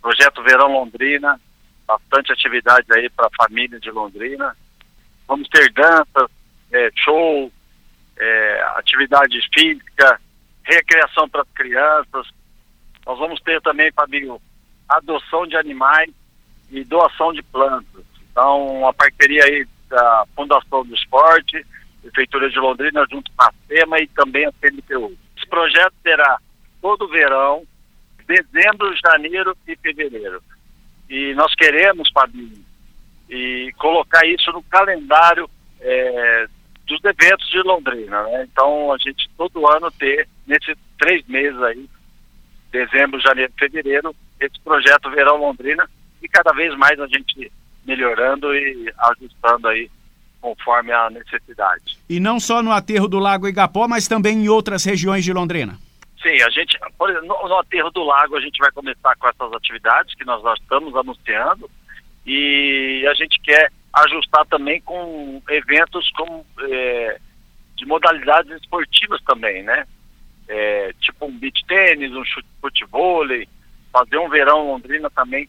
Projeto 0.00 0.42
Verão 0.42 0.72
Londrina. 0.72 1.40
Bastante 1.86 2.32
atividade 2.32 2.86
aí 2.92 3.10
para 3.10 3.26
a 3.26 3.44
família 3.44 3.78
de 3.78 3.90
Londrina. 3.90 4.56
Vamos 5.28 5.48
ter 5.48 5.70
danças, 5.72 6.30
é, 6.72 6.90
show, 6.96 7.52
é, 8.18 8.62
atividade 8.76 9.38
física, 9.52 10.20
recreação 10.64 11.28
para 11.28 11.42
as 11.42 11.48
crianças. 11.54 12.28
Nós 13.06 13.18
vamos 13.18 13.40
ter 13.40 13.60
também, 13.60 13.92
Fabinho, 13.92 14.40
adoção 14.88 15.46
de 15.46 15.56
animais 15.56 16.10
e 16.70 16.84
doação 16.84 17.32
de 17.32 17.42
plantas. 17.42 18.04
Então, 18.30 18.78
uma 18.78 18.92
parceria 18.92 19.44
aí 19.44 19.66
da 19.88 20.26
Fundação 20.34 20.84
do 20.84 20.94
Esporte, 20.94 21.64
Prefeitura 22.02 22.50
de 22.50 22.58
Londrina, 22.58 23.06
junto 23.10 23.30
com 23.32 23.44
a 23.44 23.52
SEMA 23.66 23.98
e 24.00 24.08
também 24.08 24.46
a 24.46 24.52
CNPU. 24.52 25.16
Esse 25.36 25.46
projeto 25.46 25.94
terá 26.02 26.38
todo 26.80 27.08
verão, 27.08 27.64
dezembro, 28.26 28.94
janeiro 28.96 29.56
e 29.66 29.76
fevereiro. 29.76 30.42
E 31.08 31.34
nós 31.34 31.54
queremos, 31.54 32.10
Fabinho, 32.10 32.64
e 33.28 33.72
colocar 33.78 34.26
isso 34.26 34.52
no 34.52 34.62
calendário 34.64 35.48
é, 35.80 36.46
dos 36.86 37.02
eventos 37.04 37.48
de 37.48 37.62
Londrina, 37.62 38.22
né? 38.24 38.46
Então 38.50 38.92
a 38.92 38.98
gente 38.98 39.28
todo 39.36 39.68
ano 39.68 39.90
ter 39.92 40.28
nesses 40.46 40.76
três 40.98 41.26
meses 41.26 41.60
aí, 41.62 41.88
dezembro, 42.70 43.20
janeiro, 43.20 43.52
fevereiro, 43.58 44.14
esse 44.40 44.60
projeto 44.60 45.10
Verão 45.10 45.36
Londrina 45.36 45.88
e 46.22 46.28
cada 46.28 46.52
vez 46.52 46.76
mais 46.76 46.98
a 47.00 47.06
gente 47.06 47.50
melhorando 47.84 48.54
e 48.54 48.92
ajustando 48.98 49.68
aí 49.68 49.90
conforme 50.40 50.92
a 50.92 51.08
necessidade. 51.08 51.98
E 52.08 52.20
não 52.20 52.38
só 52.38 52.62
no 52.62 52.70
aterro 52.70 53.08
do 53.08 53.18
Lago 53.18 53.48
Igapó, 53.48 53.88
mas 53.88 54.06
também 54.06 54.44
em 54.44 54.48
outras 54.48 54.84
regiões 54.84 55.24
de 55.24 55.32
Londrina. 55.32 55.78
Sim, 56.22 56.42
a 56.42 56.50
gente, 56.50 56.78
por 56.98 57.10
exemplo, 57.10 57.28
no, 57.28 57.48
no 57.48 57.58
aterro 57.58 57.90
do 57.90 58.02
lago 58.02 58.36
a 58.36 58.40
gente 58.40 58.58
vai 58.58 58.70
começar 58.72 59.14
com 59.16 59.28
essas 59.28 59.52
atividades 59.52 60.14
que 60.14 60.24
nós 60.24 60.42
já 60.42 60.54
estamos 60.54 60.94
anunciando 60.96 61.70
e 62.26 63.06
a 63.06 63.14
gente 63.14 63.38
quer 63.40 63.70
ajustar 63.94 64.44
também 64.46 64.80
com 64.80 65.40
eventos 65.48 66.10
com, 66.10 66.44
é, 66.60 67.20
de 67.76 67.86
modalidades 67.86 68.52
esportivas 68.60 69.20
também, 69.22 69.62
né? 69.62 69.86
É, 70.48 70.92
tipo 71.00 71.26
um 71.26 71.38
beach 71.38 71.64
tênis, 71.66 72.12
um 72.12 72.22
futebol, 72.60 73.24
fazer 73.92 74.18
um 74.18 74.28
verão 74.28 74.66
Londrina 74.66 75.08
também 75.10 75.48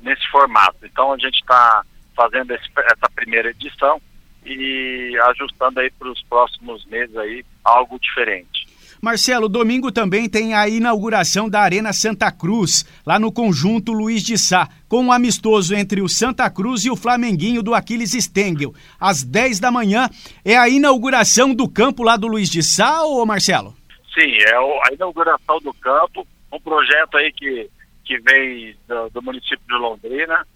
nesse 0.00 0.26
formato. 0.30 0.84
Então 0.84 1.12
a 1.12 1.18
gente 1.18 1.40
está 1.40 1.82
fazendo 2.14 2.52
esse, 2.52 2.68
essa 2.76 3.08
primeira 3.14 3.50
edição 3.50 4.00
e 4.44 5.16
ajustando 5.28 5.80
aí 5.80 5.90
para 5.90 6.08
os 6.08 6.22
próximos 6.24 6.84
meses 6.86 7.16
aí 7.16 7.44
algo 7.64 7.98
diferente. 7.98 8.66
Marcelo, 9.00 9.48
domingo 9.48 9.90
também 9.90 10.28
tem 10.28 10.52
a 10.52 10.68
inauguração 10.68 11.48
da 11.48 11.60
Arena 11.60 11.90
Santa 11.92 12.30
Cruz, 12.30 12.84
lá 13.06 13.18
no 13.18 13.32
conjunto 13.32 13.92
Luiz 13.92 14.22
de 14.22 14.36
Sá, 14.36 14.68
com 14.88 15.02
um 15.04 15.12
amistoso 15.12 15.74
entre 15.74 16.02
o 16.02 16.08
Santa 16.08 16.50
Cruz 16.50 16.84
e 16.84 16.90
o 16.90 16.96
Flamenguinho 16.96 17.62
do 17.62 17.74
Aquiles 17.74 18.12
Stengel. 18.12 18.74
Às 19.00 19.24
10 19.24 19.58
da 19.58 19.70
manhã 19.70 20.08
é 20.44 20.56
a 20.56 20.68
inauguração 20.68 21.54
do 21.54 21.66
campo 21.66 22.02
lá 22.02 22.18
do 22.18 22.26
Luiz 22.26 22.50
de 22.50 22.62
Sá, 22.62 23.02
ou 23.02 23.24
Marcelo? 23.24 23.74
Sim, 24.12 24.32
é 24.46 24.54
a 24.54 24.92
inauguração 24.92 25.58
do 25.60 25.72
campo, 25.72 26.26
um 26.52 26.60
projeto 26.60 27.16
aí 27.16 27.32
que, 27.32 27.70
que 28.04 28.18
vem 28.18 28.76
do, 28.86 29.08
do 29.10 29.22
município 29.22 29.64
de 29.66 29.74
Londrina, 29.76 30.46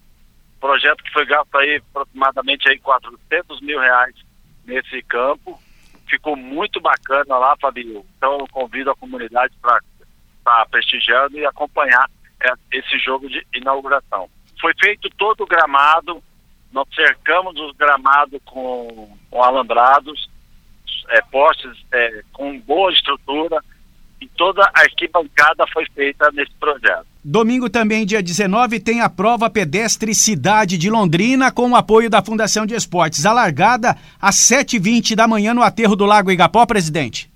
projeto 0.60 1.02
que 1.02 1.12
foi 1.12 1.26
gasto 1.26 1.56
aí 1.56 1.82
aproximadamente 1.90 2.68
aí 2.68 2.78
400 2.78 3.60
mil 3.60 3.78
reais 3.78 4.14
nesse 4.66 5.02
campo, 5.02 5.58
ficou 6.08 6.36
muito 6.36 6.80
bacana 6.80 7.36
lá, 7.36 7.56
Fabio. 7.60 8.04
Então 8.16 8.38
eu 8.38 8.48
convido 8.48 8.90
a 8.90 8.96
comunidade 8.96 9.54
para 9.60 9.78
estar 10.38 10.66
prestigiando 10.66 11.38
e 11.38 11.46
acompanhar 11.46 12.08
é, 12.40 12.52
esse 12.72 12.98
jogo 12.98 13.28
de 13.28 13.46
inauguração. 13.54 14.28
Foi 14.60 14.72
feito 14.80 15.10
todo 15.10 15.42
o 15.42 15.46
gramado, 15.46 16.22
nós 16.72 16.86
cercamos 16.94 17.58
os 17.58 17.76
gramados 17.76 18.40
com, 18.44 19.16
com 19.30 19.42
alambrados, 19.42 20.28
é, 21.08 21.20
postes 21.22 21.84
é, 21.92 22.22
com 22.32 22.58
boa 22.60 22.92
estrutura 22.92 23.62
e 24.24 24.28
toda 24.36 24.62
a 24.62 24.80
arquibancada 24.80 25.66
foi 25.72 25.84
feita 25.94 26.30
nesse 26.32 26.52
projeto. 26.58 27.06
Domingo 27.22 27.68
também, 27.68 28.06
dia 28.06 28.22
19, 28.22 28.80
tem 28.80 29.00
a 29.00 29.08
prova 29.08 29.50
pedestre 29.50 30.14
Cidade 30.14 30.78
de 30.78 30.90
Londrina 30.90 31.52
com 31.52 31.70
o 31.70 31.76
apoio 31.76 32.08
da 32.08 32.22
Fundação 32.22 32.64
de 32.64 32.74
Esportes. 32.74 33.26
A 33.26 33.32
largada 33.32 33.96
às 34.20 34.36
7h20 34.36 35.14
da 35.14 35.28
manhã 35.28 35.52
no 35.52 35.62
aterro 35.62 35.94
do 35.94 36.06
Lago 36.06 36.30
Igapó, 36.30 36.64
presidente. 36.64 37.30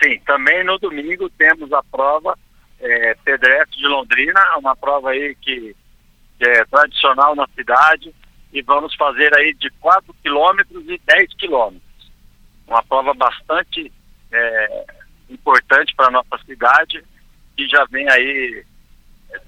Sim, 0.00 0.20
também 0.24 0.64
no 0.64 0.78
domingo 0.78 1.28
temos 1.30 1.72
a 1.72 1.82
prova 1.90 2.38
é, 2.80 3.14
pedestre 3.24 3.76
de 3.76 3.86
Londrina, 3.88 4.40
uma 4.58 4.76
prova 4.76 5.10
aí 5.10 5.34
que, 5.40 5.74
que, 6.38 6.48
é 6.48 6.64
tradicional 6.66 7.34
na 7.34 7.48
cidade 7.56 8.14
e 8.52 8.62
vamos 8.62 8.94
fazer 8.94 9.34
aí 9.34 9.54
de 9.54 9.70
4 9.80 10.14
quilômetros 10.22 10.84
e 10.88 11.00
10 11.04 11.34
quilômetros. 11.34 11.82
Uma 12.68 12.82
prova 12.84 13.12
bastante 13.14 13.90
é, 14.30 14.84
importante 15.30 15.94
para 15.94 16.06
a 16.06 16.10
nossa 16.10 16.38
cidade 16.44 17.02
e 17.56 17.66
já 17.66 17.84
vem 17.90 18.08
aí 18.10 18.64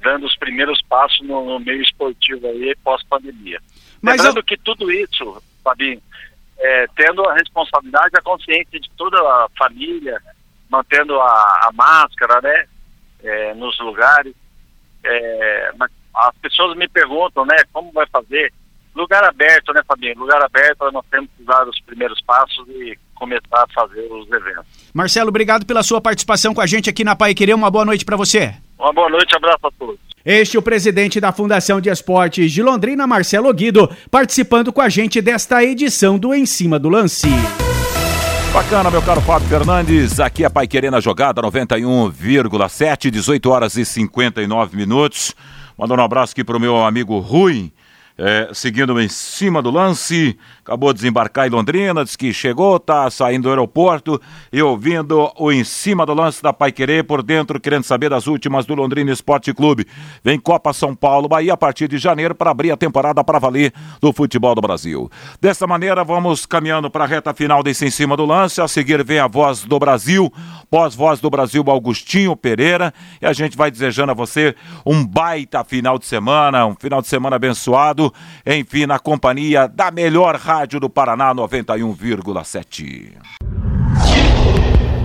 dando 0.03 0.27
os 0.27 0.37
primeiros 0.37 0.83
passos 0.83 1.27
no, 1.27 1.45
no 1.45 1.61
meio 1.61 1.83
esportivo 1.83 2.47
aí 2.47 2.75
pós-pandemia. 2.83 3.61
Lembrando 4.03 4.39
eu... 4.39 4.45
que 4.45 4.57
tudo 4.59 4.91
isso, 4.91 5.43
Fabinho, 5.63 6.03
é, 6.59 6.87
tendo 6.95 7.27
a 7.29 7.35
responsabilidade 7.35 8.11
e 8.15 8.19
a 8.19 8.23
consciência 8.23 8.79
de 8.79 8.91
toda 8.91 9.19
a 9.19 9.49
família, 9.57 10.21
mantendo 10.69 11.19
a, 11.21 11.69
a 11.69 11.71
máscara, 11.73 12.41
né, 12.43 12.67
é, 13.23 13.55
nos 13.55 13.79
lugares. 13.81 14.35
É, 15.03 15.73
mas 15.77 15.91
as 16.15 16.37
pessoas 16.39 16.77
me 16.77 16.89
perguntam, 16.89 17.47
né, 17.47 17.57
como 17.73 17.91
vai 17.93 18.07
fazer? 18.07 18.53
Lugar 18.95 19.25
aberto, 19.25 19.73
né, 19.73 19.81
Fabinho? 19.87 20.19
Lugar 20.19 20.43
aberto, 20.43 20.91
nós 20.93 21.05
temos 21.11 21.29
que 21.37 21.45
dar 21.45 21.67
os 21.69 21.81
primeiros 21.83 22.21
passos 22.23 22.67
e 22.69 22.99
começar 23.15 23.41
a 23.53 23.67
fazer 23.73 24.07
os 24.11 24.31
eventos. 24.31 24.65
Marcelo, 24.93 25.29
obrigado 25.29 25.65
pela 25.65 25.83
sua 25.83 26.01
participação 26.01 26.53
com 26.55 26.61
a 26.61 26.67
gente 26.67 26.91
aqui 26.91 27.05
na 27.05 27.15
Pai 27.15 27.35
Querer. 27.35 27.55
Uma 27.55 27.71
boa 27.71 27.85
noite 27.85 28.05
para 28.05 28.17
você. 28.17 28.55
Uma 28.79 28.93
boa 28.93 29.09
noite, 29.09 29.37
abraço 29.37 29.67
a 29.67 29.71
todos. 29.79 29.99
Este 30.25 30.57
é 30.57 30.61
o 30.61 30.63
presidente 30.63 31.21
da 31.21 31.33
Fundação 31.33 31.81
de 31.81 31.89
Esportes 31.89 32.53
de 32.53 32.63
Londrina, 32.63 33.07
Marcelo 33.07 33.53
Guido, 33.55 33.89
participando 34.11 34.73
com 34.73 34.81
a 34.81 34.89
gente 34.89 35.21
desta 35.23 35.65
edição 35.65 36.19
do 36.19 36.35
Em 36.35 36.45
Cima 36.45 36.79
do 36.79 36.89
Lance. 36.91 37.29
Bacana, 38.53 38.91
meu 38.91 39.01
caro 39.01 39.21
Fábio 39.21 39.49
Fernandes. 39.49 40.19
Aqui 40.19 40.43
é 40.43 40.47
a 40.47 40.51
Pai 40.51 40.67
Querer 40.67 40.91
na 40.91 41.01
jogada 41.01 41.41
91,7, 41.41 43.09
18 43.09 43.49
horas 43.49 43.77
e 43.77 43.85
59 43.85 44.77
minutos. 44.77 45.35
Mandando 45.79 46.03
um 46.03 46.05
abraço 46.05 46.33
aqui 46.33 46.45
pro 46.45 46.61
meu 46.61 46.85
amigo 46.85 47.19
Rui, 47.21 47.73
é, 48.23 48.51
seguindo 48.53 49.01
em 49.01 49.09
cima 49.09 49.63
do 49.63 49.71
lance, 49.71 50.39
acabou 50.63 50.93
de 50.93 50.99
desembarcar 50.99 51.47
em 51.47 51.51
Londrina, 51.51 52.05
disse 52.05 52.19
que 52.19 52.35
chegou, 52.35 52.79
tá 52.79 53.11
saindo 53.11 53.45
do 53.45 53.49
aeroporto 53.49 54.21
e 54.53 54.61
ouvindo 54.61 55.33
o 55.39 55.51
em 55.51 55.65
cima 55.65 56.05
do 56.05 56.13
lance 56.13 56.43
da 56.43 56.53
Pai 56.53 56.71
Querer 56.71 57.03
por 57.05 57.23
dentro, 57.23 57.59
querendo 57.59 57.85
saber 57.85 58.11
das 58.11 58.27
últimas 58.27 58.67
do 58.67 58.75
Londrina 58.75 59.11
Esporte 59.11 59.55
Clube. 59.55 59.87
Vem 60.23 60.39
Copa 60.39 60.71
São 60.75 60.95
Paulo, 60.95 61.29
Bahia 61.29 61.55
a 61.55 61.57
partir 61.57 61.89
de 61.89 61.97
janeiro 61.97 62.35
para 62.35 62.51
abrir 62.51 62.71
a 62.71 62.77
temporada 62.77 63.25
para 63.25 63.39
valer 63.39 63.73
do 64.03 64.13
futebol 64.13 64.55
do 64.55 64.61
Brasil. 64.61 65.11
Dessa 65.41 65.67
maneira, 65.67 66.05
vamos 66.05 66.45
caminhando 66.45 66.91
para 66.91 67.05
a 67.05 67.07
reta 67.07 67.33
final 67.33 67.63
desse 67.63 67.87
em 67.87 67.91
cima 67.91 68.19
do 68.19 68.27
lance. 68.27 68.61
A 68.61 68.69
seguir 68.69 69.03
vem 69.03 69.19
a 69.19 69.27
voz 69.27 69.63
do 69.63 69.79
Brasil, 69.79 70.31
pós-voz 70.71 71.21
do 71.21 71.31
Brasil, 71.31 71.65
Augustinho 71.67 72.37
Pereira, 72.37 72.93
e 73.23 73.25
a 73.25 73.33
gente 73.33 73.57
vai 73.57 73.71
desejando 73.71 74.13
a 74.13 74.15
você 74.15 74.55
um 74.85 75.07
baita 75.07 75.65
final 75.65 75.99
de 75.99 76.05
semana, 76.05 76.67
um 76.67 76.75
final 76.75 77.01
de 77.01 77.09
semana 77.09 77.37
abençoado 77.37 78.10
enfim, 78.47 78.87
na 78.87 78.99
companhia 78.99 79.67
da 79.67 79.91
melhor 79.91 80.37
rádio 80.37 80.81
do 80.81 80.89
Paraná, 80.89 81.35
91,7. 81.35 83.13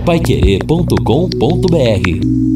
Paiquerê.com.br 0.04 2.55